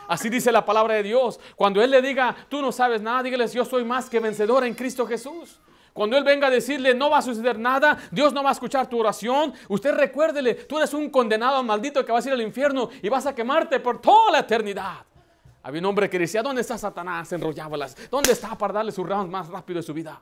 Así 0.09 0.31
dice 0.31 0.51
la 0.51 0.65
palabra 0.65 0.95
de 0.95 1.03
Dios. 1.03 1.39
Cuando 1.57 1.83
Él 1.83 1.91
le 1.91 2.01
diga, 2.01 2.35
tú 2.49 2.63
no 2.63 2.73
sabes 2.73 3.03
nada, 3.03 3.23
dígales, 3.23 3.53
yo 3.53 3.67
soy 3.67 3.85
más 3.85 4.09
que 4.09 4.19
vencedor 4.19 4.65
en 4.65 4.73
Cristo 4.73 5.07
Jesús. 5.07 5.61
Cuando 5.93 6.17
Él 6.17 6.25
venga 6.25 6.47
a 6.47 6.51
decirle, 6.51 6.95
no 6.95 7.11
va 7.11 7.19
a 7.19 7.23
suceder 7.23 7.59
nada, 7.59 7.99
Dios 8.11 8.33
no 8.33 8.43
va 8.43 8.49
a 8.49 8.53
escuchar 8.53 8.89
tu 8.89 8.99
oración, 8.99 9.53
usted 9.69 9.93
recuérdele, 9.93 10.55
tú 10.55 10.79
eres 10.79 10.95
un 10.95 11.11
condenado 11.11 11.63
maldito 11.63 12.03
que 12.03 12.13
vas 12.13 12.25
a 12.25 12.29
ir 12.31 12.33
al 12.33 12.41
infierno 12.41 12.89
y 13.03 13.11
vas 13.11 13.27
a 13.27 13.35
quemarte 13.35 13.79
por 13.79 14.01
toda 14.01 14.33
la 14.33 14.39
eternidad. 14.39 15.05
Había 15.69 15.81
un 15.81 15.85
hombre 15.85 16.09
que 16.09 16.19
decía, 16.19 16.43
¿dónde 16.43 16.63
está 16.63 16.79
Satanás? 16.79 17.31
Enrollábalas. 17.31 17.95
¿Dónde 18.11 18.33
está 18.33 18.57
para 18.57 18.73
darle 18.73 18.91
sus 18.91 19.07
ramos 19.07 19.29
más 19.29 19.49
rápido 19.49 19.77
de 19.77 19.83
su 19.83 19.93
vida? 19.93 20.19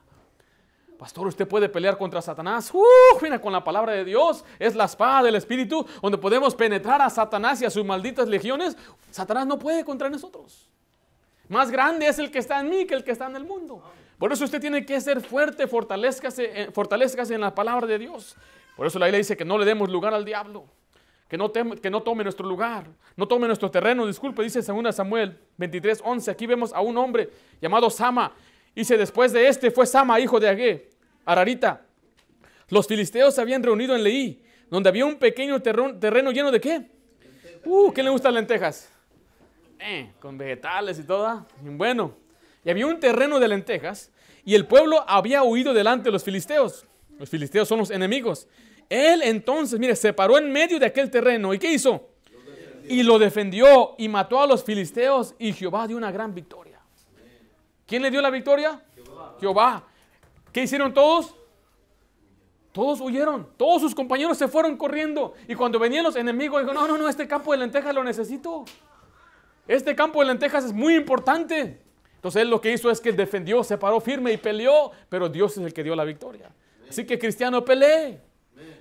Pastor, 0.99 1.29
usted 1.29 1.47
puede 1.47 1.69
pelear 1.69 1.97
contra 1.97 2.21
Satanás. 2.21 2.69
Uh, 2.75 2.83
mira, 3.23 3.41
con 3.41 3.53
la 3.53 3.63
palabra 3.63 3.93
de 3.93 4.05
Dios 4.05 4.45
es 4.59 4.75
la 4.75 4.87
espada 4.87 5.23
del 5.23 5.37
Espíritu 5.37 5.87
donde 6.03 6.19
podemos 6.19 6.53
penetrar 6.57 7.01
a 7.01 7.09
Satanás 7.09 7.63
y 7.63 7.65
a 7.65 7.71
sus 7.71 7.85
malditas 7.85 8.27
legiones. 8.27 8.77
Satanás 9.13 9.47
no 9.47 9.57
puede 9.57 9.85
contra 9.85 10.11
nosotros. 10.11 10.69
Más 11.49 11.71
grande 11.71 12.09
es 12.09 12.19
el 12.19 12.33
que 12.33 12.41
está 12.41 12.59
en 12.59 12.69
mí 12.69 12.85
que 12.85 12.95
el 12.95 13.05
que 13.05 13.13
está 13.13 13.27
en 13.27 13.37
el 13.37 13.45
mundo. 13.45 13.81
Por 14.19 14.33
eso 14.33 14.43
usted 14.43 14.61
tiene 14.61 14.85
que 14.85 15.01
ser 15.01 15.21
fuerte, 15.21 15.69
fortalezcase, 15.69 16.63
eh, 16.63 16.73
fortalezcase 16.73 17.35
en 17.35 17.43
la 17.43 17.55
palabra 17.55 17.87
de 17.87 18.01
Dios. 18.01 18.35
Por 18.77 18.89
eso 18.89 18.99
la 18.99 19.07
Biblia 19.07 19.19
dice 19.19 19.37
que 19.37 19.45
no 19.45 19.59
le 19.59 19.65
demos 19.65 19.91
lugar 19.91 20.13
al 20.13 20.25
diablo 20.25 20.65
que 21.29 21.37
no, 21.37 21.53
que 21.53 21.91
no 21.91 22.03
tome 22.03 22.23
nuestro 22.23 22.47
lugar, 22.47 22.87
no 23.17 23.27
tome 23.27 23.47
nuestro 23.47 23.71
terreno. 23.71 24.07
Disculpe, 24.07 24.43
dice 24.43 24.63
2 24.63 24.95
Samuel 24.95 25.39
23, 25.57 26.03
11. 26.05 26.31
Aquí 26.31 26.47
vemos 26.47 26.73
a 26.73 26.81
un 26.81 26.97
hombre 26.97 27.31
llamado 27.61 27.91
Sama. 27.91 28.33
Dice, 28.75 28.97
después 28.97 29.33
de 29.33 29.49
este 29.49 29.71
fue 29.71 29.87
Sama, 29.87 30.21
hijo 30.21 30.39
de 30.39 30.49
Agé, 30.49 30.91
Ararita. 31.25 31.83
Los 32.69 32.87
filisteos 32.87 33.35
se 33.35 33.41
habían 33.41 33.63
reunido 33.63 33.95
en 33.97 34.03
Leí, 34.03 34.43
donde 34.71 34.89
había 34.89 35.07
un 35.07 35.17
pequeño 35.17 35.61
terreno, 35.61 36.31
lleno 36.31 36.51
de 36.51 36.61
qué? 36.61 36.87
Uh, 37.65 37.93
¿qué 37.93 38.03
le 38.03 38.11
gustan 38.11 38.35
lentejas? 38.35 38.93
Eh, 39.79 40.13
con 40.21 40.37
vegetales 40.37 40.99
y 40.99 41.05
todo. 41.05 41.47
Bueno, 41.61 42.15
y 42.65 42.71
había 42.71 42.87
un 42.87 42.99
terreno 42.99 43.39
de 43.39 43.49
lentejas 43.49 44.11
y 44.45 44.55
el 44.55 44.67
pueblo 44.67 45.05
había 45.09 45.43
huido 45.43 45.73
delante 45.73 46.05
de 46.05 46.13
los 46.13 46.25
filisteos. 46.25 46.87
Los 47.19 47.31
filisteos 47.31 47.69
son 47.69 47.79
los 47.79 47.91
enemigos. 47.91 48.49
Él 48.89 49.23
entonces, 49.23 49.79
mire, 49.79 49.97
se 49.97 50.13
paró 50.13 50.39
en 50.39 50.53
medio 50.53 50.79
de 50.79 50.87
aquel 50.87 51.11
terreno. 51.11 51.53
¿Y 51.53 51.59
qué 51.59 51.73
hizo? 51.73 52.09
Y 52.89 53.03
lo 53.03 53.19
defendió 53.19 53.95
y 53.99 54.09
mató 54.09 54.41
a 54.41 54.47
los 54.47 54.63
filisteos 54.63 55.35
y 55.39 55.53
Jehová 55.53 55.87
dio 55.89 55.97
una 55.97 56.13
gran 56.13 56.35
victoria. 56.35 56.81
¿Quién 57.87 58.03
le 58.03 58.11
dio 58.11 58.21
la 58.21 58.31
victoria? 58.31 58.81
Jehová. 59.41 59.85
¿Qué 60.53 60.63
hicieron 60.63 60.95
todos? 60.95 61.35
Todos 62.73 63.01
huyeron, 63.01 63.49
todos 63.57 63.81
sus 63.81 63.95
compañeros 63.95 64.37
se 64.37 64.49
fueron 64.49 64.77
corriendo. 64.77 65.35
Y 65.49 65.55
cuando 65.55 65.79
venían 65.79 66.05
los 66.05 66.15
enemigos, 66.15 66.61
dijo, 66.61 66.75
no, 66.75 66.87
no, 66.87 66.99
no, 66.99 67.09
este 67.09 67.27
campo 67.27 67.53
de 67.53 67.59
lentejas 67.59 67.95
lo 67.95 68.05
necesito. 68.05 68.67
Este 69.67 69.97
campo 69.97 70.21
de 70.21 70.27
lentejas 70.27 70.65
es 70.67 70.73
muy 70.75 70.95
importante. 70.95 71.81
Entonces 72.17 72.43
él 72.43 72.51
lo 72.51 72.61
que 72.61 72.73
hizo 72.73 72.91
es 72.91 73.01
que 73.01 73.13
defendió, 73.13 73.65
se 73.65 73.79
paró 73.79 74.01
firme 74.01 74.33
y 74.33 74.37
peleó, 74.37 74.91
pero 75.09 75.29
Dios 75.29 75.57
es 75.57 75.65
el 75.65 75.73
que 75.73 75.83
dio 75.83 75.97
la 75.97 76.05
victoria. 76.05 76.51
Así 76.89 77.07
que 77.07 77.19
cristiano, 77.19 77.65
pelee. 77.65 78.21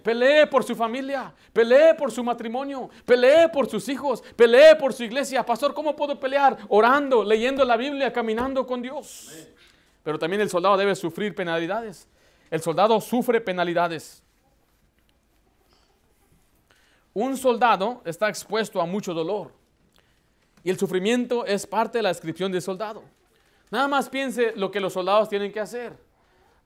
Pelee 0.05 0.45
por 0.45 0.63
su 0.63 0.75
familia, 0.75 1.33
pelee 1.51 1.95
por 1.95 2.11
su 2.11 2.23
matrimonio, 2.23 2.91
pelee 3.07 3.49
por 3.49 3.67
sus 3.67 3.89
hijos, 3.89 4.21
pelee 4.35 4.75
por 4.75 4.93
su 4.93 5.03
iglesia. 5.03 5.43
Pastor, 5.43 5.73
¿cómo 5.73 5.95
puedo 5.95 6.19
pelear? 6.19 6.59
Orando, 6.69 7.23
leyendo 7.23 7.65
la 7.65 7.75
Biblia, 7.75 8.13
caminando 8.13 8.67
con 8.67 8.83
Dios. 8.83 9.31
Pero 10.03 10.19
también 10.19 10.41
el 10.41 10.49
soldado 10.51 10.77
debe 10.77 10.93
sufrir 10.93 11.33
penalidades. 11.33 12.07
El 12.51 12.61
soldado 12.61 13.01
sufre 13.01 13.41
penalidades. 13.41 14.21
Un 17.11 17.35
soldado 17.35 18.03
está 18.05 18.29
expuesto 18.29 18.79
a 18.79 18.85
mucho 18.85 19.11
dolor. 19.11 19.53
Y 20.63 20.69
el 20.69 20.77
sufrimiento 20.77 21.47
es 21.47 21.65
parte 21.65 21.97
de 21.97 22.03
la 22.03 22.09
descripción 22.09 22.51
del 22.51 22.61
soldado. 22.61 23.01
Nada 23.71 23.87
más 23.87 24.07
piense 24.09 24.53
lo 24.55 24.69
que 24.69 24.79
los 24.79 24.93
soldados 24.93 25.29
tienen 25.29 25.51
que 25.51 25.61
hacer. 25.61 25.97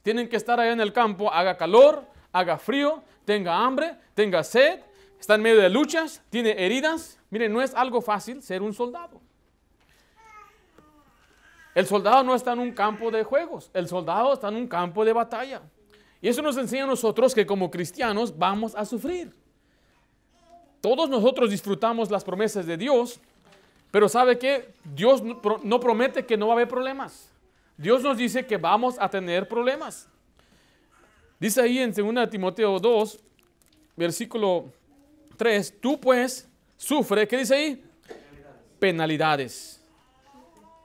Tienen 0.04 0.28
que 0.28 0.36
estar 0.36 0.60
allá 0.60 0.74
en 0.74 0.82
el 0.82 0.92
campo, 0.92 1.32
haga 1.32 1.56
calor, 1.56 2.04
haga 2.34 2.58
frío, 2.58 3.02
tenga 3.30 3.64
hambre, 3.64 3.96
tenga 4.16 4.44
sed, 4.44 4.80
está 5.20 5.36
en 5.36 5.44
medio 5.44 5.62
de 5.62 5.70
luchas, 5.70 6.20
tiene 6.32 6.56
heridas. 6.58 7.20
Miren, 7.30 7.54
no 7.54 7.62
es 7.62 7.76
algo 7.76 8.02
fácil 8.02 8.42
ser 8.42 8.64
un 8.64 8.74
soldado. 8.74 9.22
El 11.76 11.86
soldado 11.86 12.24
no 12.24 12.34
está 12.34 12.54
en 12.54 12.60
un 12.60 12.72
campo 12.72 13.12
de 13.12 13.24
juegos, 13.24 13.70
el 13.76 13.88
soldado 13.88 14.34
está 14.34 14.48
en 14.48 14.56
un 14.56 14.68
campo 14.68 15.06
de 15.06 15.14
batalla. 15.14 15.62
Y 16.20 16.28
eso 16.28 16.42
nos 16.42 16.58
enseña 16.58 16.86
a 16.86 16.88
nosotros 16.88 17.36
que 17.36 17.46
como 17.46 17.70
cristianos 17.70 18.36
vamos 18.36 18.74
a 18.74 18.84
sufrir. 18.84 19.32
Todos 20.82 21.08
nosotros 21.08 21.52
disfrutamos 21.52 22.10
las 22.10 22.24
promesas 22.24 22.66
de 22.66 22.78
Dios, 22.78 23.20
pero 23.92 24.10
¿sabe 24.10 24.40
qué? 24.40 24.74
Dios 24.84 25.22
no 25.22 25.80
promete 25.80 26.26
que 26.26 26.36
no 26.36 26.48
va 26.48 26.54
a 26.54 26.56
haber 26.56 26.68
problemas. 26.68 27.30
Dios 27.78 28.02
nos 28.02 28.18
dice 28.18 28.48
que 28.48 28.58
vamos 28.58 28.96
a 29.00 29.08
tener 29.08 29.48
problemas. 29.48 30.10
Dice 31.40 31.62
ahí 31.62 31.80
en 31.80 31.94
2 31.94 32.30
Timoteo 32.30 32.80
2, 32.80 33.20
versículo 33.96 34.74
3, 35.38 35.76
tú 35.80 35.98
pues 35.98 36.50
sufre, 36.76 37.26
¿qué 37.28 37.38
dice 37.38 37.56
ahí? 37.56 37.84
Penalidades. 38.78 39.82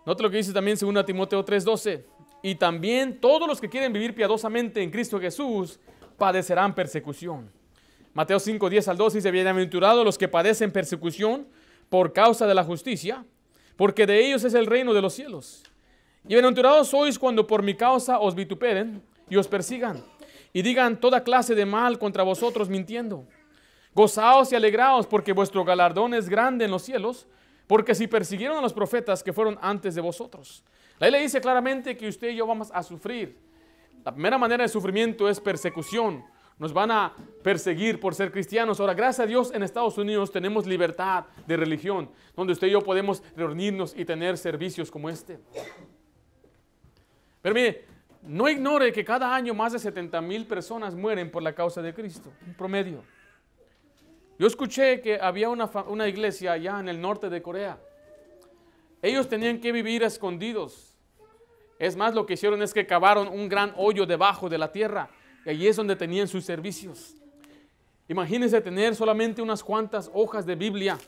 Note 0.06 0.22
lo 0.22 0.30
que 0.30 0.36
dice 0.36 0.52
también 0.52 0.76
2 0.78 1.06
Timoteo 1.06 1.44
3, 1.44 1.64
12. 1.64 2.04
Y 2.42 2.54
también 2.54 3.20
todos 3.20 3.48
los 3.48 3.60
que 3.60 3.68
quieren 3.68 3.92
vivir 3.92 4.14
piadosamente 4.14 4.80
en 4.80 4.90
Cristo 4.90 5.18
Jesús 5.18 5.80
padecerán 6.16 6.74
persecución. 6.74 7.50
Mateo 8.12 8.38
5, 8.38 8.70
10 8.70 8.88
al 8.88 8.96
12 8.96 9.18
dice, 9.18 9.30
bienaventurados 9.32 10.04
los 10.04 10.16
que 10.16 10.28
padecen 10.28 10.70
persecución 10.70 11.48
por 11.88 12.12
causa 12.12 12.46
de 12.46 12.54
la 12.54 12.62
justicia, 12.62 13.24
porque 13.76 14.06
de 14.06 14.24
ellos 14.24 14.44
es 14.44 14.54
el 14.54 14.66
reino 14.66 14.94
de 14.94 15.02
los 15.02 15.14
cielos. 15.14 15.64
Y 16.24 16.28
bienaventurados 16.28 16.88
sois 16.88 17.18
cuando 17.18 17.44
por 17.44 17.64
mi 17.64 17.74
causa 17.74 18.20
os 18.20 18.36
vituperen 18.36 19.02
y 19.28 19.36
os 19.36 19.48
persigan 19.48 20.02
y 20.54 20.62
digan 20.62 21.00
toda 21.00 21.24
clase 21.24 21.54
de 21.54 21.66
mal 21.66 21.98
contra 21.98 22.22
vosotros 22.22 22.70
mintiendo. 22.70 23.26
Gozaos 23.92 24.52
y 24.52 24.54
alegraos 24.54 25.06
porque 25.06 25.32
vuestro 25.32 25.64
galardón 25.64 26.14
es 26.14 26.28
grande 26.28 26.64
en 26.64 26.70
los 26.70 26.82
cielos, 26.82 27.26
porque 27.66 27.94
si 27.94 28.06
persiguieron 28.06 28.56
a 28.56 28.60
los 28.60 28.72
profetas 28.72 29.22
que 29.22 29.32
fueron 29.32 29.58
antes 29.60 29.96
de 29.96 30.00
vosotros. 30.00 30.64
La 31.00 31.10
ley 31.10 31.22
dice 31.22 31.40
claramente 31.40 31.96
que 31.96 32.08
usted 32.08 32.28
y 32.28 32.36
yo 32.36 32.46
vamos 32.46 32.70
a 32.72 32.84
sufrir. 32.84 33.36
La 34.04 34.12
primera 34.12 34.38
manera 34.38 34.62
de 34.62 34.68
sufrimiento 34.68 35.28
es 35.28 35.40
persecución. 35.40 36.24
Nos 36.56 36.72
van 36.72 36.92
a 36.92 37.12
perseguir 37.42 37.98
por 37.98 38.14
ser 38.14 38.30
cristianos. 38.30 38.78
Ahora, 38.78 38.94
gracias 38.94 39.24
a 39.24 39.26
Dios 39.26 39.52
en 39.52 39.64
Estados 39.64 39.98
Unidos 39.98 40.30
tenemos 40.30 40.66
libertad 40.66 41.24
de 41.48 41.56
religión, 41.56 42.08
donde 42.36 42.52
usted 42.52 42.68
y 42.68 42.70
yo 42.70 42.80
podemos 42.80 43.24
reunirnos 43.34 43.92
y 43.96 44.04
tener 44.04 44.38
servicios 44.38 44.88
como 44.88 45.10
este. 45.10 45.40
Pero 47.42 47.54
mire, 47.56 47.93
no 48.26 48.48
ignore 48.48 48.92
que 48.92 49.04
cada 49.04 49.34
año 49.34 49.54
más 49.54 49.72
de 49.72 49.78
70 49.78 50.20
mil 50.20 50.46
personas 50.46 50.94
mueren 50.94 51.30
por 51.30 51.42
la 51.42 51.54
causa 51.54 51.82
de 51.82 51.92
Cristo, 51.92 52.32
un 52.46 52.54
promedio. 52.54 53.04
Yo 54.38 54.46
escuché 54.46 55.00
que 55.00 55.20
había 55.20 55.48
una, 55.48 55.70
una 55.86 56.08
iglesia 56.08 56.52
allá 56.52 56.80
en 56.80 56.88
el 56.88 57.00
norte 57.00 57.28
de 57.28 57.42
Corea. 57.42 57.78
Ellos 59.02 59.28
tenían 59.28 59.60
que 59.60 59.70
vivir 59.70 60.02
escondidos. 60.02 60.96
Es 61.78 61.96
más, 61.96 62.14
lo 62.14 62.24
que 62.24 62.34
hicieron 62.34 62.62
es 62.62 62.72
que 62.72 62.86
cavaron 62.86 63.28
un 63.28 63.48
gran 63.48 63.72
hoyo 63.76 64.06
debajo 64.06 64.48
de 64.48 64.58
la 64.58 64.72
tierra. 64.72 65.10
Y 65.44 65.50
allí 65.50 65.68
es 65.68 65.76
donde 65.76 65.94
tenían 65.94 66.26
sus 66.26 66.44
servicios. 66.44 67.14
Imagínense 68.08 68.60
tener 68.60 68.96
solamente 68.96 69.42
unas 69.42 69.62
cuantas 69.62 70.10
hojas 70.14 70.46
de 70.46 70.54
Biblia 70.54 70.98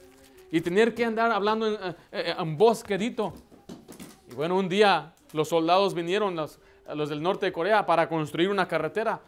y 0.50 0.60
tener 0.60 0.94
que 0.94 1.04
andar 1.04 1.32
hablando 1.32 1.66
en, 1.66 1.74
eh, 1.74 1.94
eh, 2.12 2.34
en. 2.38 3.32
Y 4.30 4.34
bueno, 4.34 4.56
un 4.56 4.68
día 4.68 5.14
los 5.32 5.48
soldados 5.48 5.94
vinieron, 5.94 6.36
los, 6.36 6.58
los 6.94 7.08
del 7.08 7.22
norte 7.22 7.46
de 7.46 7.52
Corea, 7.52 7.84
para 7.84 8.08
construir 8.08 8.48
una 8.48 8.68
carretera. 8.68 9.20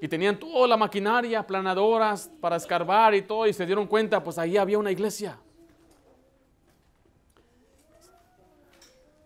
Y 0.00 0.08
tenían 0.08 0.38
toda 0.38 0.68
la 0.68 0.76
maquinaria, 0.76 1.46
planadoras 1.46 2.30
para 2.40 2.56
escarbar 2.56 3.14
y 3.14 3.22
todo. 3.22 3.46
Y 3.46 3.52
se 3.52 3.66
dieron 3.66 3.86
cuenta, 3.86 4.22
pues 4.22 4.38
ahí 4.38 4.56
había 4.56 4.78
una 4.78 4.90
iglesia. 4.90 5.38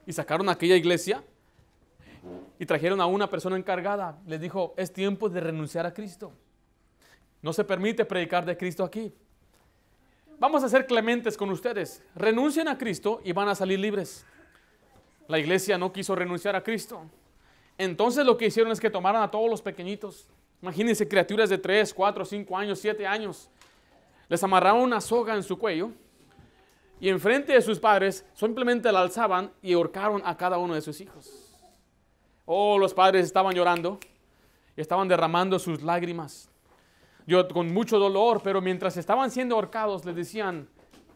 Y 0.07 0.13
sacaron 0.13 0.49
aquella 0.49 0.77
iglesia 0.77 1.23
y 2.59 2.67
trajeron 2.67 3.01
a 3.01 3.07
una 3.07 3.29
persona 3.29 3.57
encargada. 3.57 4.19
Les 4.27 4.41
dijo, 4.41 4.75
es 4.77 4.93
tiempo 4.93 5.29
de 5.29 5.41
renunciar 5.41 5.87
a 5.87 5.93
Cristo. 5.93 6.33
No 7.41 7.53
se 7.53 7.65
permite 7.65 8.05
predicar 8.05 8.45
de 8.45 8.57
Cristo 8.57 8.85
aquí. 8.85 9.13
Vamos 10.39 10.65
a 10.65 10.69
ser 10.69 10.87
clementes 10.87 11.37
con 11.37 11.51
ustedes. 11.51 12.03
Renuncien 12.15 12.69
a 12.69 12.79
Cristo 12.79 13.21
y 13.25 13.33
van 13.33 13.49
a 13.49 13.55
salir 13.55 13.79
libres. 13.79 14.25
La 15.29 15.39
iglesia 15.39 15.79
no 15.79 15.93
quiso 15.93 16.15
renunciar 16.15 16.57
a 16.57 16.63
Cristo. 16.63 17.03
Entonces 17.83 18.25
lo 18.25 18.37
que 18.37 18.47
hicieron 18.47 18.71
es 18.71 18.79
que 18.79 18.91
tomaron 18.91 19.23
a 19.23 19.31
todos 19.31 19.51
los 19.51 19.61
pequeñitos. 19.61 20.29
Imagínense 20.63 21.09
criaturas 21.09 21.51
de 21.51 21.59
3, 21.59 21.93
4, 21.93 22.25
5 22.25 22.57
años, 22.57 22.79
7 22.79 23.05
años. 23.05 23.51
Les 24.29 24.41
amarraron 24.45 24.83
una 24.83 25.01
soga 25.01 25.35
en 25.35 25.43
su 25.43 25.59
cuello 25.59 25.91
y 27.01 27.09
enfrente 27.09 27.53
de 27.53 27.61
sus 27.61 27.81
padres 27.81 28.25
simplemente 28.35 28.93
la 28.93 29.01
alzaban 29.01 29.51
y 29.61 29.73
ahorcaron 29.73 30.23
a 30.25 30.37
cada 30.37 30.59
uno 30.59 30.75
de 30.75 30.81
sus 30.81 31.01
hijos. 31.01 31.53
Oh, 32.45 32.79
los 32.79 32.95
padres 32.95 33.27
estaban 33.27 33.53
llorando 33.53 33.99
y 34.77 34.81
estaban 34.81 35.09
derramando 35.09 35.59
sus 35.59 35.83
lágrimas. 35.83 36.49
Yo 37.27 37.49
con 37.49 37.75
mucho 37.75 37.99
dolor, 37.99 38.43
pero 38.45 38.61
mientras 38.61 38.97
estaban 38.97 39.29
siendo 39.33 39.57
ahorcados 39.57 40.05
les 40.05 40.15
decían, 40.15 40.69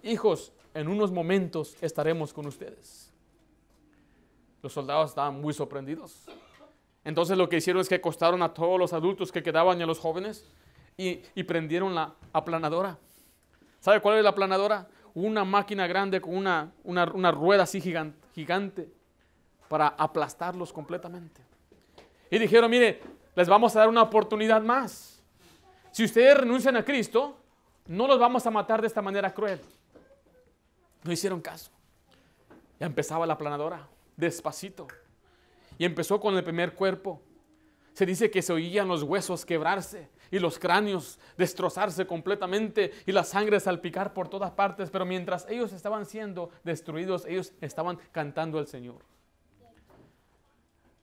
hijos, 0.02 0.52
en 0.74 0.88
unos 0.88 1.12
momentos 1.12 1.76
estaremos 1.80 2.32
con 2.32 2.44
ustedes. 2.48 3.12
Los 4.62 4.72
soldados 4.72 5.10
estaban 5.10 5.40
muy 5.40 5.54
sorprendidos. 5.54 6.26
Entonces 7.06 7.38
lo 7.38 7.48
que 7.48 7.58
hicieron 7.58 7.80
es 7.80 7.88
que 7.88 7.94
acostaron 7.94 8.42
a 8.42 8.52
todos 8.52 8.80
los 8.80 8.92
adultos 8.92 9.30
que 9.30 9.40
quedaban 9.40 9.78
y 9.78 9.82
a 9.84 9.86
los 9.86 10.00
jóvenes 10.00 10.44
y, 10.96 11.14
prendieron 11.44 11.94
la 11.94 12.12
aplanadora. 12.32 12.98
¿Sabe 13.78 14.00
cuál 14.00 14.18
es 14.18 14.24
la 14.24 14.30
aplanadora? 14.30 14.88
Una 15.14 15.44
máquina 15.44 15.86
grande 15.86 16.20
con 16.20 16.36
una, 16.36 16.72
una, 16.82 17.30
rueda 17.30 17.62
así 17.62 17.80
gigan- 17.80 18.12
gigante 18.34 18.88
para 19.68 19.86
aplastarlos 19.86 20.72
completamente. 20.72 21.40
Y 22.28 22.40
dijeron, 22.40 22.68
mire, 22.68 23.00
les 23.36 23.48
vamos 23.48 23.76
a 23.76 23.78
dar 23.78 23.88
una 23.88 24.02
oportunidad 24.02 24.60
más. 24.60 25.22
Si 25.92 26.02
ustedes 26.02 26.36
renuncian 26.36 26.76
a 26.76 26.84
Cristo, 26.84 27.36
no 27.86 28.08
los 28.08 28.18
vamos 28.18 28.44
a 28.48 28.50
matar 28.50 28.80
de 28.80 28.88
esta 28.88 29.00
manera 29.00 29.32
cruel. 29.32 29.60
No 31.04 31.12
hicieron 31.12 31.40
caso. 31.40 31.70
Ya 32.80 32.86
empezaba 32.86 33.26
la 33.26 33.38
planadora, 33.38 33.86
despacito. 34.16 34.88
Y 35.78 35.84
empezó 35.84 36.20
con 36.20 36.36
el 36.36 36.44
primer 36.44 36.74
cuerpo. 36.74 37.22
Se 37.92 38.06
dice 38.06 38.30
que 38.30 38.42
se 38.42 38.52
oían 38.52 38.88
los 38.88 39.02
huesos 39.02 39.44
quebrarse 39.44 40.10
y 40.30 40.38
los 40.38 40.58
cráneos 40.58 41.18
destrozarse 41.36 42.06
completamente 42.06 42.92
y 43.06 43.12
la 43.12 43.24
sangre 43.24 43.60
salpicar 43.60 44.12
por 44.12 44.28
todas 44.28 44.50
partes. 44.50 44.90
Pero 44.90 45.06
mientras 45.06 45.46
ellos 45.48 45.72
estaban 45.72 46.06
siendo 46.06 46.50
destruidos, 46.62 47.24
ellos 47.26 47.52
estaban 47.60 47.98
cantando 48.12 48.58
al 48.58 48.66
Señor. 48.66 49.04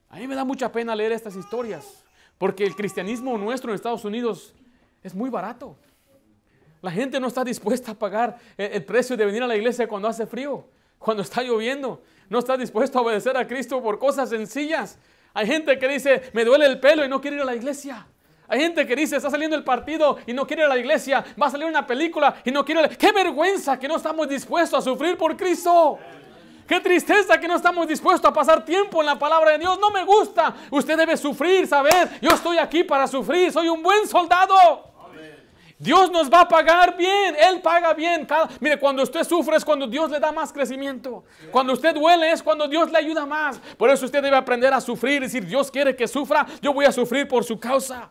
A 0.08 0.18
mí 0.18 0.28
me 0.28 0.36
da 0.36 0.44
mucha 0.44 0.70
pena 0.70 0.94
leer 0.94 1.10
estas 1.10 1.34
historias, 1.34 2.04
porque 2.38 2.64
el 2.64 2.76
cristianismo 2.76 3.36
nuestro 3.36 3.70
en 3.70 3.74
Estados 3.74 4.04
Unidos 4.04 4.54
es 5.02 5.12
muy 5.12 5.28
barato. 5.28 5.76
La 6.80 6.90
gente 6.90 7.18
no 7.18 7.28
está 7.28 7.42
dispuesta 7.42 7.92
a 7.92 7.94
pagar 7.98 8.38
el, 8.56 8.84
precio 8.84 9.16
de 9.16 9.24
venir 9.24 9.42
a 9.42 9.46
la 9.46 9.56
iglesia 9.56 9.88
cuando 9.88 10.06
hace 10.06 10.26
frío, 10.26 10.66
cuando 10.98 11.22
está 11.22 11.42
lloviendo. 11.42 12.02
No 12.28 12.38
está 12.38 12.56
dispuesto 12.56 12.98
a 12.98 13.02
obedecer 13.02 13.36
a 13.36 13.46
Cristo 13.46 13.82
por 13.82 13.98
cosas 13.98 14.30
sencillas. 14.30 14.98
Hay 15.32 15.46
gente 15.46 15.78
que 15.78 15.88
dice, 15.88 16.30
me 16.32 16.44
duele 16.44 16.66
el 16.66 16.80
pelo 16.80 17.04
y 17.04 17.08
no 17.08 17.20
quiere 17.20 17.36
ir 17.36 17.42
a 17.42 17.46
la 17.46 17.54
iglesia. 17.54 18.06
Hay 18.46 18.60
gente 18.60 18.86
que 18.86 18.94
dice, 18.94 19.16
está 19.16 19.30
saliendo 19.30 19.56
el 19.56 19.64
partido 19.64 20.18
y 20.26 20.32
no 20.32 20.46
quiere 20.46 20.62
ir 20.62 20.66
a 20.66 20.68
la 20.68 20.78
iglesia. 20.78 21.24
Va 21.40 21.46
a 21.46 21.50
salir 21.50 21.66
una 21.66 21.86
película 21.86 22.36
y 22.44 22.50
no 22.50 22.64
quiere 22.64 22.82
ir 22.82 22.86
a 22.86 22.90
la... 22.90 22.96
¡Qué 22.96 23.10
vergüenza 23.10 23.78
que 23.78 23.88
no 23.88 23.96
estamos 23.96 24.28
dispuestos 24.28 24.78
a 24.78 24.82
sufrir 24.82 25.16
por 25.16 25.36
Cristo! 25.36 25.98
Qué 26.66 26.80
tristeza 26.80 27.38
que 27.38 27.46
no 27.46 27.56
estamos 27.56 27.86
dispuestos 27.86 28.30
a 28.30 28.32
pasar 28.32 28.64
tiempo 28.64 29.00
en 29.00 29.06
la 29.06 29.18
palabra 29.18 29.52
de 29.52 29.58
Dios. 29.58 29.78
No 29.78 29.90
me 29.90 30.04
gusta. 30.04 30.54
Usted 30.70 30.96
debe 30.96 31.16
sufrir, 31.16 31.66
saber. 31.66 32.18
Yo 32.22 32.30
estoy 32.30 32.58
aquí 32.58 32.84
para 32.84 33.06
sufrir. 33.06 33.52
Soy 33.52 33.68
un 33.68 33.82
buen 33.82 34.06
soldado. 34.06 34.93
Dios 35.84 36.10
nos 36.10 36.30
va 36.30 36.40
a 36.40 36.48
pagar 36.48 36.96
bien. 36.96 37.36
Él 37.38 37.60
paga 37.60 37.92
bien. 37.92 38.26
Mire, 38.58 38.78
cuando 38.78 39.02
usted 39.02 39.22
sufre 39.22 39.58
es 39.58 39.64
cuando 39.64 39.86
Dios 39.86 40.10
le 40.10 40.18
da 40.18 40.32
más 40.32 40.50
crecimiento. 40.50 41.24
Cuando 41.50 41.74
usted 41.74 41.94
duele 41.94 42.32
es 42.32 42.42
cuando 42.42 42.66
Dios 42.66 42.90
le 42.90 42.96
ayuda 42.96 43.26
más. 43.26 43.58
Por 43.76 43.90
eso 43.90 44.06
usted 44.06 44.22
debe 44.22 44.36
aprender 44.36 44.72
a 44.72 44.80
sufrir. 44.80 45.16
y 45.16 45.26
decir, 45.26 45.44
Dios 45.44 45.70
quiere 45.70 45.94
que 45.94 46.08
sufra. 46.08 46.46
Yo 46.62 46.72
voy 46.72 46.86
a 46.86 46.92
sufrir 46.92 47.28
por 47.28 47.44
su 47.44 47.60
causa. 47.60 48.08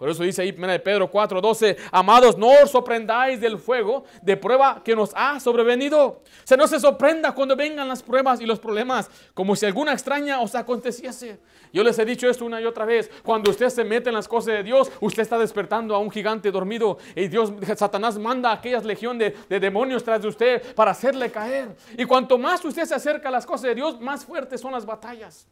Por 0.00 0.08
eso 0.08 0.22
dice 0.22 0.40
ahí 0.40 0.54
1 0.56 0.66
de 0.66 0.78
Pedro 0.78 1.10
4:12, 1.10 1.76
amados, 1.92 2.38
no 2.38 2.48
os 2.48 2.70
sorprendáis 2.70 3.38
del 3.38 3.58
fuego 3.58 4.04
de 4.22 4.34
prueba 4.34 4.80
que 4.82 4.96
nos 4.96 5.10
ha 5.14 5.38
sobrevenido. 5.38 6.22
O 6.50 6.56
no 6.56 6.66
se 6.66 6.80
sorprenda 6.80 7.32
cuando 7.32 7.54
vengan 7.54 7.86
las 7.86 8.02
pruebas 8.02 8.40
y 8.40 8.46
los 8.46 8.58
problemas, 8.58 9.10
como 9.34 9.54
si 9.54 9.66
alguna 9.66 9.92
extraña 9.92 10.40
os 10.40 10.54
aconteciese. 10.54 11.38
Yo 11.70 11.84
les 11.84 11.98
he 11.98 12.06
dicho 12.06 12.30
esto 12.30 12.46
una 12.46 12.62
y 12.62 12.64
otra 12.64 12.86
vez, 12.86 13.10
cuando 13.22 13.50
usted 13.50 13.68
se 13.68 13.84
mete 13.84 14.08
en 14.08 14.14
las 14.14 14.26
cosas 14.26 14.54
de 14.54 14.62
Dios, 14.62 14.90
usted 15.02 15.20
está 15.20 15.36
despertando 15.36 15.94
a 15.94 15.98
un 15.98 16.10
gigante 16.10 16.50
dormido 16.50 16.96
y 17.14 17.28
Dios, 17.28 17.52
Satanás 17.76 18.16
manda 18.18 18.48
a 18.48 18.54
aquellas 18.54 18.86
legión 18.86 19.18
de, 19.18 19.36
de 19.50 19.60
demonios 19.60 20.02
tras 20.02 20.22
de 20.22 20.28
usted 20.28 20.74
para 20.74 20.92
hacerle 20.92 21.30
caer. 21.30 21.76
Y 21.98 22.06
cuanto 22.06 22.38
más 22.38 22.64
usted 22.64 22.86
se 22.86 22.94
acerca 22.94 23.28
a 23.28 23.32
las 23.32 23.44
cosas 23.44 23.64
de 23.64 23.74
Dios, 23.74 24.00
más 24.00 24.24
fuertes 24.24 24.62
son 24.62 24.72
las 24.72 24.86
batallas. 24.86 25.46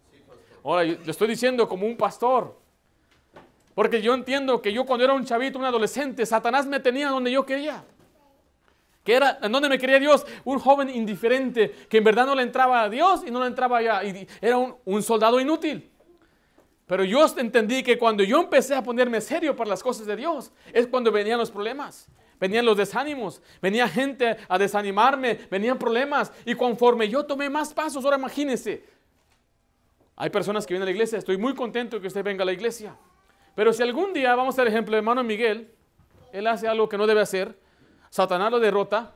Ahora, 0.65 0.85
yo 0.85 0.97
le 1.05 1.11
estoy 1.11 1.29
diciendo 1.29 1.69
como 1.69 1.87
un 1.87 1.99
pastor, 1.99 2.57
porque 3.79 4.03
yo 4.03 4.13
entiendo 4.13 4.61
que 4.61 4.73
yo 4.73 4.85
cuando 4.85 5.05
era 5.05 5.15
un 5.15 5.25
chavito, 5.25 5.57
un 5.57 5.65
adolescente, 5.65 6.27
Satanás 6.27 6.67
me 6.67 6.81
tenía 6.81 7.11
donde 7.11 7.31
yo 7.31 7.47
quería. 7.47 7.85
Que 9.05 9.15
era, 9.15 9.39
en 9.41 9.53
donde 9.53 9.69
me 9.69 9.79
quería 9.79 10.01
Dios, 10.01 10.27
un 10.45 10.59
joven 10.59 10.91
indiferente 10.91 11.71
que 11.89 11.99
en 11.99 12.03
verdad 12.03 12.27
no 12.27 12.35
le 12.35 12.43
entraba 12.43 12.83
a 12.83 12.89
Dios 12.89 13.23
y 13.25 13.31
no 13.31 13.39
le 13.39 13.47
entraba 13.47 13.79
allá. 13.79 14.03
Y 14.03 14.27
era 14.41 14.57
un, 14.57 14.75
un 14.85 15.01
soldado 15.01 15.39
inútil. 15.39 15.89
Pero 16.89 17.05
yo 17.05 17.25
entendí 17.37 17.85
que 17.85 17.97
cuando 17.97 18.25
yo 18.25 18.41
empecé 18.41 18.75
a 18.75 18.83
ponerme 18.83 19.21
serio 19.21 19.55
para 19.55 19.71
las 19.71 19.81
cosas 19.81 20.07
de 20.07 20.17
Dios, 20.17 20.51
es 20.73 20.89
cuando 20.89 21.13
venían 21.13 21.39
los 21.39 21.53
problemas. 21.53 22.09
Venían 22.41 22.67
los 22.67 22.77
desánimos, 22.77 23.41
venía 23.63 23.87
gente 23.87 24.39
a 24.49 24.59
desanimarme, 24.59 25.39
venían 25.53 25.79
problemas. 25.79 26.33
Y 26.45 26.57
conforme 26.57 27.09
yo 27.09 27.25
tomé 27.25 27.49
más 27.49 27.73
pasos, 27.73 28.05
ahora 28.05 28.19
imagínense, 28.19 28.83
hay 30.17 30.31
personas 30.31 30.67
que 30.67 30.75
vienen 30.75 30.83
a 30.83 30.87
la 30.87 30.91
iglesia, 30.91 31.19
estoy 31.19 31.37
muy 31.37 31.55
contento 31.55 32.01
que 32.01 32.09
usted 32.09 32.25
venga 32.25 32.43
a 32.43 32.47
la 32.47 32.53
iglesia. 32.53 32.97
Pero 33.59 33.73
si 33.73 33.83
algún 33.83 34.13
día, 34.13 34.37
vamos 34.37 34.55
a 34.55 34.59
dar 34.59 34.69
ejemplo 34.69 34.97
hermano 34.97 35.25
Miguel, 35.25 35.69
él 36.31 36.47
hace 36.47 36.69
algo 36.69 36.89
que 36.89 36.97
no 36.97 37.09
debe 37.09 37.23
hacer, 37.23 37.59
Satanás 38.09 38.53
lo 38.53 38.61
derrota, 38.61 39.13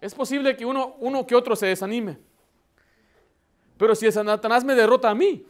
es 0.00 0.14
posible 0.14 0.56
que 0.56 0.64
uno, 0.64 0.94
uno 1.00 1.26
que 1.26 1.34
otro 1.34 1.56
se 1.56 1.66
desanime. 1.66 2.18
Pero 3.76 3.96
si 3.96 4.12
Satanás 4.12 4.62
me 4.62 4.76
derrota 4.76 5.10
a 5.10 5.14
mí, 5.16 5.44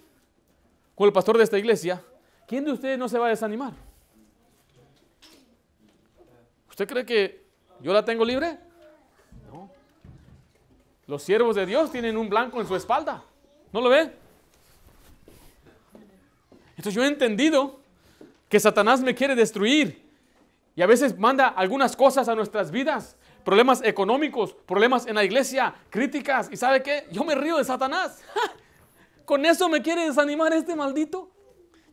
con 0.94 1.06
el 1.06 1.12
pastor 1.12 1.36
de 1.36 1.44
esta 1.44 1.58
iglesia, 1.58 2.02
¿quién 2.46 2.64
de 2.64 2.72
ustedes 2.72 2.98
no 2.98 3.10
se 3.10 3.18
va 3.18 3.26
a 3.26 3.28
desanimar? 3.28 3.74
¿Usted 6.70 6.88
cree 6.88 7.04
que 7.04 7.44
yo 7.82 7.92
la 7.92 8.06
tengo 8.06 8.24
libre? 8.24 8.58
No. 9.52 9.70
Los 11.06 11.22
siervos 11.22 11.56
de 11.56 11.66
Dios 11.66 11.92
tienen 11.92 12.16
un 12.16 12.30
blanco 12.30 12.58
en 12.58 12.66
su 12.66 12.74
espalda. 12.74 13.22
¿No 13.70 13.82
lo 13.82 13.90
ve? 13.90 14.10
Entonces 16.70 16.94
yo 16.94 17.04
he 17.04 17.06
entendido 17.06 17.86
que 18.48 18.60
Satanás 18.60 19.00
me 19.00 19.14
quiere 19.14 19.34
destruir. 19.34 20.06
Y 20.74 20.82
a 20.82 20.86
veces 20.86 21.18
manda 21.18 21.48
algunas 21.48 21.96
cosas 21.96 22.28
a 22.28 22.34
nuestras 22.34 22.70
vidas. 22.70 23.16
Problemas 23.44 23.82
económicos, 23.82 24.54
problemas 24.66 25.06
en 25.06 25.14
la 25.14 25.24
iglesia, 25.24 25.74
críticas. 25.90 26.48
¿Y 26.52 26.56
sabe 26.56 26.82
qué? 26.82 27.06
Yo 27.10 27.24
me 27.24 27.34
río 27.34 27.58
de 27.58 27.64
Satanás. 27.64 28.22
Con 29.24 29.44
eso 29.44 29.68
me 29.68 29.82
quiere 29.82 30.06
desanimar 30.06 30.52
este 30.52 30.74
maldito. 30.74 31.30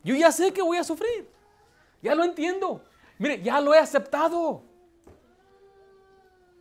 Yo 0.02 0.14
ya 0.14 0.30
sé 0.30 0.52
que 0.52 0.62
voy 0.62 0.78
a 0.78 0.84
sufrir. 0.84 1.28
Ya 2.00 2.14
lo 2.14 2.24
entiendo. 2.24 2.82
Mire, 3.18 3.42
ya 3.42 3.60
lo 3.60 3.74
he 3.74 3.78
aceptado. 3.78 4.62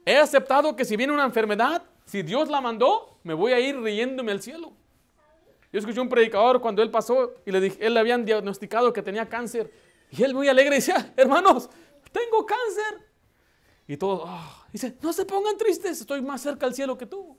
He 0.05 0.17
aceptado 0.17 0.75
que 0.75 0.85
si 0.85 0.95
viene 0.95 1.13
una 1.13 1.25
enfermedad, 1.25 1.83
si 2.05 2.21
Dios 2.21 2.49
la 2.49 2.61
mandó, 2.61 3.19
me 3.23 3.33
voy 3.33 3.53
a 3.53 3.59
ir 3.59 3.79
riéndome 3.79 4.31
al 4.31 4.41
cielo. 4.41 4.73
Yo 5.71 5.79
escuché 5.79 5.99
un 5.99 6.09
predicador 6.09 6.61
cuando 6.61 6.81
él 6.81 6.89
pasó 6.89 7.33
y 7.45 7.51
le 7.51 7.59
dije, 7.59 7.85
él 7.85 7.95
le 7.95 7.99
habían 7.99 8.23
diagnosticado 8.23 8.93
que 8.93 9.01
tenía 9.01 9.27
cáncer. 9.27 9.71
Y 10.11 10.23
él 10.23 10.33
muy 10.33 10.47
alegre 10.47 10.75
decía, 10.75 11.13
hermanos, 11.17 11.69
tengo 12.11 12.45
cáncer. 12.45 13.05
Y 13.87 13.97
todos, 13.97 14.23
ah, 14.25 14.65
dice, 14.71 14.95
no 15.01 15.13
se 15.13 15.25
pongan 15.25 15.57
tristes, 15.57 16.01
estoy 16.01 16.21
más 16.21 16.41
cerca 16.41 16.65
del 16.65 16.75
cielo 16.75 16.97
que 16.97 17.05
tú. 17.05 17.37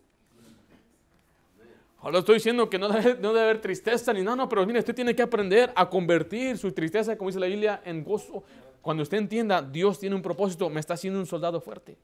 Ahora 1.98 2.20
estoy 2.20 2.34
diciendo 2.34 2.70
que 2.70 2.78
no 2.78 2.88
debe, 2.88 3.20
no 3.20 3.32
debe 3.32 3.44
haber 3.46 3.60
tristeza 3.60 4.12
ni 4.12 4.22
nada, 4.22 4.36
no, 4.36 4.48
pero 4.48 4.64
mire, 4.64 4.78
usted 4.78 4.94
tiene 4.94 5.16
que 5.16 5.22
aprender 5.22 5.72
a 5.74 5.88
convertir 5.88 6.56
su 6.56 6.70
tristeza, 6.70 7.16
como 7.16 7.30
dice 7.30 7.40
la 7.40 7.46
Biblia, 7.46 7.82
en 7.84 8.04
gozo. 8.04 8.44
Cuando 8.80 9.02
usted 9.02 9.18
entienda, 9.18 9.60
Dios 9.60 9.98
tiene 9.98 10.14
un 10.14 10.22
propósito, 10.22 10.70
me 10.70 10.78
está 10.78 10.94
haciendo 10.94 11.18
un 11.18 11.26
soldado 11.26 11.60
fuerte. 11.60 11.96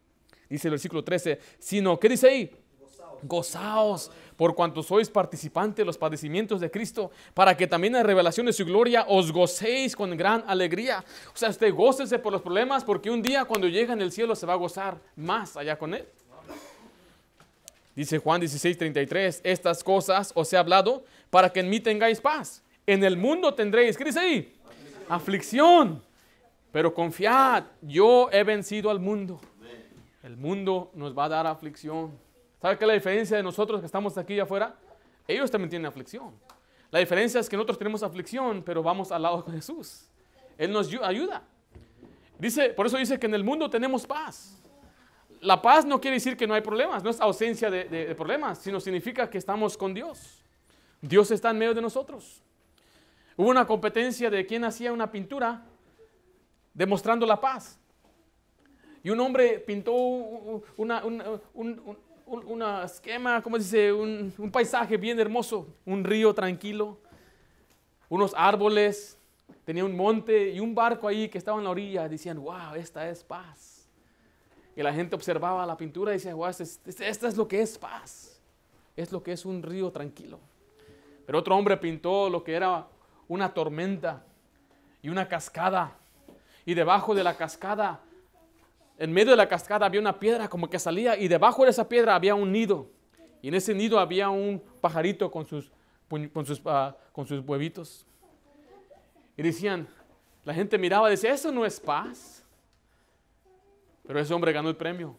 Dice 0.49 0.69
el 0.69 0.73
versículo 0.73 1.05
13, 1.05 1.39
sino, 1.59 2.01
¿qué 2.01 2.09
dice 2.09 2.29
ahí? 2.29 2.51
Gozaos 3.23 4.11
por 4.37 4.55
cuanto 4.55 4.83
sois 4.83 5.09
participantes 5.09 5.77
de 5.77 5.85
los 5.85 5.99
padecimientos 5.99 6.61
de 6.61 6.70
Cristo, 6.70 7.11
para 7.35 7.57
que 7.57 7.66
también 7.66 7.97
en 7.97 8.05
revelación 8.05 8.47
de 8.47 8.53
su 8.53 8.64
gloria 8.64 9.05
os 9.09 9.33
gocéis 9.33 9.95
con 9.95 10.16
gran 10.16 10.45
alegría. 10.47 11.05
O 11.35 11.37
sea, 11.37 11.51
usted 11.51 11.73
gócese 11.73 12.18
por 12.18 12.33
los 12.33 12.43
problemas, 12.43 12.85
porque 12.85 13.11
un 13.11 13.23
día 13.23 13.45
cuando 13.45 13.68
llega 13.68 13.93
en 13.93 14.01
el 14.01 14.12
cielo 14.12 14.35
se 14.35 14.47
va 14.47 14.55
a 14.55 14.57
gozar 14.57 14.99
más 15.16 15.57
allá 15.57 15.79
con 15.79 15.95
él. 15.95 16.07
Dice 17.95 18.18
Juan 18.18 18.41
16, 18.41 18.79
33, 18.79 19.41
estas 19.45 19.85
cosas 19.85 20.33
os 20.35 20.51
he 20.53 20.57
hablado 20.57 21.05
para 21.31 21.51
que 21.51 21.61
en 21.61 21.68
mí 21.68 21.79
tengáis 21.79 22.20
paz. 22.20 22.62
En 22.87 23.05
el 23.05 23.16
mundo 23.16 23.55
tendréis, 23.55 23.97
¿qué 23.97 24.05
dice 24.05 24.20
ahí? 24.20 24.55
Aflicción. 25.09 26.03
Pero 26.73 26.95
confiad, 26.95 27.64
yo 27.83 28.31
he 28.33 28.43
vencido 28.45 28.91
al 28.91 28.99
mundo. 28.99 29.41
El 30.23 30.37
mundo 30.37 30.91
nos 30.95 31.16
va 31.16 31.27
a 31.27 31.29
dar 31.29 31.47
aflicción. 31.47 32.12
¿Sabe 32.63 32.79
qué 32.79 32.85
es 32.85 32.89
la 32.89 32.95
diferencia 32.95 33.37
de 33.37 33.43
nosotros 33.43 33.81
que 33.81 33.87
estamos 33.87 34.17
aquí 34.17 34.41
afuera? 34.41 34.75
Ellos 35.29 35.51
también 35.51 35.69
tienen 35.69 35.87
aflicción. 35.87 36.33
La 36.91 36.99
diferencia 36.99 37.41
es 37.41 37.49
que 37.49 37.57
nosotros 37.57 37.77
tenemos 37.77 38.03
aflicción, 38.03 38.63
pero 38.63 38.83
vamos 38.83 39.13
al 39.13 39.23
lado 39.23 39.43
de 39.43 39.53
Jesús. 39.53 40.09
Él 40.57 40.73
nos 40.73 40.91
ayuda. 41.03 41.43
Dice, 42.39 42.71
por 42.71 42.87
eso 42.87 42.97
dice 42.97 43.19
que 43.19 43.27
en 43.27 43.35
el 43.35 43.45
mundo 43.45 43.69
tenemos 43.69 44.07
paz 44.07 44.63
la 45.43 45.61
paz 45.61 45.85
no 45.85 46.01
quiere 46.01 46.17
decir 46.17 46.37
que 46.37 46.47
no 46.47 46.55
hay 46.55 46.61
problemas, 46.61 47.03
no 47.03 47.11
es 47.11 47.21
ausencia 47.21 47.69
de, 47.69 48.15
problemas, 48.15 48.59
sino 48.59 48.81
significa 48.81 49.29
que 49.29 49.39
estamos 49.39 49.77
con 49.77 49.93
Dios. 49.93 50.41
Dios 51.01 51.33
está 51.33 51.51
en 51.51 51.59
medio 51.59 51.75
de 51.75 51.83
nosotros. 51.83 52.41
Hubo 53.37 53.49
una 53.49 53.67
competencia 53.67 54.31
de 54.31 54.47
quién 54.47 54.65
hacía 54.65 54.93
una 54.93 55.11
pintura 55.11 55.65
demostrando 56.73 57.27
la 57.27 57.41
paz. 57.41 57.77
Y 59.03 59.11
un 59.11 59.19
hombre 59.19 59.59
pintó 59.59 59.93
una, 59.93 61.05
un, 61.05 61.99
esquema, 62.85 63.43
¿cómo 63.43 63.59
dice? 63.59 63.93
Un, 63.93 64.33
un 64.39 64.51
paisaje 64.51 64.97
bien 64.97 65.18
hermoso, 65.20 65.66
un 65.85 66.05
río 66.05 66.35
tranquilo, 66.35 66.99
unos 68.09 68.33
árboles, 68.37 69.18
tenía 69.64 69.85
un 69.85 69.97
monte 69.97 70.51
y 70.51 70.61
un 70.61 70.74
barco 70.74 71.09
ahí 71.09 71.28
que 71.28 71.39
estaba 71.39 71.59
en 71.59 71.64
la 71.64 71.70
orilla. 71.70 72.09
Decían, 72.09 72.41
wow, 72.41 72.74
esta 72.76 73.09
es 73.09 73.22
paz. 73.22 73.89
Y 74.74 74.83
la 74.83 74.93
gente 74.93 75.14
observaba 75.14 75.66
la 75.66 75.76
pintura 75.76 76.12
y 76.12 76.14
decía, 76.14 76.35
wow, 76.35 76.49
esta 76.49 77.28
es 77.28 77.37
lo 77.37 77.47
que 77.47 77.61
es 77.61 77.78
paz. 77.78 78.41
Es 78.97 79.12
lo 79.12 79.22
que 79.22 79.33
es 79.33 79.45
un 79.45 79.62
río 79.62 79.91
tranquilo. 79.91 80.39
Pero 81.26 81.39
otro 81.39 81.57
hombre 81.57 81.76
pintó 81.76 82.28
lo 82.28 82.43
que 82.43 82.55
era 82.55 82.87
una 83.28 83.53
tormenta 83.53 84.24
y 85.03 85.09
una 85.09 85.28
cascada. 85.28 85.97
Y 86.64 86.74
debajo 86.74 87.14
de 87.14 87.24
la 87.24 87.37
cascada, 87.37 88.01
en 89.03 89.12
medio 89.12 89.32
de 89.32 89.36
la 89.36 89.48
cascada 89.48 89.84
había 89.84 90.00
una 90.00 90.20
piedra 90.20 90.48
como 90.48 90.70
que 90.70 90.78
salía 90.78 91.16
y 91.18 91.26
debajo 91.26 91.64
de 91.64 91.70
esa 91.70 91.88
piedra 91.88 92.14
había 92.14 92.36
un 92.36 92.53
nido. 92.53 92.88
Y 93.42 93.48
en 93.48 93.55
ese 93.55 93.74
nido 93.74 93.98
había 93.98 94.30
un 94.30 94.62
pajarito 94.80 95.28
con 95.28 95.44
sus, 95.44 95.72
con 96.32 96.46
sus, 96.46 96.62
ah, 96.66 96.96
con 97.11 97.26
sus 97.26 97.40
huevitos. 97.44 98.07
Y 99.36 99.42
decían, 99.42 99.88
la 100.44 100.55
gente 100.55 100.78
miraba 100.78 101.09
y 101.09 101.12
decía, 101.12 101.32
eso 101.32 101.50
no 101.50 101.66
es 101.66 101.80
paz. 101.80 102.44
Pero 104.07 104.20
ese 104.20 104.32
hombre 104.32 104.53
ganó 104.53 104.68
el 104.68 104.76
premio. 104.76 105.16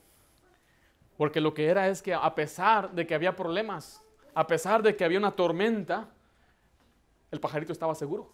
Porque 1.18 1.42
lo 1.42 1.54
que 1.54 1.66
era 1.66 1.90
es 1.90 2.02
que 2.02 2.14
a 2.14 2.34
pesar 2.34 2.90
de 2.90 3.06
que 3.06 3.14
había 3.14 3.36
problemas, 3.36 4.02
a 4.34 4.48
pesar 4.48 4.82
de 4.82 4.96
que 4.96 5.04
había 5.04 5.18
una 5.18 5.32
tormenta, 5.32 6.08
el 7.32 7.42
pajarito 7.42 7.74
estaba 7.74 7.94
seguro. 7.96 8.32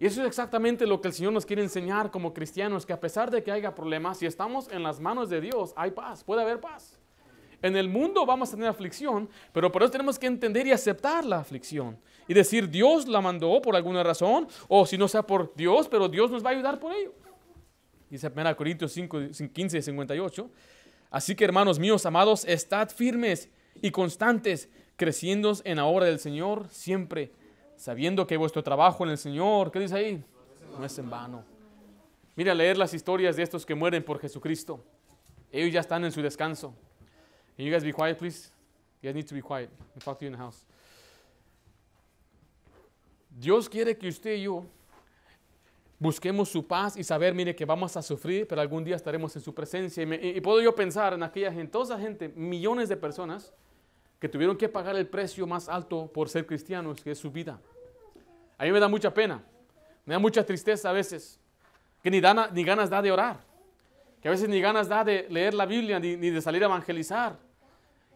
Y 0.00 0.06
eso 0.06 0.20
es 0.20 0.28
exactamente 0.28 0.86
lo 0.86 1.00
que 1.00 1.08
el 1.08 1.14
Señor 1.14 1.32
nos 1.32 1.44
quiere 1.44 1.62
enseñar 1.62 2.10
como 2.10 2.32
cristianos, 2.32 2.86
que 2.86 2.92
a 2.92 3.00
pesar 3.00 3.30
de 3.30 3.42
que 3.42 3.50
haya 3.50 3.74
problemas, 3.74 4.18
si 4.18 4.26
estamos 4.26 4.68
en 4.70 4.82
las 4.82 5.00
manos 5.00 5.28
de 5.28 5.40
Dios, 5.40 5.72
hay 5.76 5.90
paz, 5.90 6.22
puede 6.22 6.42
haber 6.42 6.60
paz. 6.60 6.98
En 7.60 7.76
el 7.76 7.88
mundo 7.88 8.24
vamos 8.24 8.50
a 8.50 8.52
tener 8.52 8.68
aflicción, 8.68 9.28
pero 9.52 9.72
por 9.72 9.82
eso 9.82 9.90
tenemos 9.90 10.18
que 10.18 10.26
entender 10.26 10.66
y 10.68 10.72
aceptar 10.72 11.24
la 11.24 11.38
aflicción. 11.38 11.98
Y 12.28 12.34
decir, 12.34 12.68
Dios 12.68 13.08
la 13.08 13.20
mandó 13.20 13.60
por 13.60 13.74
alguna 13.74 14.04
razón, 14.04 14.46
o 14.68 14.86
si 14.86 14.96
no 14.96 15.08
sea 15.08 15.22
por 15.22 15.52
Dios, 15.56 15.88
pero 15.88 16.08
Dios 16.08 16.30
nos 16.30 16.44
va 16.44 16.50
a 16.50 16.52
ayudar 16.52 16.78
por 16.78 16.92
ello. 16.92 17.12
Dice 18.08 18.30
1 18.34 18.56
Corintios 18.56 18.92
5, 18.92 19.18
15 19.52 19.78
y 19.78 19.82
58. 19.82 20.50
Así 21.10 21.34
que 21.34 21.44
hermanos 21.44 21.78
míos 21.78 22.06
amados, 22.06 22.44
estad 22.44 22.90
firmes 22.90 23.50
y 23.82 23.90
constantes, 23.90 24.68
creciendo 24.96 25.52
en 25.64 25.76
la 25.76 25.84
obra 25.84 26.06
del 26.06 26.18
Señor 26.18 26.68
siempre, 26.70 27.32
sabiendo 27.78 28.26
que 28.26 28.36
vuestro 28.36 28.62
trabajo 28.62 29.04
en 29.04 29.10
el 29.10 29.18
Señor, 29.18 29.70
¿qué 29.70 29.78
dice 29.78 29.94
ahí? 29.94 30.24
No 30.78 30.84
es 30.84 30.98
en 30.98 31.08
vano. 31.08 31.44
Mira, 32.36 32.54
leer 32.54 32.76
las 32.76 32.92
historias 32.92 33.36
de 33.36 33.42
estos 33.42 33.64
que 33.64 33.74
mueren 33.74 34.04
por 34.04 34.20
Jesucristo. 34.20 34.84
Ellos 35.50 35.72
ya 35.72 35.80
están 35.80 36.04
en 36.04 36.12
su 36.12 36.20
descanso. 36.20 36.74
Can 37.56 37.66
you 37.66 37.72
guys 37.72 37.82
be 37.82 37.92
quiet, 37.92 38.18
please? 38.18 38.50
You 39.00 39.08
guys 39.08 39.14
need 39.14 39.26
to 39.26 39.34
be 39.34 39.42
quiet. 39.42 39.70
I'll 39.94 40.02
talk 40.02 40.18
to 40.18 40.24
you 40.24 40.28
in 40.28 40.32
the 40.32 40.38
house. 40.38 40.64
Dios 43.30 43.68
quiere 43.68 43.96
que 43.96 44.08
usted 44.08 44.34
y 44.34 44.42
yo 44.42 44.66
busquemos 45.98 46.48
su 46.48 46.66
paz 46.66 46.96
y 46.96 47.04
saber, 47.04 47.34
mire, 47.34 47.54
que 47.54 47.64
vamos 47.64 47.96
a 47.96 48.02
sufrir, 48.02 48.46
pero 48.46 48.60
algún 48.60 48.84
día 48.84 48.96
estaremos 48.96 49.34
en 49.36 49.42
su 49.42 49.54
presencia. 49.54 50.02
Y, 50.02 50.40
puedo 50.40 50.60
yo 50.60 50.74
pensar 50.74 51.14
en 51.14 51.22
aquella 51.22 51.52
gente, 51.52 51.70
toda 51.70 51.84
esa 51.84 51.98
gente, 51.98 52.28
millones 52.28 52.88
de 52.88 52.96
personas 52.96 53.52
que 54.18 54.28
tuvieron 54.28 54.56
que 54.56 54.68
pagar 54.68 54.96
el 54.96 55.06
precio 55.06 55.46
más 55.46 55.68
alto 55.68 56.10
por 56.12 56.28
ser 56.28 56.46
cristianos, 56.46 57.02
que 57.02 57.12
es 57.12 57.18
su 57.18 57.30
vida. 57.30 57.60
A 58.56 58.64
mí 58.64 58.72
me 58.72 58.80
da 58.80 58.88
mucha 58.88 59.12
pena, 59.14 59.42
me 60.04 60.14
da 60.14 60.18
mucha 60.18 60.44
tristeza 60.44 60.90
a 60.90 60.92
veces, 60.92 61.38
que 62.02 62.10
ni, 62.10 62.20
ni 62.52 62.64
ganas 62.64 62.90
da 62.90 63.00
de 63.00 63.12
orar, 63.12 63.44
que 64.20 64.28
a 64.28 64.30
veces 64.32 64.48
ni 64.48 64.60
ganas 64.60 64.88
da 64.88 65.04
de 65.04 65.26
leer 65.30 65.54
la 65.54 65.66
Biblia, 65.66 66.00
ni, 66.00 66.16
ni 66.16 66.30
de 66.30 66.42
salir 66.42 66.62
a 66.62 66.66
evangelizar. 66.66 67.38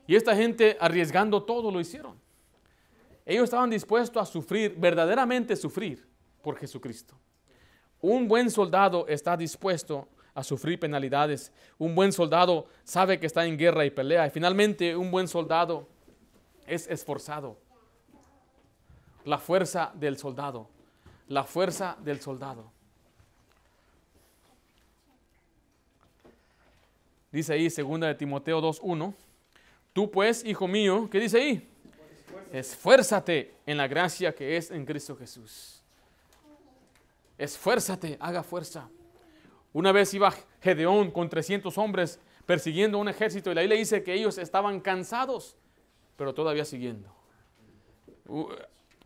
Y 0.07 0.16
esta 0.16 0.34
gente 0.34 0.76
arriesgando 0.80 1.42
todo 1.44 1.70
lo 1.70 1.80
hicieron. 1.80 2.20
Ellos 3.24 3.44
estaban 3.44 3.70
dispuestos 3.70 4.20
a 4.20 4.26
sufrir, 4.26 4.74
verdaderamente 4.76 5.55
sufrir 5.55 6.05
por 6.42 6.57
Jesucristo. 6.57 7.16
Un 8.00 8.26
buen 8.26 8.50
soldado 8.50 9.07
está 9.07 9.36
dispuesto 9.36 10.09
a 10.34 10.42
sufrir 10.42 10.80
penalidades. 10.80 11.53
Un 11.78 11.94
buen 11.94 12.12
soldado 12.12 12.66
sabe 12.82 13.20
que 13.20 13.26
está 13.26 13.46
en 13.46 13.57
guerra 13.57 13.84
y 13.84 13.90
pelea. 13.90 14.26
Y 14.26 14.30
finalmente 14.30 14.96
un 14.96 15.11
buen 15.11 15.28
soldado 15.28 15.88
es 16.67 16.87
esforzado. 16.89 17.59
La 19.25 19.39
fuerza 19.39 19.93
del 19.95 20.19
soldado. 20.19 20.69
La 21.29 21.45
fuerza 21.45 21.97
del 22.01 22.21
soldado. 22.21 22.71
Dice 27.31 27.55
ahí, 27.55 27.71
segunda 27.71 28.09
de 28.09 28.15
Timoteo 28.15 28.61
2.1. 28.61 29.15
Tú 29.93 30.11
pues, 30.11 30.45
hijo 30.45 30.69
mío, 30.69 31.09
¿qué 31.11 31.21
dice 31.21 31.39
ahí? 31.39 31.69
Esfuérzate 32.53 33.55
en 33.65 33.79
la 33.79 33.89
gracia 33.89 34.35
que 34.35 34.57
es 34.57 34.71
en 34.71 34.85
Cristo 34.85 35.17
Jesús 35.17 35.83
esfuérzate, 37.43 38.17
haga 38.21 38.43
fuerza. 38.43 38.89
Una 39.73 39.91
vez 39.91 40.15
iba 40.15 40.33
Gedeón 40.61 41.11
con 41.11 41.29
300 41.29 41.77
hombres 41.77 42.21
persiguiendo 42.47 42.99
un 42.99 43.09
ejército 43.09 43.51
y 43.51 43.55
la 43.55 43.63
le 43.63 43.77
dice 43.77 44.03
que 44.03 44.15
ellos 44.15 44.39
estaban 44.39 44.81
cansados, 44.81 45.57
pero 46.17 46.35
todavía 46.35 46.65
siguiendo. 46.65 47.09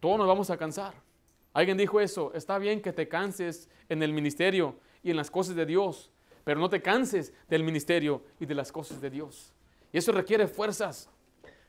todos 0.01 0.19
nos 0.19 0.27
vamos 0.27 0.51
a 0.51 0.57
cansar. 0.57 0.95
Alguien 1.53 1.79
dijo 1.79 2.01
eso, 2.01 2.33
está 2.35 2.59
bien 2.59 2.83
que 2.83 2.93
te 2.93 3.09
canses 3.09 3.69
en 3.89 4.03
el 4.03 4.13
ministerio 4.13 4.77
y 5.03 5.11
en 5.11 5.17
las 5.17 5.31
cosas 5.31 5.57
de 5.57 5.65
Dios, 5.65 6.11
pero 6.45 6.61
no 6.61 6.69
te 6.69 6.83
canses 6.83 7.33
del 7.49 7.65
ministerio 7.65 8.23
y 8.39 8.47
de 8.47 8.55
las 8.55 8.71
cosas 8.71 9.01
de 9.01 9.09
Dios. 9.09 9.53
Y 9.93 9.99
eso 9.99 10.13
requiere 10.13 10.47
fuerzas. 10.47 11.09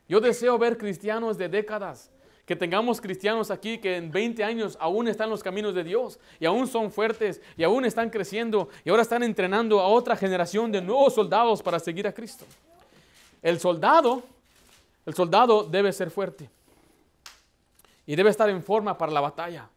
Yo 0.08 0.20
deseo 0.20 0.58
ver 0.58 0.76
cristianos 0.76 1.38
de 1.38 1.48
décadas 1.48 2.10
que 2.48 2.56
tengamos 2.56 2.98
cristianos 2.98 3.50
aquí 3.50 3.76
que 3.76 3.98
en 3.98 4.10
20 4.10 4.42
años 4.42 4.78
aún 4.80 5.06
están 5.06 5.26
en 5.26 5.32
los 5.32 5.42
caminos 5.42 5.74
de 5.74 5.84
Dios 5.84 6.18
y 6.40 6.46
aún 6.46 6.66
son 6.66 6.90
fuertes 6.90 7.42
y 7.58 7.62
aún 7.62 7.84
están 7.84 8.08
creciendo 8.08 8.70
y 8.86 8.88
ahora 8.88 9.02
están 9.02 9.22
entrenando 9.22 9.80
a 9.80 9.88
otra 9.88 10.16
generación 10.16 10.72
de 10.72 10.80
nuevos 10.80 11.14
soldados 11.14 11.62
para 11.62 11.78
seguir 11.78 12.06
a 12.06 12.12
Cristo. 12.12 12.46
El 13.42 13.60
soldado, 13.60 14.22
el 15.06 15.14
soldado 15.14 15.64
debe 15.64 15.92
ser 15.92 16.10
fuerte 16.10 16.50
y 18.06 18.16
debe 18.16 18.30
estar 18.30 18.48
en 18.50 18.62
forma 18.62 18.96
para 18.96 19.12
la 19.12 19.20
batalla. 19.20 19.68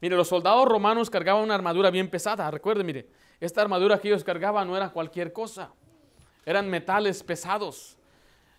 Mire, 0.00 0.16
los 0.16 0.28
soldados 0.28 0.66
romanos 0.66 1.10
cargaban 1.10 1.42
una 1.44 1.54
armadura 1.54 1.90
bien 1.90 2.08
pesada. 2.08 2.50
Recuerde, 2.50 2.82
mire, 2.82 3.08
esta 3.38 3.60
armadura 3.60 3.98
que 4.00 4.08
ellos 4.08 4.24
cargaban 4.24 4.66
no 4.66 4.76
era 4.76 4.90
cualquier 4.90 5.32
cosa. 5.32 5.70
Eran 6.46 6.68
metales 6.68 7.22
pesados. 7.22 7.96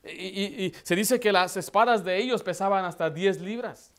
Y, 0.04 0.72
se 0.84 0.96
dice 0.96 1.20
que 1.20 1.32
las 1.32 1.58
espadas 1.58 2.04
de 2.04 2.18
ellos 2.18 2.44
pesaban 2.44 2.86
hasta 2.86 3.10
10 3.10 3.42
libras. 3.42 3.92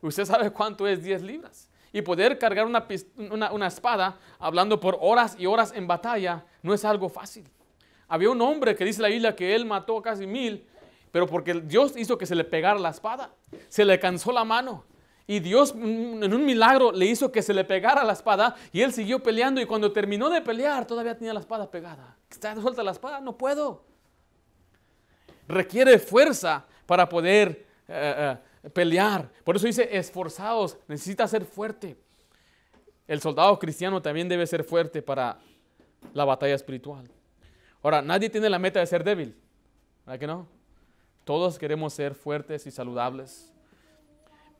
Usted 0.00 0.24
sabe 0.24 0.50
cuánto 0.50 0.86
es 0.86 1.02
10 1.02 1.22
libras. 1.22 1.68
Y 1.92 2.02
poder 2.02 2.38
cargar 2.38 2.66
una- 2.66 2.86
una 3.52 3.66
espada 3.66 4.16
hablando 4.38 4.78
por 4.78 4.96
horas 5.00 5.34
y 5.38 5.46
horas 5.46 5.72
en 5.74 5.86
batalla 5.88 6.44
no 6.62 6.72
es 6.72 6.84
algo 6.84 7.08
fácil. 7.08 7.48
Había 8.06 8.30
un 8.30 8.40
hombre 8.42 8.74
que 8.76 8.84
dice 8.84 9.02
la 9.02 9.08
Biblia 9.08 9.34
que 9.34 9.54
él 9.54 9.64
mató 9.64 10.00
casi 10.00 10.26
mil, 10.26 10.66
pero 11.10 11.26
porque 11.26 11.54
Dios 11.54 11.94
hizo 11.96 12.16
que 12.18 12.26
se 12.26 12.34
le 12.34 12.44
pegara 12.44 12.78
la 12.78 12.90
espada, 12.90 13.34
se 13.68 13.84
le 13.84 13.98
cansó 13.98 14.32
la 14.32 14.44
mano. 14.44 14.84
Y 15.26 15.38
Dios 15.38 15.72
en 15.76 16.34
un 16.34 16.44
milagro 16.44 16.90
le 16.90 17.06
hizo 17.06 17.30
que 17.30 17.40
se 17.40 17.54
le 17.54 17.64
pegara 17.64 18.02
la 18.02 18.14
espada 18.14 18.56
y 18.72 18.80
él 18.80 18.92
siguió 18.92 19.22
peleando 19.22 19.60
y 19.60 19.66
cuando 19.66 19.92
terminó 19.92 20.28
de 20.28 20.40
pelear 20.40 20.86
todavía 20.86 21.16
tenía 21.16 21.32
la 21.32 21.40
espada 21.40 21.70
pegada. 21.70 22.16
Está 22.28 22.60
suelta 22.60 22.82
la 22.82 22.90
espada, 22.90 23.20
no 23.20 23.38
puedo. 23.38 23.84
Requiere 25.46 25.98
fuerza 26.00 26.66
para 26.84 27.08
poder 27.08 27.64
eh, 27.86 28.36
eh, 28.64 28.70
pelear. 28.70 29.30
Por 29.44 29.54
eso 29.54 29.66
dice, 29.66 29.88
esforzados, 29.96 30.76
necesita 30.88 31.28
ser 31.28 31.44
fuerte. 31.44 31.96
El 33.06 33.20
soldado 33.20 33.56
cristiano 33.58 34.02
también 34.02 34.28
debe 34.28 34.46
ser 34.46 34.64
fuerte 34.64 35.00
para 35.00 35.38
la 36.12 36.24
batalla 36.24 36.54
espiritual. 36.54 37.08
Ahora, 37.82 38.02
nadie 38.02 38.30
tiene 38.30 38.50
la 38.50 38.58
meta 38.58 38.80
de 38.80 38.86
ser 38.86 39.04
débil, 39.04 39.36
¿verdad 40.04 40.18
que 40.18 40.26
no? 40.26 40.59
Todos 41.24 41.58
queremos 41.58 41.92
ser 41.92 42.14
fuertes 42.14 42.66
y 42.66 42.70
saludables. 42.70 43.52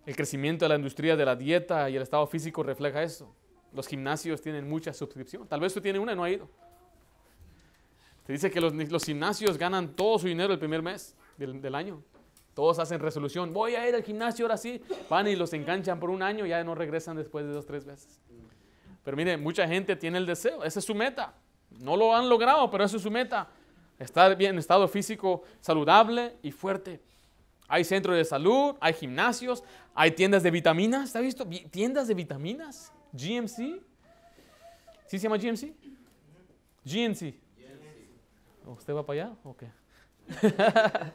El 0.07 0.17
crecimiento 0.17 0.65
de 0.65 0.71
la 0.71 0.77
industria 0.77 1.17
de 1.17 1.25
la 1.25 1.37
dieta 1.37 1.89
y 1.91 1.97
el 1.97 2.03
estado 2.03 2.27
físico 2.27 2.63
refleja 2.63 3.03
eso. 3.03 3.35
Los 3.73 3.87
gimnasios 3.87 4.41
tienen 4.41 4.69
mucha 4.69 4.93
suscripción. 4.93 5.47
Tal 5.47 5.61
vez 5.61 5.73
tú 5.73 5.81
tienes 5.81 6.01
una 6.01 6.13
y 6.13 6.17
no 6.17 6.25
ha 6.25 6.31
ido. 6.31 6.49
Se 8.27 8.33
dice 8.33 8.51
que 8.51 8.61
los, 8.61 9.05
gimnasios 9.05 9.59
ganan 9.59 9.95
todo 9.95 10.19
su 10.19 10.27
dinero 10.27 10.53
el 10.53 10.59
primer 10.59 10.83
mes 10.83 11.17
del, 11.37 11.61
del 11.61 11.75
año. 11.75 12.03
Todos 12.55 12.79
hacen 12.79 13.01
resolución. 13.01 13.53
Voy 13.53 13.75
a 13.75 13.89
ir 13.89 13.95
al 13.95 14.03
gimnasio 14.03 14.45
ahora 14.45 14.57
sí. 14.57 14.83
Van 15.09 15.27
y 15.29 15.37
los 15.37 15.53
enganchan 15.53 15.99
por 15.99 16.11
un 16.11 16.23
año 16.23 16.47
y 16.47 16.51
ya 16.51 16.63
no 16.65 16.75
regresan 16.75 17.17
después 17.17 17.45
de 17.47 17.53
dos, 17.53 17.67
tres 17.67 17.85
veces. 17.85 18.21
Pero 19.05 19.17
mire, 19.17 19.37
mucha 19.37 19.67
gente 19.67 19.97
tiene 19.97 20.19
el 20.19 20.27
deseo. 20.27 20.63
Esa 20.65 20.79
es 20.79 20.85
su 20.85 20.95
meta. 20.95 21.35
No 21.81 21.97
lo 21.97 22.15
han 22.15 22.29
logrado, 22.29 22.71
pero 22.71 22.85
esa 22.85 22.97
es 22.97 23.03
su 23.03 23.11
meta. 23.11 23.49
Estar 24.01 24.35
bien 24.35 24.53
en 24.55 24.59
estado 24.59 24.89
físico 24.89 25.45
saludable 25.61 26.35
y 26.43 26.51
fuerte. 26.51 27.01
Hay 27.69 27.85
centros 27.85 28.17
de 28.17 28.25
salud, 28.25 28.75
hay 28.81 28.95
gimnasios, 28.95 29.63
hay 29.95 30.11
tiendas 30.11 30.43
de 30.43 30.51
vitaminas. 30.51 31.05
¿Está 31.05 31.21
visto? 31.21 31.45
Vi- 31.47 31.67
Tiendas 31.67 32.09
de 32.09 32.15
vitaminas. 32.15 32.93
GMC. 33.13 33.81
¿Sí 35.07 35.19
se 35.19 35.19
llama 35.19 35.37
GMC? 35.37 35.73
GNC. 36.85 37.35
¿Usted 38.67 38.95
va 38.95 39.05
para 39.07 39.23
allá? 39.25 39.33
Ok. 39.45 39.63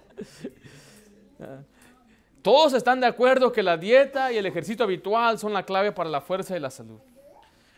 Todos 2.42 2.74
están 2.74 3.00
de 3.02 3.08
acuerdo 3.08 3.52
que 3.52 3.64
la 3.64 3.76
dieta 3.78 4.32
y 4.32 4.38
el 4.38 4.46
ejercicio 4.46 4.86
habitual 4.86 5.40
son 5.40 5.52
la 5.54 5.64
clave 5.64 5.92
para 5.92 6.10
la 6.10 6.22
fuerza 6.22 6.56
y 6.56 6.60
la 6.60 6.70
salud. 6.70 7.00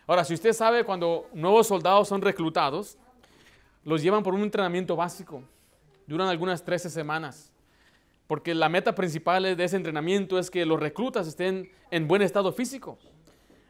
Ahora, 0.05 0.26
si 0.26 0.34
usted 0.34 0.51
sabe 0.53 0.84
cuando 0.84 1.30
nuevos 1.34 1.68
soldados 1.68 2.08
son 2.10 2.22
reclutados, 2.22 2.97
los 3.88 4.04
llevan 4.04 4.22
por 4.22 4.34
un 4.34 4.42
entrenamiento 4.42 4.98
básico. 4.98 5.42
Duran 6.08 6.28
algunas 6.28 6.62
13 6.62 6.90
semanas. 6.90 7.54
Porque 8.28 8.54
la 8.54 8.68
meta 8.68 8.94
principal 8.94 9.56
de 9.56 9.64
ese 9.64 9.78
entrenamiento 9.78 10.38
es 10.38 10.52
que 10.52 10.66
los 10.66 10.78
reclutas 10.78 11.26
estén 11.26 11.72
en 11.90 12.06
buen 12.06 12.22
estado 12.22 12.52
físico. 12.52 13.00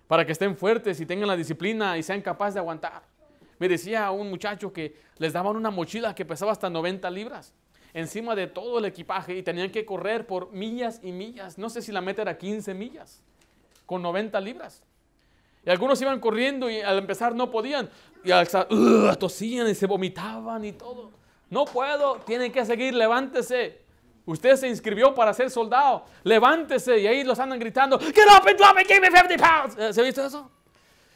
Para 0.08 0.26
que 0.26 0.32
estén 0.32 0.58
fuertes 0.58 1.00
y 1.00 1.06
tengan 1.06 1.28
la 1.28 1.36
disciplina 1.36 2.00
y 2.00 2.02
sean 2.02 2.24
capaces 2.24 2.56
de 2.56 2.62
aguantar. 2.62 3.04
Me 3.60 3.70
decía 3.70 4.10
un 4.10 4.32
muchacho 4.32 4.74
que 4.74 4.96
les 5.20 5.34
daban 5.34 5.56
una 5.56 5.70
mochila 5.70 6.16
que 6.16 6.26
pesaba 6.26 6.52
hasta 6.52 6.68
90 6.68 7.08
libras 7.12 7.54
encima 7.94 8.34
de 8.34 8.48
todo 8.48 8.80
el 8.80 8.86
equipaje 8.86 9.38
y 9.38 9.44
tenían 9.44 9.70
que 9.70 9.86
correr 9.86 10.26
por 10.26 10.52
millas 10.52 11.00
y 11.04 11.12
millas. 11.12 11.60
No 11.60 11.70
sé 11.70 11.84
si 11.84 11.92
la 11.92 12.02
meta 12.02 12.24
era 12.24 12.40
15 12.40 12.74
millas 12.74 13.22
con 13.86 14.02
90 14.02 14.42
libras. 14.42 14.82
Y 15.68 15.70
algunos 15.70 16.02
iban 16.02 16.22
corriendo 16.22 16.70
y 16.70 16.80
al 16.80 16.98
empezar 16.98 17.36
no 17.36 17.52
podían. 17.52 17.90
Y 18.24 18.32
al 18.32 18.48
¡Ugh! 18.72 19.18
tosían 19.20 19.68
y 19.68 19.76
se 19.76 19.86
vomitaban 19.86 20.64
y 20.64 20.72
todo. 20.72 21.12
No 21.50 21.66
puedo, 21.66 22.16
tienen 22.26 22.54
que 22.54 22.66
seguir, 22.66 22.94
levántese. 22.94 23.82
Usted 24.26 24.56
se 24.56 24.70
inscribió 24.70 25.14
para 25.14 25.34
ser 25.34 25.50
soldado, 25.52 26.06
levántese. 26.24 26.98
Y 27.00 27.08
ahí 27.08 27.24
los 27.26 27.38
andan 27.40 27.60
gritando, 27.60 28.00
get 28.00 28.16
up 28.30 28.48
and 28.48 28.58
drop 28.58 28.80
it, 28.80 28.88
give 28.88 29.02
me 29.02 29.08
50 29.08 29.38
pounds. 29.38 29.76
Eh, 29.78 29.94
¿Se 29.94 30.00
ha 30.00 30.04
visto 30.06 30.26
eso? 30.26 30.50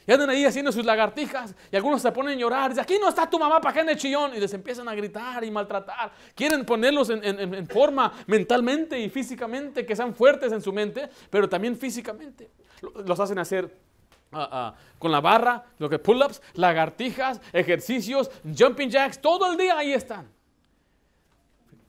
Y 0.05 0.11
andan 0.11 0.29
ahí 0.31 0.43
haciendo 0.43 0.71
sus 0.73 0.83
lagartijas. 0.83 1.55
Y 1.71 1.75
algunos 1.77 2.01
se 2.01 2.11
ponen 2.11 2.37
a 2.37 2.41
llorar. 2.41 2.71
Dicen, 2.71 2.83
aquí 2.83 2.97
no 2.99 3.07
está 3.07 3.29
tu 3.29 3.39
mamá 3.39 3.61
para 3.61 3.73
que 3.73 3.79
ande 3.79 3.95
chillón. 3.95 4.35
Y 4.35 4.39
les 4.41 4.53
empiezan 4.53 4.87
a 4.89 4.95
gritar 4.95 5.43
y 5.45 5.51
maltratar. 5.51 6.11
Quieren 6.35 6.65
ponerlos 6.65 7.09
en, 7.09 7.23
en- 7.23 7.39
en- 7.39 7.53
en 7.53 7.67
forma 7.67 8.11
mentalmente 8.27 8.99
y 8.99 9.09
físicamente, 9.09 9.85
que 9.85 9.95
sean 9.95 10.13
fuertes 10.13 10.51
en 10.51 10.61
su 10.61 10.73
mente, 10.73 11.07
pero 11.29 11.47
también 11.47 11.77
físicamente. 11.77 12.49
Lo- 12.81 12.91
Los 13.03 13.19
hacen 13.19 13.37
hacer 13.39 13.90
ah, 14.31 14.49
ah, 14.51 14.75
con 14.97 15.11
la 15.11 15.21
barra, 15.21 15.63
lo 15.77 15.89
que 15.89 15.99
pull-ups, 15.99 16.41
lagartijas, 16.53 17.41
ejercicios, 17.53 18.29
jumping 18.43 18.89
jacks, 18.89 19.19
todo 19.19 19.51
el 19.51 19.57
día 19.57 19.77
ahí 19.77 19.93
están. 19.93 20.27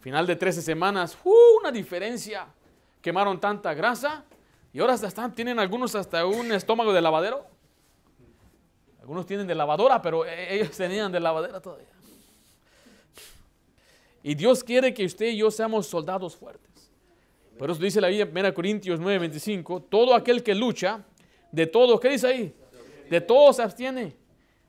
Final 0.01 0.27
de 0.27 0.37
13 0.37 0.63
semanas, 0.63 1.17
¡uh! 1.23 1.59
una 1.61 1.71
diferencia. 1.71 2.47
Quemaron 3.01 3.39
tanta 3.41 3.73
grasa 3.75 4.25
y 4.73 4.81
ahora 4.81 4.95
están, 4.95 5.33
tienen 5.35 5.59
algunos 5.59 5.95
hasta 5.95 6.27
un 6.27 6.51
estómago 6.53 6.93
de 6.93 7.01
lavadero. 7.01 7.47
Algunos 9.01 9.27
tienen 9.27 9.47
de 9.47 9.55
lavadora, 9.55 10.01
pero 10.01 10.25
e- 10.25 10.55
ellos 10.55 10.77
tenían 10.77 11.11
de 11.13 11.21
lavadera 11.21 11.61
todavía. 11.61 11.87
Y 14.23 14.35
Dios 14.35 14.63
quiere 14.63 14.95
que 14.95 15.05
usted 15.05 15.27
y 15.27 15.39
yo 15.39 15.51
seamos 15.51 15.87
soldados 15.87 16.37
fuertes. 16.37 16.91
Por 17.59 17.71
eso 17.71 17.81
dice 17.81 18.01
la 18.01 18.09
Biblia, 18.09 18.29
1 18.31 18.55
Corintios 18.55 19.01
9:25, 19.01 19.85
todo 19.89 20.15
aquel 20.15 20.43
que 20.43 20.55
lucha, 20.55 21.05
de 21.53 21.67
todo, 21.67 22.01
¿qué 22.01 22.09
dice 22.09 22.27
ahí? 22.27 22.55
De 23.09 23.21
todo 23.21 23.53
se 23.53 23.63
abstiene. 23.63 24.17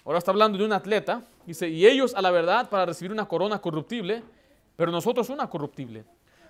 Ahora 0.06 0.20
está 0.20 0.32
hablando 0.32 0.58
de 0.58 0.66
un 0.66 0.74
atleta, 0.74 1.24
dice, 1.46 1.68
y 1.70 1.86
ellos 1.88 2.14
a 2.14 2.22
la 2.22 2.30
verdad 2.30 2.70
para 2.70 2.86
recibir 2.86 3.12
una 3.12 3.26
corona 3.28 3.60
corruptible, 3.60 4.22
pero 4.76 4.92
nosotros 4.92 5.30
una 5.30 5.50
corruptible. 5.50 6.04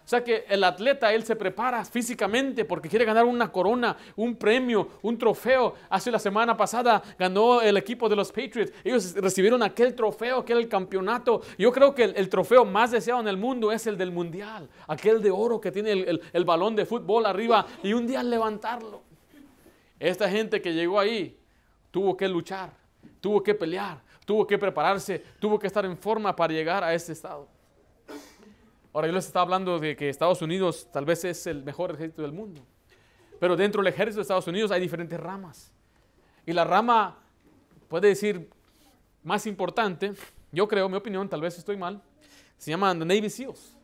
O 0.05 0.07
sea 0.07 0.21
que 0.21 0.43
el 0.49 0.65
atleta, 0.65 1.13
él 1.13 1.23
se 1.23 1.33
prepara 1.37 1.85
físicamente 1.85 2.65
porque 2.65 2.89
quiere 2.89 3.05
ganar 3.05 3.23
una 3.23 3.49
corona, 3.49 3.95
un 4.17 4.35
premio, 4.35 4.89
un 5.01 5.17
trofeo. 5.17 5.75
Hace 5.89 6.11
la 6.11 6.19
semana 6.19 6.57
pasada 6.57 7.01
ganó 7.17 7.61
el 7.61 7.77
equipo 7.77 8.09
de 8.09 8.17
los 8.17 8.29
Patriots. 8.29 8.73
Ellos 8.83 9.13
recibieron 9.15 9.63
aquel 9.63 9.95
trofeo, 9.95 10.39
aquel 10.39 10.67
campeonato. 10.67 11.41
Yo 11.57 11.71
creo 11.71 11.95
que 11.95 12.03
el, 12.03 12.27
trofeo 12.27 12.65
más 12.65 12.91
deseado 12.91 13.21
en 13.21 13.29
el 13.29 13.37
mundo 13.37 13.71
es 13.71 13.87
el 13.87 13.97
del 13.97 14.11
mundial. 14.11 14.67
Aquel 14.89 15.21
de 15.21 15.31
oro 15.31 15.61
que 15.61 15.71
tiene 15.71 15.93
el, 15.93 16.09
el- 16.09 16.21
el 16.33 16.43
balón 16.43 16.75
de 16.75 16.85
fútbol 16.85 17.25
arriba 17.25 17.65
y 17.81 17.93
un 17.93 18.05
día 18.05 18.21
levantarlo. 18.23 19.03
Esta 19.99 20.29
gente 20.29 20.61
que 20.61 20.73
llegó 20.73 20.99
ahí 20.99 21.39
tuvo 21.91 22.17
que 22.17 22.27
luchar, 22.27 22.73
tuvo 23.21 23.41
que 23.41 23.53
pelear, 23.53 24.01
tuvo 24.25 24.45
que 24.45 24.57
prepararse, 24.57 25.23
tuvo 25.39 25.59
que 25.59 25.67
estar 25.67 25.85
en 25.85 25.97
forma 25.97 26.35
para 26.35 26.53
llegar 26.53 26.83
a 26.83 26.93
este 26.93 27.13
estado. 27.13 27.47
Ahora 28.93 29.07
yo 29.07 29.13
les 29.13 29.25
estaba 29.25 29.43
hablando 29.43 29.79
de 29.79 29.95
que 29.95 30.09
Estados 30.09 30.41
Unidos 30.41 30.87
tal 30.91 31.05
vez 31.05 31.23
es 31.25 31.47
el 31.47 31.63
mejor 31.63 31.91
ejército 31.91 32.21
del 32.21 32.31
mundo. 32.31 32.61
Pero 33.39 33.55
dentro 33.55 33.81
del 33.81 33.91
ejército 33.91 34.17
de 34.17 34.21
Estados 34.21 34.47
Unidos 34.47 34.71
hay 34.71 34.79
diferentes 34.79 35.19
ramas. 35.19 35.71
Y 36.45 36.53
la 36.53 36.63
rama, 36.63 37.17
puede 37.87 38.09
decir, 38.09 38.49
más 39.23 39.47
importante, 39.47 40.13
yo 40.51 40.67
creo, 40.67 40.87
mi 40.89 40.97
opinión, 40.97 41.27
tal 41.27 41.41
vez 41.41 41.57
estoy 41.57 41.75
mal, 41.75 42.01
se 42.57 42.71
llaman 42.71 42.99
the 42.99 43.05
Navy 43.05 43.29
SEALs. 43.29 43.75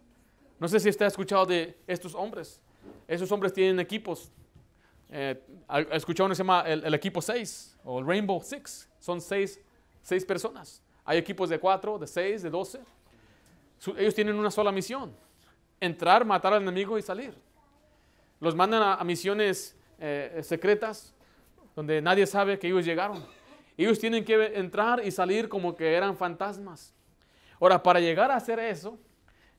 No 0.60 0.68
sé 0.68 0.80
si 0.80 0.90
usted 0.90 1.06
ha 1.06 1.08
escuchado 1.08 1.46
de 1.46 1.78
estos 1.88 2.14
hombres. 2.14 2.62
Esos 3.08 3.32
hombres 3.32 3.54
tienen 3.54 3.80
equipos. 3.80 4.32
Eh, 5.12 5.42
¿Ha 5.68 5.78
ha 5.78 5.96
escuchado 5.96 6.26
uno 6.26 6.34
que 6.34 6.36
se 6.38 6.44
llama 6.44 6.62
el, 6.68 6.94
equipo 6.94 7.22
6 7.22 7.78
o 7.84 8.00
el 8.00 8.06
Rainbow 8.06 8.42
Six? 8.42 8.90
Son 9.00 9.20
seis, 9.22 9.60
seis 10.02 10.24
personas. 10.26 10.84
Hay 11.06 11.18
equipos 11.18 11.50
de 11.50 11.60
4, 11.60 11.98
de 11.98 12.06
6, 12.08 12.44
de 12.44 12.50
12. 12.50 12.80
Su- 13.80 13.98
ellos 13.98 14.14
tienen 14.14 14.36
una 14.36 14.52
sola 14.52 14.72
misión, 14.72 15.16
entrar, 15.80 16.26
matar 16.26 16.54
al 16.54 16.62
enemigo 16.62 16.98
y 16.98 17.02
salir. 17.02 17.34
Los 18.40 18.56
mandan 18.56 18.84
a, 18.84 18.94
a 18.96 19.04
misiones 19.04 19.76
eh, 20.00 20.40
secretas 20.44 21.14
donde 21.76 22.02
nadie 22.02 22.26
sabe 22.28 22.60
que 22.60 22.68
ellos 22.68 22.86
llegaron. 22.86 23.26
Ellos 23.78 23.98
tienen 23.98 24.24
que 24.26 24.58
entrar 24.58 25.04
y 25.06 25.10
salir 25.12 25.48
como 25.50 25.76
que 25.76 25.94
eran 25.94 26.16
fantasmas. 26.18 26.94
Ahora, 27.60 27.82
para 27.82 28.00
llegar 28.00 28.30
a 28.30 28.36
hacer 28.36 28.60
eso, 28.60 29.00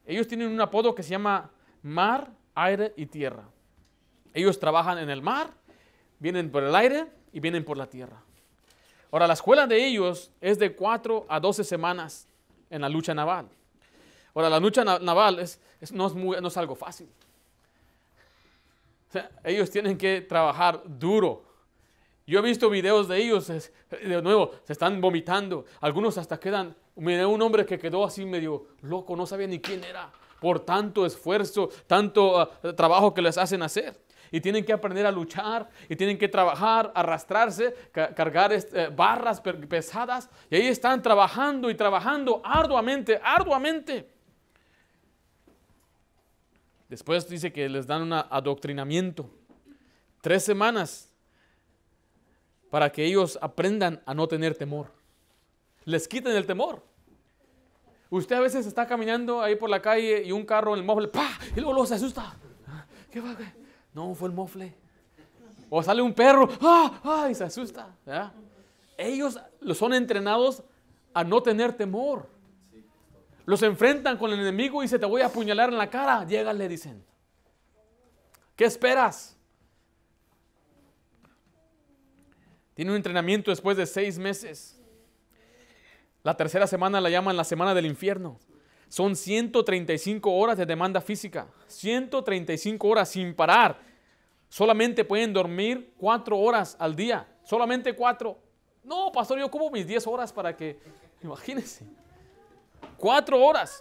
ellos 0.07 0.29
tienen 0.29 0.49
un 0.49 0.61
apodo 0.61 0.95
que 0.95 1.03
se 1.03 1.11
llama 1.11 1.51
mar, 1.83 2.31
aire 2.55 2.93
y 2.97 3.07
tierra. 3.07 3.45
Ellos 4.35 4.59
trabajan 4.59 4.99
en 4.99 5.11
el 5.11 5.23
mar, 5.23 5.51
vienen 6.19 6.51
por 6.51 6.63
el 6.63 6.75
aire 6.75 7.07
y 7.33 7.41
vienen 7.41 7.65
por 7.65 7.77
la 7.77 7.87
tierra. 7.87 8.23
Ahora, 9.11 9.27
la 9.27 9.35
escuela 9.35 9.67
de 9.67 9.85
ellos 9.87 10.31
es 10.41 10.59
de 10.59 10.75
4 10.75 11.27
a 11.29 11.41
12 11.41 11.65
semanas 11.65 12.29
en 12.71 12.81
la 12.83 12.89
lucha 12.89 13.13
naval. 13.15 13.49
Ahora, 14.35 14.49
la 14.49 14.61
lucha 14.61 14.85
na- 14.85 14.99
naval 15.01 15.45
no, 15.93 16.47
es 16.47 16.57
algo 16.57 16.77
fácil. 16.77 17.09
Ellos 19.43 19.71
tienen 19.71 19.99
que 19.99 20.21
trabajar 20.21 20.83
duro. 20.87 21.43
Yo 22.27 22.39
he 22.39 22.43
visto 22.43 22.71
videos 22.71 23.09
de 23.09 23.17
ellos, 23.19 23.49
de 23.49 24.23
nuevo, 24.23 24.53
se 24.65 24.73
están 24.73 25.01
vomitando. 25.01 25.65
Algunos 25.81 26.17
hasta 26.17 26.39
quedan, 26.39 26.77
miré 26.95 27.27
un 27.27 27.43
hombre 27.43 27.67
que 27.67 27.77
quedó 27.77 28.05
así 28.05 28.25
medio 28.25 28.67
loco, 28.83 29.17
no 29.17 29.27
sabía 29.27 29.49
ni 29.49 29.59
quién 29.59 29.83
era, 29.83 30.09
por 30.41 30.61
tanto 30.61 31.05
esfuerzo, 31.05 31.71
tanto 31.89 32.39
ah, 32.39 32.49
trabajo 32.77 33.13
que 33.13 33.21
les 33.23 33.37
hacen 33.37 33.63
hacer. 33.63 34.01
Y 34.31 34.41
tienen 34.41 34.65
que 34.65 34.73
aprender 34.73 35.07
a 35.07 35.13
luchar 35.13 35.69
y 35.89 35.97
tienen 35.97 36.19
que 36.19 36.29
trabajar, 36.29 36.93
arrastrarse, 36.95 37.75
cargar 37.93 38.53
este, 38.53 38.89
barras 38.89 39.41
pesadas 39.41 40.29
y 40.51 40.57
ahí 40.57 40.67
están 40.67 41.03
trabajando 41.03 41.71
y 41.71 41.75
trabajando 41.75 42.41
arduamente, 42.45 43.21
arduamente. 43.23 44.09
Después 46.89 47.29
dice 47.29 47.53
que 47.53 47.69
les 47.69 47.87
dan 47.87 48.03
un 48.03 48.13
adoctrinamiento. 48.13 49.31
Tres 50.21 50.45
semanas 50.45 51.15
para 52.69 52.91
que 52.91 53.05
ellos 53.05 53.39
aprendan 53.41 54.03
a 54.07 54.15
no 54.15 54.27
tener 54.27 54.57
temor. 54.57 54.93
Les 55.85 56.07
quiten 56.07 56.35
el 56.37 56.47
temor. 56.47 56.85
Usted 58.11 58.37
a 58.37 58.41
veces 58.41 58.67
está 58.67 58.87
caminando 58.87 59.41
ahí 59.41 59.55
por 59.55 59.71
la 59.71 59.81
calle 59.81 60.23
y 60.25 60.33
un 60.33 60.45
carro 60.45 60.75
en 60.75 60.81
el 60.81 60.85
mofle, 60.85 61.09
¡pah! 61.09 61.39
Y 61.55 61.61
luego, 61.61 61.87
se 61.87 61.95
asusta. 61.95 62.37
¿Qué 63.11 63.21
va? 63.21 63.37
No, 63.93 64.15
fue 64.15 64.29
el 64.29 64.35
mofle. 64.35 64.75
O 65.69 65.83
sale 65.83 66.03
un 66.03 66.13
perro, 66.13 66.49
¡ah! 66.61 67.01
¡ah! 67.05 67.29
Y 67.31 67.35
se 67.35 67.45
asusta. 67.45 67.95
Ellos 68.97 69.39
son 69.75 69.95
entrenados 69.95 70.63
a 71.15 71.25
no 71.25 71.43
tener 71.43 71.73
temor. 71.73 72.29
Los 73.47 73.63
enfrentan 73.63 74.17
con 74.17 74.33
el 74.33 74.41
enemigo 74.41 74.83
y 74.83 74.89
se 74.89 74.99
te 74.99 75.07
voy 75.07 75.23
a 75.23 75.27
apuñalar 75.27 75.71
en 75.71 75.79
la 75.79 75.89
cara. 75.89 76.25
Llega, 76.25 76.53
le 76.53 76.69
dicen. 76.69 77.05
¿Qué 78.57 78.65
esperas? 78.65 79.37
Tiene 82.75 82.91
un 82.91 82.97
entrenamiento 82.97 83.51
después 83.51 83.77
de 83.77 83.87
seis 83.87 84.19
meses. 84.19 84.81
La 86.23 86.37
tercera 86.37 86.67
semana 86.67 87.01
la 87.01 87.11
llaman 87.11 87.37
la 87.37 87.45
semana 87.45 87.75
del 87.75 87.87
infierno. 87.87 88.39
Son 88.91 89.15
135 89.15 90.33
horas 90.33 90.59
de 90.59 90.67
demanda 90.67 91.01
física. 91.01 91.47
135 91.69 92.89
horas 92.89 93.09
sin 93.09 93.33
parar. 93.35 93.79
Solamente 94.49 95.05
pueden 95.05 95.33
dormir 95.33 95.95
cuatro 95.97 96.37
horas 96.37 96.77
al 96.77 96.97
día. 96.97 97.25
Solamente 97.45 97.95
cuatro. 97.95 98.37
No, 98.83 99.13
pastor, 99.13 99.39
yo 99.39 99.49
como 99.49 99.71
mis 99.71 99.87
10 99.87 100.09
horas 100.09 100.33
para 100.33 100.57
que... 100.57 100.81
Imagínense. 101.23 101.87
Cuatro 102.99 103.41
horas. 103.41 103.81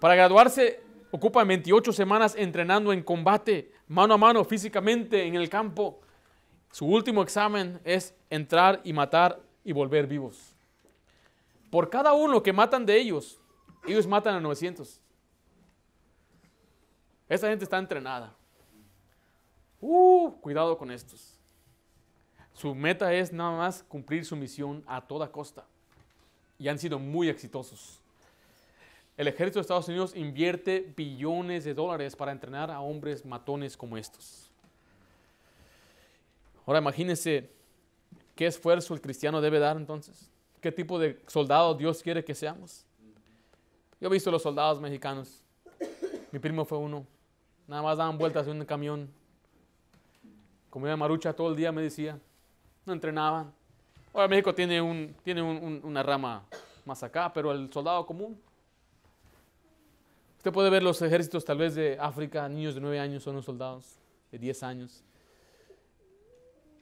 Para 0.00 0.16
graduarse 0.16 0.82
ocupan 1.12 1.46
28 1.46 1.92
semanas 1.92 2.34
entrenando 2.36 2.92
en 2.92 3.04
combate, 3.04 3.70
mano 3.86 4.14
a 4.14 4.18
mano, 4.18 4.44
físicamente, 4.44 5.24
en 5.24 5.36
el 5.36 5.48
campo. 5.48 6.00
Su 6.72 6.86
último 6.86 7.22
examen 7.22 7.80
es 7.84 8.12
entrar 8.28 8.80
y 8.82 8.92
matar 8.92 9.40
y 9.62 9.70
volver 9.70 10.08
vivos. 10.08 10.49
Por 11.70 11.88
cada 11.88 12.12
uno 12.12 12.42
que 12.42 12.52
matan 12.52 12.84
de 12.84 12.96
ellos, 12.96 13.38
ellos 13.86 14.06
matan 14.06 14.34
a 14.34 14.40
900. 14.40 15.00
Esta 17.28 17.48
gente 17.48 17.64
está 17.64 17.78
entrenada. 17.78 18.34
Uh, 19.80 20.32
cuidado 20.40 20.76
con 20.76 20.90
estos. 20.90 21.38
Su 22.52 22.74
meta 22.74 23.12
es 23.14 23.32
nada 23.32 23.56
más 23.56 23.82
cumplir 23.84 24.24
su 24.24 24.36
misión 24.36 24.82
a 24.86 25.00
toda 25.00 25.30
costa. 25.30 25.64
Y 26.58 26.68
han 26.68 26.78
sido 26.78 26.98
muy 26.98 27.28
exitosos. 27.28 28.00
El 29.16 29.28
ejército 29.28 29.58
de 29.58 29.62
Estados 29.62 29.88
Unidos 29.88 30.16
invierte 30.16 30.92
billones 30.96 31.64
de 31.64 31.74
dólares 31.74 32.16
para 32.16 32.32
entrenar 32.32 32.70
a 32.70 32.80
hombres 32.80 33.24
matones 33.24 33.76
como 33.76 33.96
estos. 33.96 34.50
Ahora 36.66 36.80
imagínense 36.80 37.50
¿Qué 38.40 38.46
esfuerzo 38.46 38.94
el 38.94 39.02
cristiano 39.02 39.42
debe 39.42 39.58
dar 39.58 39.76
entonces? 39.76 40.29
¿Qué 40.60 40.70
tipo 40.70 40.98
de 40.98 41.22
soldado 41.26 41.74
Dios 41.74 42.02
quiere 42.02 42.24
que 42.24 42.34
seamos? 42.34 42.84
Yo 44.00 44.08
he 44.08 44.10
visto 44.10 44.30
los 44.30 44.42
soldados 44.42 44.80
mexicanos. 44.80 45.42
Mi 46.32 46.38
primo 46.38 46.64
fue 46.64 46.78
uno. 46.78 47.06
Nada 47.66 47.82
más 47.82 47.98
daban 47.98 48.18
vueltas 48.18 48.46
en 48.46 48.58
un 48.58 48.66
camión. 48.66 49.10
Comía 50.68 50.96
marucha 50.96 51.32
todo 51.32 51.50
el 51.50 51.56
día, 51.56 51.72
me 51.72 51.82
decía. 51.82 52.18
No 52.84 52.92
entrenaban. 52.92 53.52
Ahora 54.12 54.28
México 54.28 54.54
tiene, 54.54 54.80
un, 54.80 55.14
tiene 55.22 55.42
una 55.42 56.02
rama 56.02 56.44
más 56.84 57.02
acá, 57.02 57.32
pero 57.32 57.52
el 57.52 57.72
soldado 57.72 58.04
común. 58.04 58.40
Usted 60.38 60.52
puede 60.52 60.70
ver 60.70 60.82
los 60.82 61.00
ejércitos 61.02 61.44
tal 61.44 61.58
vez 61.58 61.74
de 61.74 61.98
África, 62.00 62.48
niños 62.48 62.74
de 62.74 62.80
9 62.80 62.98
años 62.98 63.22
son 63.22 63.36
los 63.36 63.44
soldados, 63.44 63.98
de 64.32 64.38
10 64.38 64.62
años. 64.62 65.04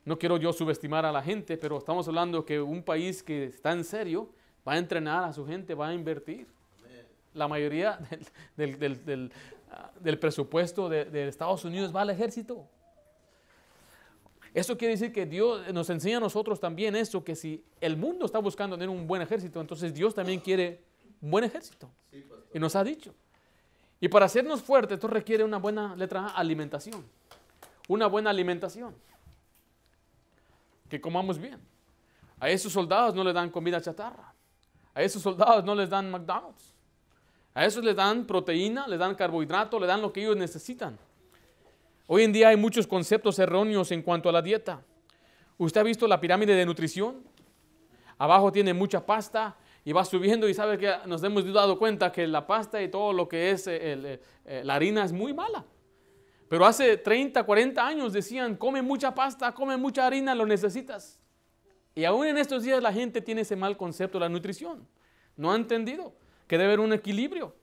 No 0.09 0.19
quiero 0.19 0.39
yo 0.39 0.55
subestimar 0.55 1.05
a 1.05 1.13
la 1.13 1.23
gente, 1.23 1.59
pero 1.59 1.77
estamos 1.77 2.09
hablando 2.09 2.43
que 2.43 2.59
un 2.59 2.83
país 2.83 3.23
que 3.23 3.45
está 3.45 3.73
en 3.73 3.85
serio 3.85 4.31
va 4.67 4.73
a 4.73 4.79
entrenar 4.79 5.23
a 5.23 5.35
su 5.35 5.47
gente, 5.47 5.75
va 5.75 5.89
a 5.89 5.93
invertir. 5.93 6.47
La 7.35 7.47
mayoría 7.47 7.99
del, 8.57 9.31
ah, 9.71 9.91
presupuesto 10.19 10.89
de, 10.89 11.29
Estados 11.29 11.63
Unidos 11.67 11.95
va 11.95 12.01
al 12.01 12.09
ejército. 12.09 12.67
Eso 14.55 14.79
quiere 14.79 14.95
decir 14.95 15.13
que 15.13 15.27
Dios 15.27 15.71
nos 15.75 15.91
enseña 15.91 16.17
a 16.17 16.21
nosotros 16.21 16.59
también 16.59 16.97
eso, 16.97 17.23
que 17.23 17.37
si 17.37 17.63
el 17.79 17.99
mundo 17.99 18.25
está 18.25 18.39
buscando 18.39 18.77
tener 18.77 18.89
un 18.89 19.07
buen 19.07 19.21
ejército, 19.21 19.61
entonces 19.61 19.93
Dios 19.93 20.15
también 20.15 20.41
quiere 20.41 20.81
un 21.21 21.33
buen 21.33 21.45
ejército. 21.45 21.91
Y 22.55 22.59
nos 22.59 22.75
ha 22.77 22.83
dicho. 22.83 23.15
Y 24.01 24.09
para 24.09 24.25
hacernos 24.25 24.63
fuertes, 24.63 24.95
esto 24.95 25.09
requiere 25.09 25.45
una 25.45 25.59
buena 25.59 25.95
letra 25.97 26.29
alimentación. 26.29 27.05
Una 27.89 28.07
buena 28.07 28.31
alimentación 28.31 28.95
que 30.89 31.01
comamos 31.01 31.39
bien. 31.39 31.59
A 32.41 32.49
esos 32.49 32.73
soldados 32.73 33.15
no 33.15 33.25
les 33.25 33.35
dan 33.35 33.51
comida 33.51 33.81
chatarra. 33.81 34.33
A 34.95 35.03
esos 35.03 35.23
soldados 35.23 35.65
no 35.65 35.75
les 35.75 35.89
dan 35.89 36.11
McDonald's. 36.11 36.75
A 37.55 37.65
esos 37.65 37.85
les 37.85 37.97
dan 37.97 38.27
proteína, 38.27 38.87
les 38.87 38.99
dan 38.99 39.15
carbohidrato, 39.15 39.81
les 39.81 39.89
dan 39.89 40.01
lo 40.01 40.13
que 40.13 40.23
ellos 40.23 40.37
necesitan. 40.37 40.99
Hoy 42.07 42.23
en 42.23 42.33
día 42.33 42.49
hay 42.49 42.57
muchos 42.57 42.87
conceptos 42.87 43.39
erróneos 43.39 43.91
en 43.91 44.03
cuanto 44.03 44.29
a 44.29 44.33
la 44.33 44.41
dieta. 44.41 44.83
¿Usted 45.59 45.81
ha 45.81 45.85
visto 45.85 46.07
la 46.07 46.21
pirámide 46.21 46.55
de 46.55 46.65
nutrición? 46.65 47.23
Abajo 48.17 48.51
tiene 48.53 48.73
mucha 48.73 49.05
pasta 49.05 49.57
y 49.85 49.93
va 49.93 50.05
subiendo 50.05 50.49
y 50.49 50.55
sabe 50.55 50.79
que 50.79 50.93
nos 51.07 51.23
hemos 51.23 51.53
dado 51.53 51.79
cuenta 51.79 52.13
que 52.13 52.27
la 52.27 52.47
pasta 52.47 52.81
y 52.83 52.89
todo 52.89 53.13
lo 53.13 53.29
que 53.29 53.51
es 53.51 53.67
eh, 53.67 54.21
eh, 54.45 54.63
la 54.65 54.75
harina 54.75 55.05
es 55.05 55.13
muy 55.13 55.35
mala. 55.35 55.65
Pero 56.49 56.65
hace 56.65 56.97
30, 56.97 57.43
40 57.43 57.87
años 57.87 58.13
decían, 58.13 58.57
come 58.57 58.81
mucha 58.81 59.15
pasta, 59.15 59.53
come 59.53 59.77
mucha 59.77 60.07
harina, 60.07 60.35
lo 60.35 60.47
necesitas. 60.47 61.19
Y 61.95 62.05
aún 62.05 62.27
en 62.27 62.39
estos 62.39 62.63
días 62.63 62.83
la 62.83 62.93
gente 62.93 63.21
tiene 63.21 63.43
ese 63.43 63.57
mal 63.57 63.77
concepto 63.77 64.19
de 64.19 64.25
la 64.25 64.29
nutrición. 64.29 64.87
No 65.37 65.53
ha 65.53 65.57
entendido 65.57 66.15
que 66.47 66.57
debe 66.57 66.69
haber 66.69 66.81
un 66.81 66.93
equilibrio. 66.93 67.55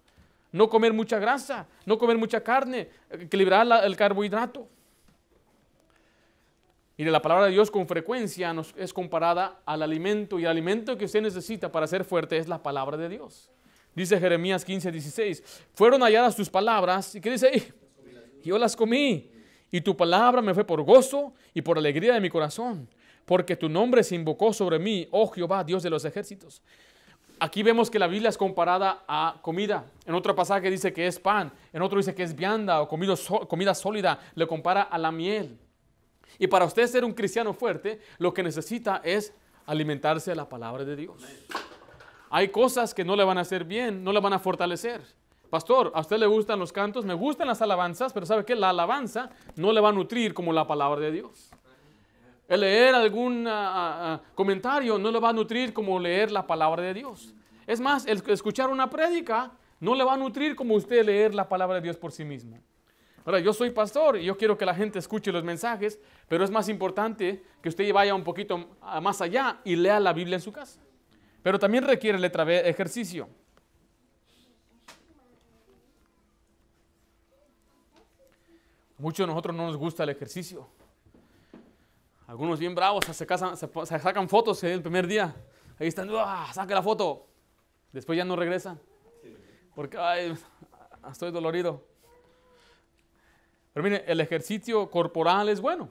No 0.52 0.70
comer 0.70 0.94
mucha 0.94 1.20
grasa, 1.20 1.68
no 1.86 1.98
comer 1.98 2.18
mucha 2.18 2.42
carne, 2.42 2.90
equilibrar 3.10 3.68
el 3.84 3.96
carbohidrato. 3.98 4.70
De 6.98 7.12
la 7.12 7.22
palabra 7.22 7.46
de 7.46 7.52
Dios 7.52 7.70
con 7.70 7.88
frecuencia 7.88 8.54
nos 8.54 8.74
es 8.78 8.94
comparada 8.94 9.60
al 9.66 9.82
alimento 9.82 10.40
y 10.40 10.44
el 10.44 10.50
alimento 10.50 10.98
que 10.98 11.06
usted 11.06 11.22
necesita 11.22 11.70
para 11.70 11.88
ser 11.88 12.06
fuerte 12.06 12.38
es 12.38 12.48
la 12.48 12.64
palabra 12.64 12.96
de 12.96 13.10
Dios. 13.10 13.52
Dice 13.94 14.18
Jeremías 14.18 14.64
15, 14.64 14.92
16, 14.92 15.44
fueron 15.74 16.02
halladas 16.02 16.36
tus 16.36 16.50
palabras 16.50 17.16
y 17.16 17.22
que 17.22 17.32
dice, 17.32 17.74
yo 18.50 18.58
las 18.58 18.76
comí. 18.76 19.32
Y 19.72 19.82
tu 19.82 19.98
palabra 19.98 20.42
me 20.42 20.54
fue 20.54 20.64
por 20.64 20.82
gozo 20.84 21.34
y 21.54 21.62
por 21.62 21.78
alegría 21.78 22.14
de 22.14 22.22
mi 22.22 22.30
corazón, 22.30 22.88
porque 23.26 23.56
tu 23.56 23.68
nombre 23.68 24.04
se 24.04 24.16
invocó 24.16 24.54
sobre 24.54 24.80
mí, 24.80 25.08
oh 25.12 25.28
Jehová, 25.28 25.64
Dios 25.64 25.84
de 25.84 25.90
los 25.90 26.06
ejércitos. 26.06 26.62
Aquí 27.40 27.64
vemos 27.64 27.90
que 27.90 28.00
la 28.00 28.08
Biblia 28.08 28.30
es 28.30 28.38
comparada 28.38 29.04
a 29.08 29.40
comida. 29.42 29.86
En 30.06 30.16
otro 30.16 30.34
pasaje 30.34 30.72
dice 30.72 30.94
que 30.94 31.08
es 31.08 31.20
pan, 31.20 31.52
en 31.74 31.82
otro 31.82 31.98
dice 31.98 32.16
que 32.16 32.24
es 32.24 32.34
vianda 32.34 32.82
o 32.82 32.88
comida, 32.88 33.76
sólida, 33.76 34.20
le 34.36 34.48
compara 34.48 34.84
a 34.84 34.98
la 34.98 35.12
miel. 35.12 35.58
Y 36.40 36.48
para 36.48 36.66
usted 36.66 36.88
ser 36.88 37.04
un 37.04 37.14
cristiano 37.14 37.54
fuerte, 37.54 38.00
lo 38.18 38.34
que 38.34 38.44
necesita 38.44 39.02
es 39.04 39.34
alimentarse 39.66 40.32
de 40.32 40.36
la 40.38 40.48
palabra 40.48 40.86
de 40.86 40.96
Dios. 40.96 41.22
Hay 42.30 42.50
cosas 42.50 42.94
que 42.94 43.04
no 43.04 43.16
le 43.16 43.24
van 43.24 43.38
a 43.38 43.42
hacer 43.42 43.66
bien, 43.66 44.04
no 44.04 44.14
le 44.14 44.20
van 44.22 44.34
a 44.34 44.40
fortalecer. 44.40 45.02
Pastor, 45.56 45.90
¿a 45.96 46.02
usted 46.02 46.18
le 46.18 46.26
gustan 46.26 46.60
los 46.60 46.74
cantos? 46.74 47.06
Me 47.06 47.14
gustan 47.14 47.48
las 47.48 47.62
alabanzas, 47.62 48.12
pero 48.12 48.26
¿sabe 48.26 48.44
qué? 48.44 48.56
La 48.56 48.72
alabanza 48.72 49.30
no 49.56 49.72
le 49.72 49.80
va 49.80 49.88
a 49.88 49.94
nutrir 49.94 50.34
como 50.34 50.52
la 50.52 50.68
palabra 50.68 51.00
de 51.00 51.14
Dios. 51.14 51.50
El 52.50 52.60
leer 52.60 52.94
algún 52.94 53.48
ah, 53.48 53.54
ah, 53.54 54.00
ah, 54.02 54.22
comentario 54.36 54.98
no 54.98 55.10
le 55.12 55.18
va 55.18 55.30
a 55.30 55.32
nutrir 55.32 55.72
como 55.72 55.98
leer 55.98 56.30
la 56.30 56.46
palabra 56.46 56.84
de 56.84 56.94
Dios. 56.94 57.34
Es 57.66 57.80
más, 57.80 58.06
el 58.06 58.22
escuchar 58.28 58.70
una 58.70 58.90
prédica 58.90 59.54
no 59.80 59.96
le 59.96 60.04
va 60.04 60.16
a 60.16 60.18
nutrir 60.18 60.58
como 60.58 60.76
usted 60.76 61.06
leer 61.06 61.34
la 61.34 61.48
palabra 61.48 61.76
de 61.76 61.84
Dios 61.84 61.96
por 61.96 62.12
sí 62.12 62.26
mismo. 62.26 62.60
Ahora, 63.24 63.40
yo 63.40 63.54
soy 63.54 63.70
pastor 63.70 64.18
y 64.18 64.26
yo 64.26 64.36
quiero 64.36 64.58
que 64.58 64.66
la 64.66 64.76
gente 64.76 65.00
escuche 65.00 65.32
los 65.32 65.46
mensajes, 65.46 66.02
pero 66.28 66.44
es 66.44 66.52
más 66.52 66.68
importante 66.68 67.42
que 67.62 67.70
usted 67.70 67.94
vaya 67.94 68.14
un 68.14 68.26
poquito 68.26 68.72
más 69.02 69.22
allá 69.22 69.62
y 69.64 69.78
lea 69.78 70.02
la 70.02 70.12
Biblia 70.12 70.36
en 70.36 70.42
su 70.42 70.52
casa. 70.52 70.82
Pero 71.42 71.58
también 71.58 71.86
requiere 71.86 72.20
letra 72.20 72.44
ejercicio. 72.44 73.30
Muchos 78.98 79.26
de 79.26 79.28
nosotros 79.28 79.56
no 79.56 79.68
nos 79.68 79.78
gusta 79.78 80.04
el 80.04 80.10
ejercicio. 80.10 80.68
Algunos 82.28 82.60
bien 82.60 82.74
bravos 82.74 83.06
se, 83.06 83.26
casan, 83.26 83.56
se, 83.58 83.68
sacan 83.86 84.30
fotos 84.30 84.64
el 84.64 84.82
primer 84.82 85.06
día. 85.06 85.36
Ahí 85.78 85.88
están, 85.88 86.10
¡ah! 86.14 86.50
saca 86.54 86.74
la 86.74 86.82
foto. 86.82 87.28
Después 87.92 88.18
ya 88.18 88.26
no 88.26 88.36
regresan. 88.36 88.80
Porque, 89.76 89.98
ay, 89.98 90.34
estoy 91.12 91.32
dolorido. 91.32 91.86
Pero 93.74 93.84
mire, 93.84 94.04
el 94.08 94.22
ejercicio 94.22 94.90
corporal 94.90 95.50
es 95.50 95.60
bueno. 95.60 95.90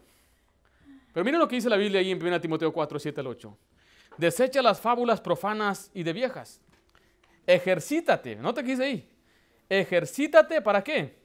Pero 1.12 1.24
mire 1.24 1.38
lo 1.38 1.46
que 1.46 1.57
dice 1.57 1.68
la 1.68 1.76
Biblia 1.76 2.00
ahí 2.00 2.11
en 2.11 2.20
1 2.20 2.40
Timoteo 2.40 2.72
4, 2.72 2.98
7 2.98 3.20
al 3.20 3.26
8. 3.26 3.59
Desecha 4.16 4.62
las 4.62 4.80
fábulas 4.80 5.20
profanas 5.20 5.90
y 5.92 6.02
de 6.02 6.12
viejas. 6.12 6.61
Ejercítate. 7.46 8.36
¿No 8.36 8.55
te 8.55 8.62
dice 8.62 8.84
ahí? 8.84 9.11
Ejercítate 9.68 10.62
para 10.62 10.82
qué? 10.82 11.24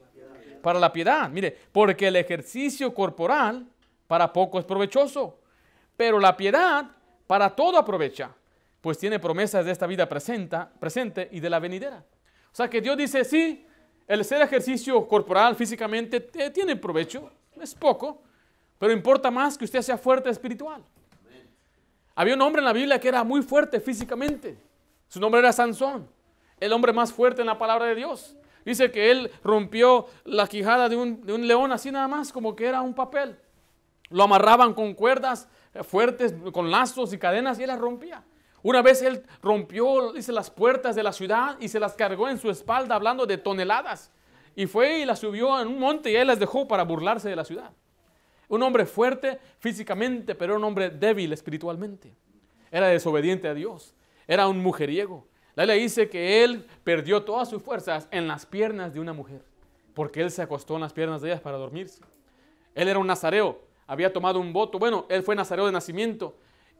Para 0.62 0.78
la 0.78 0.92
piedad. 0.92 1.28
Mire, 1.30 1.56
porque 1.72 2.08
el 2.08 2.16
ejercicio 2.16 2.92
corporal 2.94 3.66
para 4.06 4.32
poco 4.32 4.58
es 4.58 4.64
provechoso, 4.64 5.38
pero 5.96 6.18
la 6.18 6.36
piedad 6.36 6.84
para 7.26 7.54
todo 7.54 7.78
aprovecha, 7.78 8.34
pues 8.80 8.98
tiene 8.98 9.20
promesas 9.20 9.64
de 9.64 9.70
esta 9.70 9.86
vida 9.86 10.08
presente 10.08 11.28
y 11.30 11.38
de 11.38 11.50
la 11.50 11.60
venidera. 11.60 12.04
O 12.52 12.56
sea 12.56 12.68
que 12.68 12.80
Dios 12.80 12.96
dice, 12.96 13.24
sí, 13.24 13.64
el 14.08 14.20
hacer 14.20 14.42
ejercicio 14.42 15.06
corporal 15.06 15.54
físicamente 15.54 16.20
tiene 16.20 16.74
provecho, 16.74 17.30
es 17.60 17.74
poco, 17.74 18.22
pero 18.78 18.92
importa 18.92 19.30
más 19.30 19.56
que 19.56 19.64
usted 19.64 19.82
sea 19.82 19.96
fuerte 19.96 20.28
espiritual. 20.30 20.82
Había 22.16 22.34
un 22.34 22.42
hombre 22.42 22.60
en 22.60 22.64
la 22.64 22.72
Biblia 22.72 22.98
que 22.98 23.06
era 23.06 23.22
muy 23.22 23.42
fuerte 23.42 23.78
físicamente. 23.78 24.58
Su 25.06 25.20
nombre 25.20 25.38
era 25.38 25.52
Sansón, 25.52 26.08
el 26.58 26.72
hombre 26.72 26.92
más 26.92 27.12
fuerte 27.12 27.42
en 27.42 27.46
la 27.46 27.58
palabra 27.58 27.86
de 27.86 27.94
Dios. 27.94 28.36
Dice 28.64 28.90
que 28.90 29.10
él 29.10 29.30
rompió 29.42 30.06
la 30.24 30.46
quijada 30.46 30.88
de 30.88 30.96
un, 30.96 31.46
león 31.46 31.72
así 31.72 31.90
nada 31.90 32.08
más, 32.08 32.32
como 32.32 32.54
que 32.54 32.66
era 32.66 32.82
un 32.82 32.94
papel. 32.94 33.38
Lo 34.10 34.24
amarraban 34.24 34.74
con 34.74 34.94
cuerdas 34.94 35.48
fuertes, 35.84 36.34
con 36.52 36.70
lazos 36.70 37.12
y 37.12 37.18
cadenas 37.18 37.58
y 37.58 37.62
él 37.62 37.68
las 37.68 37.78
rompía. 37.78 38.24
Una 38.62 38.82
vez 38.82 39.00
él 39.02 39.22
rompió, 39.42 40.12
dice, 40.12 40.32
las 40.32 40.50
puertas 40.50 40.94
de 40.94 41.02
la 41.02 41.12
ciudad 41.12 41.56
y 41.60 41.68
se 41.68 41.80
las 41.80 41.94
cargó 41.94 42.28
en 42.28 42.38
su 42.38 42.50
espalda 42.50 42.94
hablando 42.94 43.24
de 43.24 43.38
toneladas. 43.38 44.10
Y 44.54 44.66
fue 44.66 44.98
y 44.98 45.04
las 45.04 45.20
subió 45.20 45.60
en 45.60 45.68
un 45.68 45.78
monte 45.78 46.10
y 46.10 46.16
él 46.16 46.26
las 46.26 46.38
dejó 46.38 46.68
para 46.68 46.82
burlarse 46.82 47.28
de 47.28 47.36
la 47.36 47.44
ciudad. 47.44 47.72
Un 48.48 48.62
hombre 48.62 48.84
fuerte 48.84 49.38
físicamente, 49.60 50.34
pero 50.34 50.56
un 50.56 50.64
hombre 50.64 50.90
débil 50.90 51.32
espiritualmente. 51.32 52.14
Era 52.70 52.88
desobediente 52.88 53.48
a 53.48 53.54
Dios. 53.54 53.94
Era 54.26 54.48
un 54.48 54.60
mujeriego. 54.62 55.26
La 55.54 55.64
Biblia 55.64 55.82
dice 55.82 56.08
que 56.08 56.44
él 56.44 56.66
perdió 56.84 57.22
todas 57.22 57.48
sus 57.48 57.62
fuerzas 57.62 58.08
en 58.10 58.28
las 58.28 58.46
piernas 58.46 58.94
de 58.94 59.00
una 59.00 59.12
mujer, 59.12 59.42
porque 59.94 60.20
él 60.20 60.30
se 60.30 60.42
acostó 60.42 60.76
en 60.76 60.82
las 60.82 60.92
piernas 60.92 61.20
de 61.20 61.28
ellas 61.28 61.40
para 61.40 61.56
dormirse. 61.56 62.02
Él 62.74 62.88
era 62.88 62.98
un 62.98 63.06
nazareo, 63.06 63.60
había 63.86 64.12
tomado 64.12 64.38
un 64.38 64.52
voto. 64.52 64.78
Bueno, 64.78 65.06
él 65.08 65.22
fue 65.22 65.34
nazareo 65.34 65.66
de 65.66 65.72
nacimiento 65.72 66.36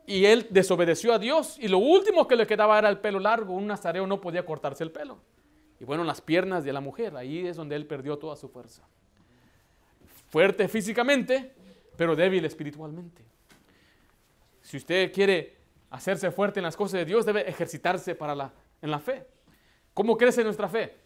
y 0.07 0.25
él 0.25 0.47
desobedeció 0.51 1.13
a 1.13 1.19
Dios 1.19 1.59
y 1.59 1.69
lo 1.69 1.79
último 1.79 2.27
que 2.29 2.37
le 2.37 2.47
quedaba 2.47 2.79
era 2.79 2.89
el 2.89 2.99
pelo 2.99 3.19
largo. 3.19 3.55
Un 3.55 3.67
nazareo 3.67 4.07
no 4.07 4.21
podía 4.21 4.45
cortarse 4.47 4.85
el 4.85 4.93
pelo. 4.93 5.19
Y 5.81 5.85
bueno, 5.85 6.05
las 6.05 6.21
piernas 6.21 6.63
de 6.63 6.73
la 6.73 6.81
mujer, 6.81 7.17
ahí 7.17 7.47
es 7.47 7.57
donde 7.57 7.75
él 7.75 7.87
perdió 7.87 8.19
toda 8.19 8.37
su 8.37 8.49
fuerza. 8.49 8.87
Fuerte 10.29 10.69
físicamente, 10.69 11.53
pero 11.97 12.15
débil 12.15 12.45
espiritualmente. 12.45 13.25
Si 14.63 14.77
usted 14.77 15.13
quiere 15.13 15.60
hacerse 15.91 16.31
fuerte 16.31 16.61
en 16.61 16.65
las 16.65 16.77
cosas 16.77 16.93
de 16.93 17.05
Dios, 17.05 17.27
debe 17.27 17.49
ejercitarse 17.49 18.15
para 18.15 18.35
la, 18.35 18.53
en 18.81 18.91
la 18.91 18.99
fe. 18.99 19.27
¿Cómo 19.93 20.17
crece 20.17 20.43
nuestra 20.45 20.69
fe? 20.69 20.97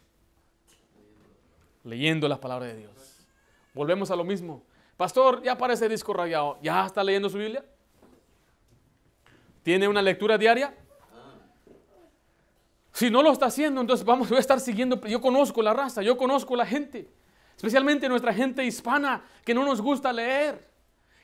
Leyendo 1.82 2.28
la 2.28 2.40
palabra 2.40 2.66
de 2.66 2.76
Dios. 2.76 3.26
Volvemos 3.72 4.10
a 4.10 4.16
lo 4.16 4.24
mismo. 4.24 4.62
Pastor, 4.96 5.42
ya 5.42 5.58
parece 5.58 5.88
disco 5.88 6.12
rayado. 6.12 6.58
¿Ya 6.62 6.86
está 6.86 7.02
leyendo 7.02 7.28
su 7.28 7.38
Biblia? 7.38 7.64
¿Tiene 9.62 9.88
una 9.88 10.02
lectura 10.02 10.38
diaria? 10.38 10.74
Si 12.92 13.10
no 13.10 13.22
lo 13.22 13.32
está 13.32 13.46
haciendo, 13.46 13.80
entonces 13.80 14.06
vamos 14.06 14.30
a 14.30 14.38
estar 14.38 14.60
siguiendo. 14.60 15.00
Yo 15.06 15.20
conozco 15.20 15.62
la 15.62 15.72
raza, 15.72 16.00
yo 16.02 16.16
conozco 16.16 16.54
la 16.54 16.64
gente, 16.64 17.10
especialmente 17.56 18.08
nuestra 18.08 18.32
gente 18.32 18.64
hispana 18.64 19.24
que 19.44 19.52
no 19.52 19.64
nos 19.64 19.80
gusta 19.80 20.12
leer. 20.12 20.73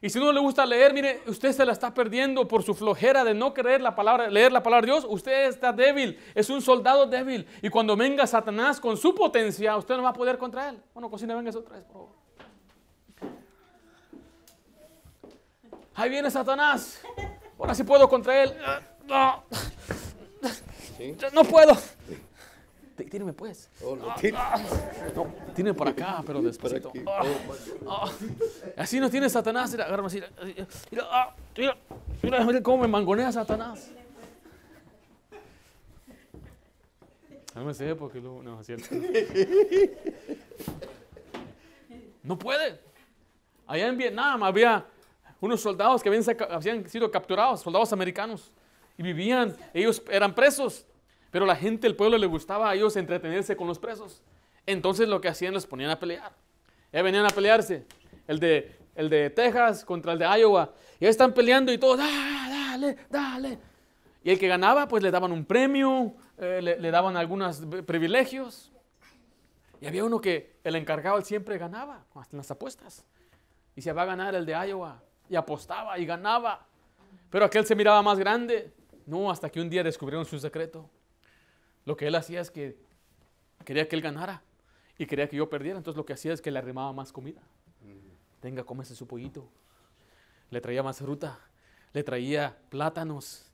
Y 0.03 0.09
si 0.09 0.19
no 0.19 0.33
le 0.33 0.41
gusta 0.41 0.65
leer, 0.65 0.95
mire, 0.95 1.21
usted 1.27 1.53
se 1.53 1.65
la 1.65 1.73
está 1.73 1.93
perdiendo 1.93 2.49
por 2.49 2.63
su 2.63 2.75
flojera 2.75 3.23
de 3.23 3.35
no 3.35 3.53
querer 3.53 3.83
la 3.83 3.95
palabra, 3.95 4.31
leer 4.31 4.51
la 4.51 4.63
palabra 4.63 4.87
de 4.87 4.93
Dios. 4.93 5.07
Usted 5.07 5.49
está 5.49 5.73
débil, 5.73 6.19
es 6.35 6.49
un 6.49 6.63
soldado 6.63 7.05
débil. 7.07 7.47
Y 7.61 7.69
cuando 7.69 7.95
venga 7.97 8.27
Satanás 8.27 8.81
con 8.81 8.97
su 8.97 9.15
potencia, 9.15 9.77
usted 9.77 9.97
no 9.97 10.03
va 10.03 10.09
a 10.09 10.15
poder 10.15 10.39
contra 10.39 10.71
él. 10.71 10.83
Bueno, 10.95 11.11
cocina, 11.11 11.37
venga 11.37 11.51
otra 11.51 11.77
vez, 11.77 11.85
por 11.85 11.93
favor. 11.93 12.21
Ahí 15.95 16.09
viene 16.09 16.31
Satanás. 16.31 17.03
Ahora 17.59 17.75
sí 17.75 17.85
puedo 17.85 18.09
contra 18.09 18.43
él. 18.43 18.55
No, 19.11 19.43
no 21.33 21.43
puedo. 21.43 21.77
Tíreme 23.05 23.33
pues. 23.33 23.71
Oh, 23.85 23.97
no, 23.97 24.15
tiene 25.55 25.75
por 25.75 25.89
acá, 25.89 26.23
pero 26.27 26.43
despacito. 26.43 26.93
Ah, 27.07 27.23
ah. 27.87 28.11
Así 28.77 29.01
no 29.01 29.11
tiene 29.11 29.29
Satanás. 29.29 29.71
Mira, 29.73 29.85
agárrame 29.85 30.07
así. 30.09 30.23
Mira, 30.91 31.05
ah, 31.11 31.35
mira, 31.57 31.77
mira, 32.23 32.45
mira 32.45 32.63
cómo 32.63 32.83
me 32.83 32.89
mangonea 32.89 33.31
Satanás. 33.33 33.91
No 37.55 37.65
me 37.65 37.75
sé 37.75 37.95
porque 37.95 38.21
luego 38.21 38.43
no 38.43 38.61
es 38.61 38.67
cierto. 38.67 38.89
No 42.23 42.39
puede. 42.39 42.79
Allá 43.67 43.89
en 43.89 43.97
Vietnam 43.97 44.43
había 44.43 44.85
unos 45.41 45.61
soldados 45.61 46.03
que 46.03 46.09
habían, 46.09 46.89
sido 46.89 47.11
capturados, 47.11 47.61
soldados 47.61 47.93
americanos, 47.93 48.53
y 48.99 49.03
vivían, 49.03 49.57
ellos 49.73 50.03
eran 50.11 50.35
presos, 50.35 50.85
pero 51.31 51.47
la 51.47 51.57
gente 51.57 51.87
del 51.87 51.97
pueblo 51.97 52.19
le 52.19 52.27
gustaba 52.27 52.71
a 52.71 52.75
ellos 52.75 52.97
entretenerse 52.97 53.57
con 53.57 53.67
los 53.67 53.79
presos. 53.79 54.23
Entonces 54.67 55.09
lo 55.09 55.21
que 55.21 55.29
hacían 55.29 55.55
los 55.55 55.67
ponían 55.67 55.91
a 55.91 55.99
pelear. 55.99 56.33
Ya 56.93 57.03
venían 57.03 57.25
a 57.25 57.31
pelearse. 57.31 57.87
El 58.27 58.39
de, 58.41 58.77
el 58.95 59.09
de 59.09 59.31
Texas 59.31 59.85
contra 59.85 60.13
el 60.13 60.19
de 60.19 60.27
Iowa. 60.27 60.73
Ya 61.01 61.09
están 61.09 61.33
peleando 61.33 61.73
y 61.73 61.79
todos, 61.79 61.99
ah, 62.03 62.47
dale, 62.49 62.97
dale. 63.09 63.59
Y 64.23 64.31
el 64.31 64.39
que 64.39 64.49
ganaba, 64.49 64.87
pues 64.87 65.03
le 65.03 65.11
daban 65.11 65.33
un 65.33 65.45
premio, 65.45 66.15
eh, 66.37 66.61
le, 66.63 66.79
le, 66.79 66.91
daban 66.91 67.17
algunos 67.17 67.63
privilegios. 67.87 68.71
Y 69.81 69.87
había 69.87 70.05
uno 70.05 70.21
que 70.21 70.59
el 70.63 70.77
encargado 70.77 71.21
siempre 71.23 71.57
ganaba, 71.57 72.05
hasta 72.15 72.37
en 72.37 72.39
las 72.39 72.51
apuestas. 72.51 73.05
Y 73.75 73.81
se 73.81 73.93
va 73.93 74.03
a 74.03 74.07
ganar 74.07 74.35
el 74.35 74.45
de 74.45 74.53
Iowa 74.53 75.03
y 75.29 75.37
apostaba 75.37 75.99
y 75.99 76.05
ganaba. 76.05 76.67
Pero 77.31 77.47
aquel 77.47 77.65
se 77.65 77.75
miraba 77.75 78.03
más 78.03 78.19
grande. 78.19 78.75
No, 79.07 79.31
hasta 79.31 79.49
que 79.49 79.61
un 79.61 79.71
día 79.71 79.83
descubrieron 79.83 80.27
su 80.27 80.39
secreto. 80.39 80.91
Lo 81.91 81.97
que 81.97 82.07
él 82.07 82.15
hacía 82.15 82.41
es 82.41 82.53
que 82.53 82.77
quería 83.65 83.89
que 83.89 83.97
él 83.97 84.01
ganara 84.01 84.45
y 84.97 85.07
quería 85.07 85.29
que 85.29 85.35
yo 85.35 85.51
perdiera. 85.51 85.77
Entonces 85.77 85.97
lo 85.97 86.07
que 86.07 86.13
hacía 86.13 86.33
es 86.33 86.41
que 86.41 86.53
le 86.53 86.61
arrimaba 86.61 86.93
más 86.93 87.11
comida. 87.11 87.41
Venga, 88.41 88.63
cómese 88.63 88.95
su 88.95 89.09
pollito. 89.09 89.49
Le 90.51 90.61
traía 90.61 90.85
más 90.85 90.99
fruta. 90.99 91.41
Le 91.93 92.05
traía 92.05 92.57
plátanos. 92.69 93.51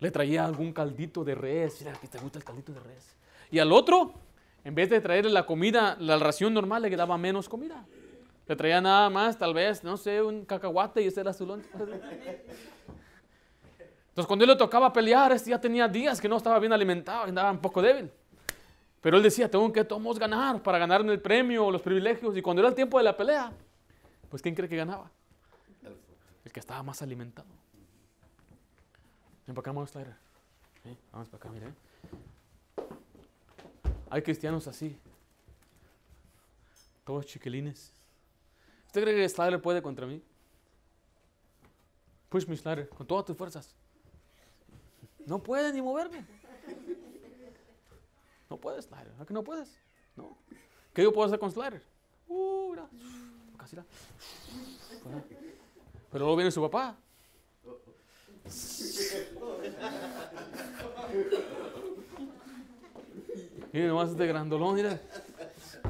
Le 0.00 0.10
traía 0.10 0.44
algún 0.44 0.74
caldito 0.74 1.24
de 1.24 1.34
res. 1.34 1.80
Mira, 1.80 1.94
que 1.94 2.08
te 2.08 2.18
gusta 2.18 2.38
el 2.38 2.44
caldito 2.44 2.74
de 2.74 2.80
res. 2.80 3.16
Y 3.50 3.58
al 3.58 3.72
otro, 3.72 4.12
en 4.64 4.74
vez 4.74 4.90
de 4.90 5.00
traerle 5.00 5.30
la 5.30 5.46
comida, 5.46 5.96
la 5.98 6.18
ración 6.18 6.52
normal, 6.52 6.82
le 6.82 6.94
daba 6.94 7.16
menos 7.16 7.48
comida. 7.48 7.86
Le 8.48 8.54
traía 8.54 8.82
nada 8.82 9.08
más, 9.08 9.38
tal 9.38 9.54
vez, 9.54 9.82
no 9.82 9.96
sé, 9.96 10.20
un 10.20 10.44
cacahuate 10.44 11.00
y 11.00 11.06
ese 11.06 11.22
era 11.22 11.32
su 11.32 11.46
lonche. 11.46 11.70
Entonces 14.12 14.26
cuando 14.26 14.44
él 14.44 14.50
le 14.50 14.56
tocaba 14.56 14.92
pelear, 14.92 15.32
este 15.32 15.48
ya 15.48 15.58
tenía 15.58 15.88
días 15.88 16.20
que 16.20 16.28
no 16.28 16.36
estaba 16.36 16.58
bien 16.58 16.70
alimentado, 16.70 17.22
andaba 17.22 17.50
un 17.50 17.60
poco 17.60 17.80
débil. 17.80 18.10
Pero 19.00 19.16
él 19.16 19.22
decía, 19.22 19.50
tengo 19.50 19.72
que 19.72 19.84
todos 19.84 20.18
ganar 20.18 20.62
para 20.62 20.76
ganarme 20.76 21.12
el 21.12 21.20
premio 21.20 21.64
o 21.64 21.70
los 21.70 21.80
privilegios. 21.80 22.36
Y 22.36 22.42
cuando 22.42 22.60
era 22.60 22.68
el 22.68 22.74
tiempo 22.74 22.98
de 22.98 23.04
la 23.04 23.16
pelea, 23.16 23.50
pues 24.28 24.42
¿quién 24.42 24.54
cree 24.54 24.68
que 24.68 24.76
ganaba? 24.76 25.10
El 26.44 26.52
que 26.52 26.60
estaba 26.60 26.82
más 26.82 27.00
alimentado. 27.00 27.48
Ven 29.46 29.54
para 29.54 29.62
acá, 29.62 29.72
vamos 29.72 29.90
para 29.90 31.36
acá, 31.36 31.48
mire. 31.48 31.72
Hay 34.10 34.20
cristianos 34.20 34.68
así. 34.68 34.94
Todos 37.06 37.24
chiquilines. 37.24 37.94
¿Usted 38.88 39.04
cree 39.04 39.16
que 39.16 39.26
Slider 39.26 39.62
puede 39.62 39.80
contra 39.80 40.06
mí? 40.06 40.22
Push 42.28 42.46
me, 42.46 42.58
Slider, 42.58 42.90
con 42.90 43.06
todas 43.06 43.24
tus 43.24 43.34
fuerzas. 43.34 43.74
No 45.26 45.38
puede 45.38 45.72
ni 45.72 45.80
moverme. 45.80 46.24
No 48.50 48.56
puedes, 48.56 48.84
Slider. 48.84 49.12
¿A 49.18 49.24
que 49.24 49.34
no 49.34 49.42
puedes? 49.42 49.78
No. 50.16 50.36
¿Qué 50.92 51.02
yo 51.02 51.12
puedo 51.12 51.26
hacer 51.26 51.38
con 51.38 51.50
Slider? 51.50 51.82
Uh, 52.28 52.70
mira. 52.70 52.88
Casi 53.56 53.76
la. 53.76 53.84
Pero 56.10 56.24
luego 56.24 56.36
viene 56.36 56.50
su 56.50 56.60
papá. 56.60 56.96
Mira 63.72 63.86
nomás 63.86 64.10
este 64.10 64.26
grandolón, 64.26 64.74
mira. 64.74 65.00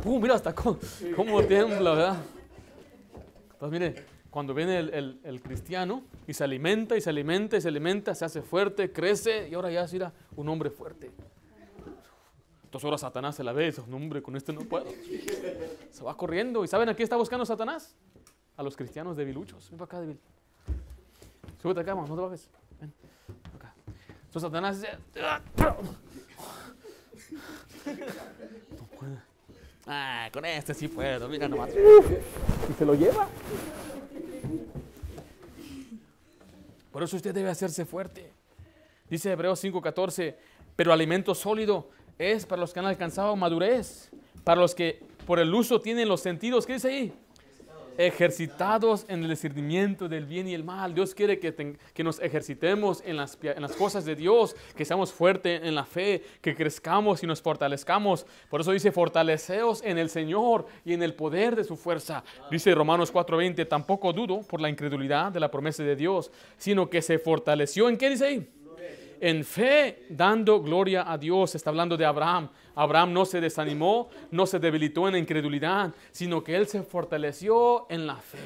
Pum, 0.03 0.20
mira 0.22 0.35
hasta 0.35 0.55
cómo, 0.55 0.78
cómo 1.16 1.43
tiembla, 1.45 1.95
¿verdad? 1.95 2.16
Entonces, 3.53 3.80
mire, 3.80 4.07
cuando 4.33 4.55
viene 4.55 4.78
el, 4.78 5.43
cristiano 5.43 6.05
y 6.26 6.33
se 6.33 6.43
alimenta 6.43 6.97
y 6.97 7.03
se 7.03 7.11
alimenta 7.11 7.59
y 7.59 7.61
se 7.61 7.68
alimenta, 7.68 8.14
se 8.14 8.24
hace 8.24 8.41
fuerte, 8.41 8.91
crece 8.91 9.47
y 9.51 9.55
ahora 9.55 9.70
ya 9.70 9.85
es 9.85 9.95
un 10.35 10.49
hombre 10.49 10.70
fuerte. 10.70 11.11
Entonces 12.64 12.85
ahora 12.87 12.97
Satanás 12.97 13.37
se 13.37 13.45
la 13.45 13.53
ve 13.53 13.64
y 13.64 13.66
dice, 13.66 13.83
no 13.87 13.97
hombre, 13.97 14.22
con 14.22 14.35
este 14.35 14.55
no 14.55 14.62
puedo. 14.62 14.87
Se 15.91 16.03
va 16.03 16.16
corriendo. 16.16 16.64
¿Y 16.64 16.68
saben 16.68 16.89
a 16.89 16.97
qué 16.97 17.03
está 17.03 17.16
buscando 17.16 17.45
Satanás? 17.45 17.95
A 18.57 18.62
los 18.62 18.74
cristianos 18.74 19.18
debiluchos. 19.18 19.68
Ven 19.68 19.78
para 19.78 19.85
acá, 19.85 20.01
débil. 20.01 20.18
Súbete 21.61 21.80
acá, 21.80 21.95
no 21.95 22.07
te 22.07 22.22
bajes. 22.22 22.49
Ven. 22.80 22.91
Acá. 23.55 23.74
Entonces 24.24 24.43
Satanás 24.43 24.80
dice, 24.80 24.97
no 28.78 28.87
puede. 28.99 29.18
Ah, 29.87 30.30
con 30.33 30.47
este 30.47 30.72
sí 30.72 30.89
puedo, 30.89 31.28
mira 31.28 31.47
nomás. 31.49 31.68
Y 31.68 32.72
se 32.72 32.87
lo 32.87 32.95
lleva. 32.95 33.28
Por 36.93 37.03
eso 37.03 37.16
usted 37.16 37.34
debe 37.34 37.51
hacerse 37.51 37.84
fuerte. 37.86 38.30
Dice 39.09 39.32
Hebreos 39.32 39.62
5:14, 39.64 40.36
pero 40.76 40.93
alimento 40.93 41.34
sólido 41.34 41.90
es 42.18 42.47
para 42.47 42.61
los 42.61 42.72
que 42.72 42.80
han 42.80 42.86
alcanzado 42.86 43.34
madurez, 43.34 44.11
para 44.45 44.61
los 44.61 44.74
que 44.74 45.03
por 45.26 45.38
el 45.38 45.53
uso 45.53 45.80
tienen 45.80 46.09
los 46.09 46.20
sentidos. 46.20 46.66
¿Qué 46.66 46.74
dice 46.74 46.88
ahí? 46.88 47.12
Ejercitados 47.99 49.05
en 49.09 49.22
el 49.22 49.30
discernimiento 49.30 50.09
del 50.09 50.26
bien 50.26 50.49
y 50.49 50.55
el 50.55 50.64
mal. 50.64 50.95
Dios 50.95 51.14
quiere 51.14 51.38
que, 51.38 51.76
que 51.95 52.05
nos 52.05 52.20
ejercitemos 52.20 53.03
en 53.05 53.16
las, 53.16 53.38
en 53.43 53.62
las, 53.62 53.72
cosas 53.72 54.05
de 54.05 54.14
Dios, 54.14 54.57
que 54.76 54.84
seamos 54.84 55.12
fuertes 55.12 55.62
en 55.62 55.74
la 55.74 55.84
fe, 55.84 56.22
que 56.40 56.55
crezcamos 56.55 57.22
y 57.22 57.26
nos 57.26 57.43
fortalezcamos. 57.43 58.26
Por 58.49 58.61
eso 58.61 58.72
dice, 58.72 58.93
fortaleceos 58.93 59.82
en 59.82 59.99
el 59.99 60.11
Señor 60.11 60.66
y 60.84 60.93
en 60.93 61.03
el 61.03 61.14
poder 61.14 61.57
de 61.57 61.64
su 61.64 61.76
fuerza. 61.76 62.24
Dice 62.51 62.74
Romanos 62.74 63.12
4:20, 63.12 63.66
tampoco 63.68 64.12
dudo 64.12 64.40
por 64.43 64.61
la 64.61 64.68
incredulidad 64.68 65.32
de 65.32 65.40
la 65.40 65.51
promesa 65.51 65.82
de 65.82 65.97
Dios, 65.97 66.30
sino 66.57 66.88
que 66.88 67.03
se 67.03 67.18
fortaleció. 67.18 67.88
¿En 67.88 67.97
qué 67.97 68.11
dice 68.11 68.26
ahí? 68.26 68.49
en 69.22 69.45
fe, 69.45 70.07
dando 70.09 70.61
gloria 70.61 71.05
a 71.11 71.16
Dios. 71.16 71.55
Está 71.55 71.70
hablando 71.70 71.97
de 71.97 72.05
Abraham. 72.05 72.49
Abraham 72.75 73.12
no 73.12 73.25
se 73.25 73.41
desanimó, 73.41 74.09
no 74.31 74.47
se 74.47 74.59
debilitó 74.59 75.07
en 75.07 75.12
la 75.12 75.18
incredulidad, 75.18 75.95
sino 76.11 76.43
que 76.43 76.57
él 76.57 76.66
se 76.66 76.83
fortaleció 76.83 77.87
en 77.91 78.07
la 78.07 78.16
fe. 78.16 78.39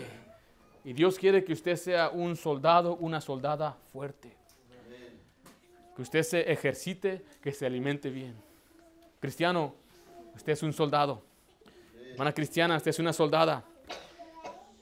Y 0.84 0.92
Dios 0.92 1.18
quiere 1.18 1.44
que 1.44 1.52
usted 1.52 1.76
sea 1.76 2.10
un 2.10 2.36
soldado, 2.36 2.96
una 2.96 3.20
soldada 3.20 3.76
fuerte. 3.92 4.36
Que 5.94 6.02
usted 6.02 6.22
se 6.22 6.52
ejercite, 6.52 7.24
que 7.40 7.52
se 7.52 7.66
alimente 7.66 8.10
bien. 8.10 8.34
Cristiano, 9.20 9.74
usted 10.34 10.52
es 10.52 10.62
un 10.62 10.72
soldado. 10.72 11.22
Hermana 12.12 12.32
cristiana, 12.32 12.76
usted 12.76 12.90
es 12.90 12.98
una 12.98 13.12
soldada. 13.12 13.64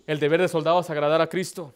El 0.07 0.19
deber 0.19 0.41
de 0.41 0.49
soldado 0.49 0.81
es 0.81 0.91
agradar 0.91 1.21
a 1.21 1.29
Cristo. 1.29 1.73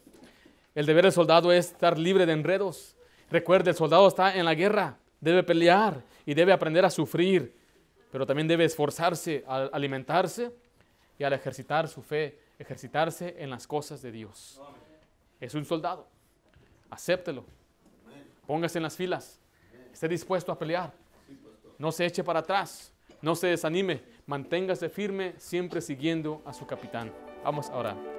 El 0.75 0.85
deber 0.85 1.05
de 1.05 1.11
soldado 1.11 1.51
es 1.51 1.67
estar 1.67 1.97
libre 1.97 2.25
de 2.25 2.33
enredos 2.33 2.95
Recuerde, 3.31 3.71
el 3.71 3.75
soldado 3.75 4.07
está 4.07 4.35
en 4.35 4.45
la 4.45 4.55
guerra, 4.55 4.97
debe 5.21 5.43
pelear 5.43 6.01
y 6.25 6.33
debe 6.33 6.51
aprender 6.51 6.83
a 6.83 6.89
sufrir, 6.89 7.53
pero 8.11 8.25
también 8.25 8.47
debe 8.47 8.65
esforzarse 8.65 9.43
al 9.47 9.69
alimentarse 9.73 10.51
y 11.17 11.23
al 11.23 11.33
ejercitar 11.33 11.87
su 11.87 12.01
fe, 12.01 12.39
ejercitarse 12.57 13.35
en 13.37 13.49
las 13.49 13.67
cosas 13.67 14.01
de 14.01 14.11
Dios. 14.11 14.61
Es 15.39 15.53
un 15.53 15.65
soldado. 15.65 16.07
Acéptelo. 16.89 17.45
Póngase 18.47 18.79
en 18.79 18.83
las 18.83 18.95
filas. 18.95 19.39
Esté 19.93 20.07
dispuesto 20.07 20.51
a 20.51 20.57
pelear. 20.57 20.93
No 21.77 21.91
se 21.91 22.05
eche 22.05 22.23
para 22.23 22.39
atrás. 22.39 22.91
No 23.21 23.35
se 23.35 23.47
desanime. 23.47 24.01
Manténgase 24.25 24.89
firme, 24.89 25.35
siempre 25.37 25.81
siguiendo 25.81 26.41
a 26.45 26.53
su 26.53 26.65
capitán. 26.65 27.13
Vamos 27.43 27.69
a 27.69 27.75
orar. 27.75 28.18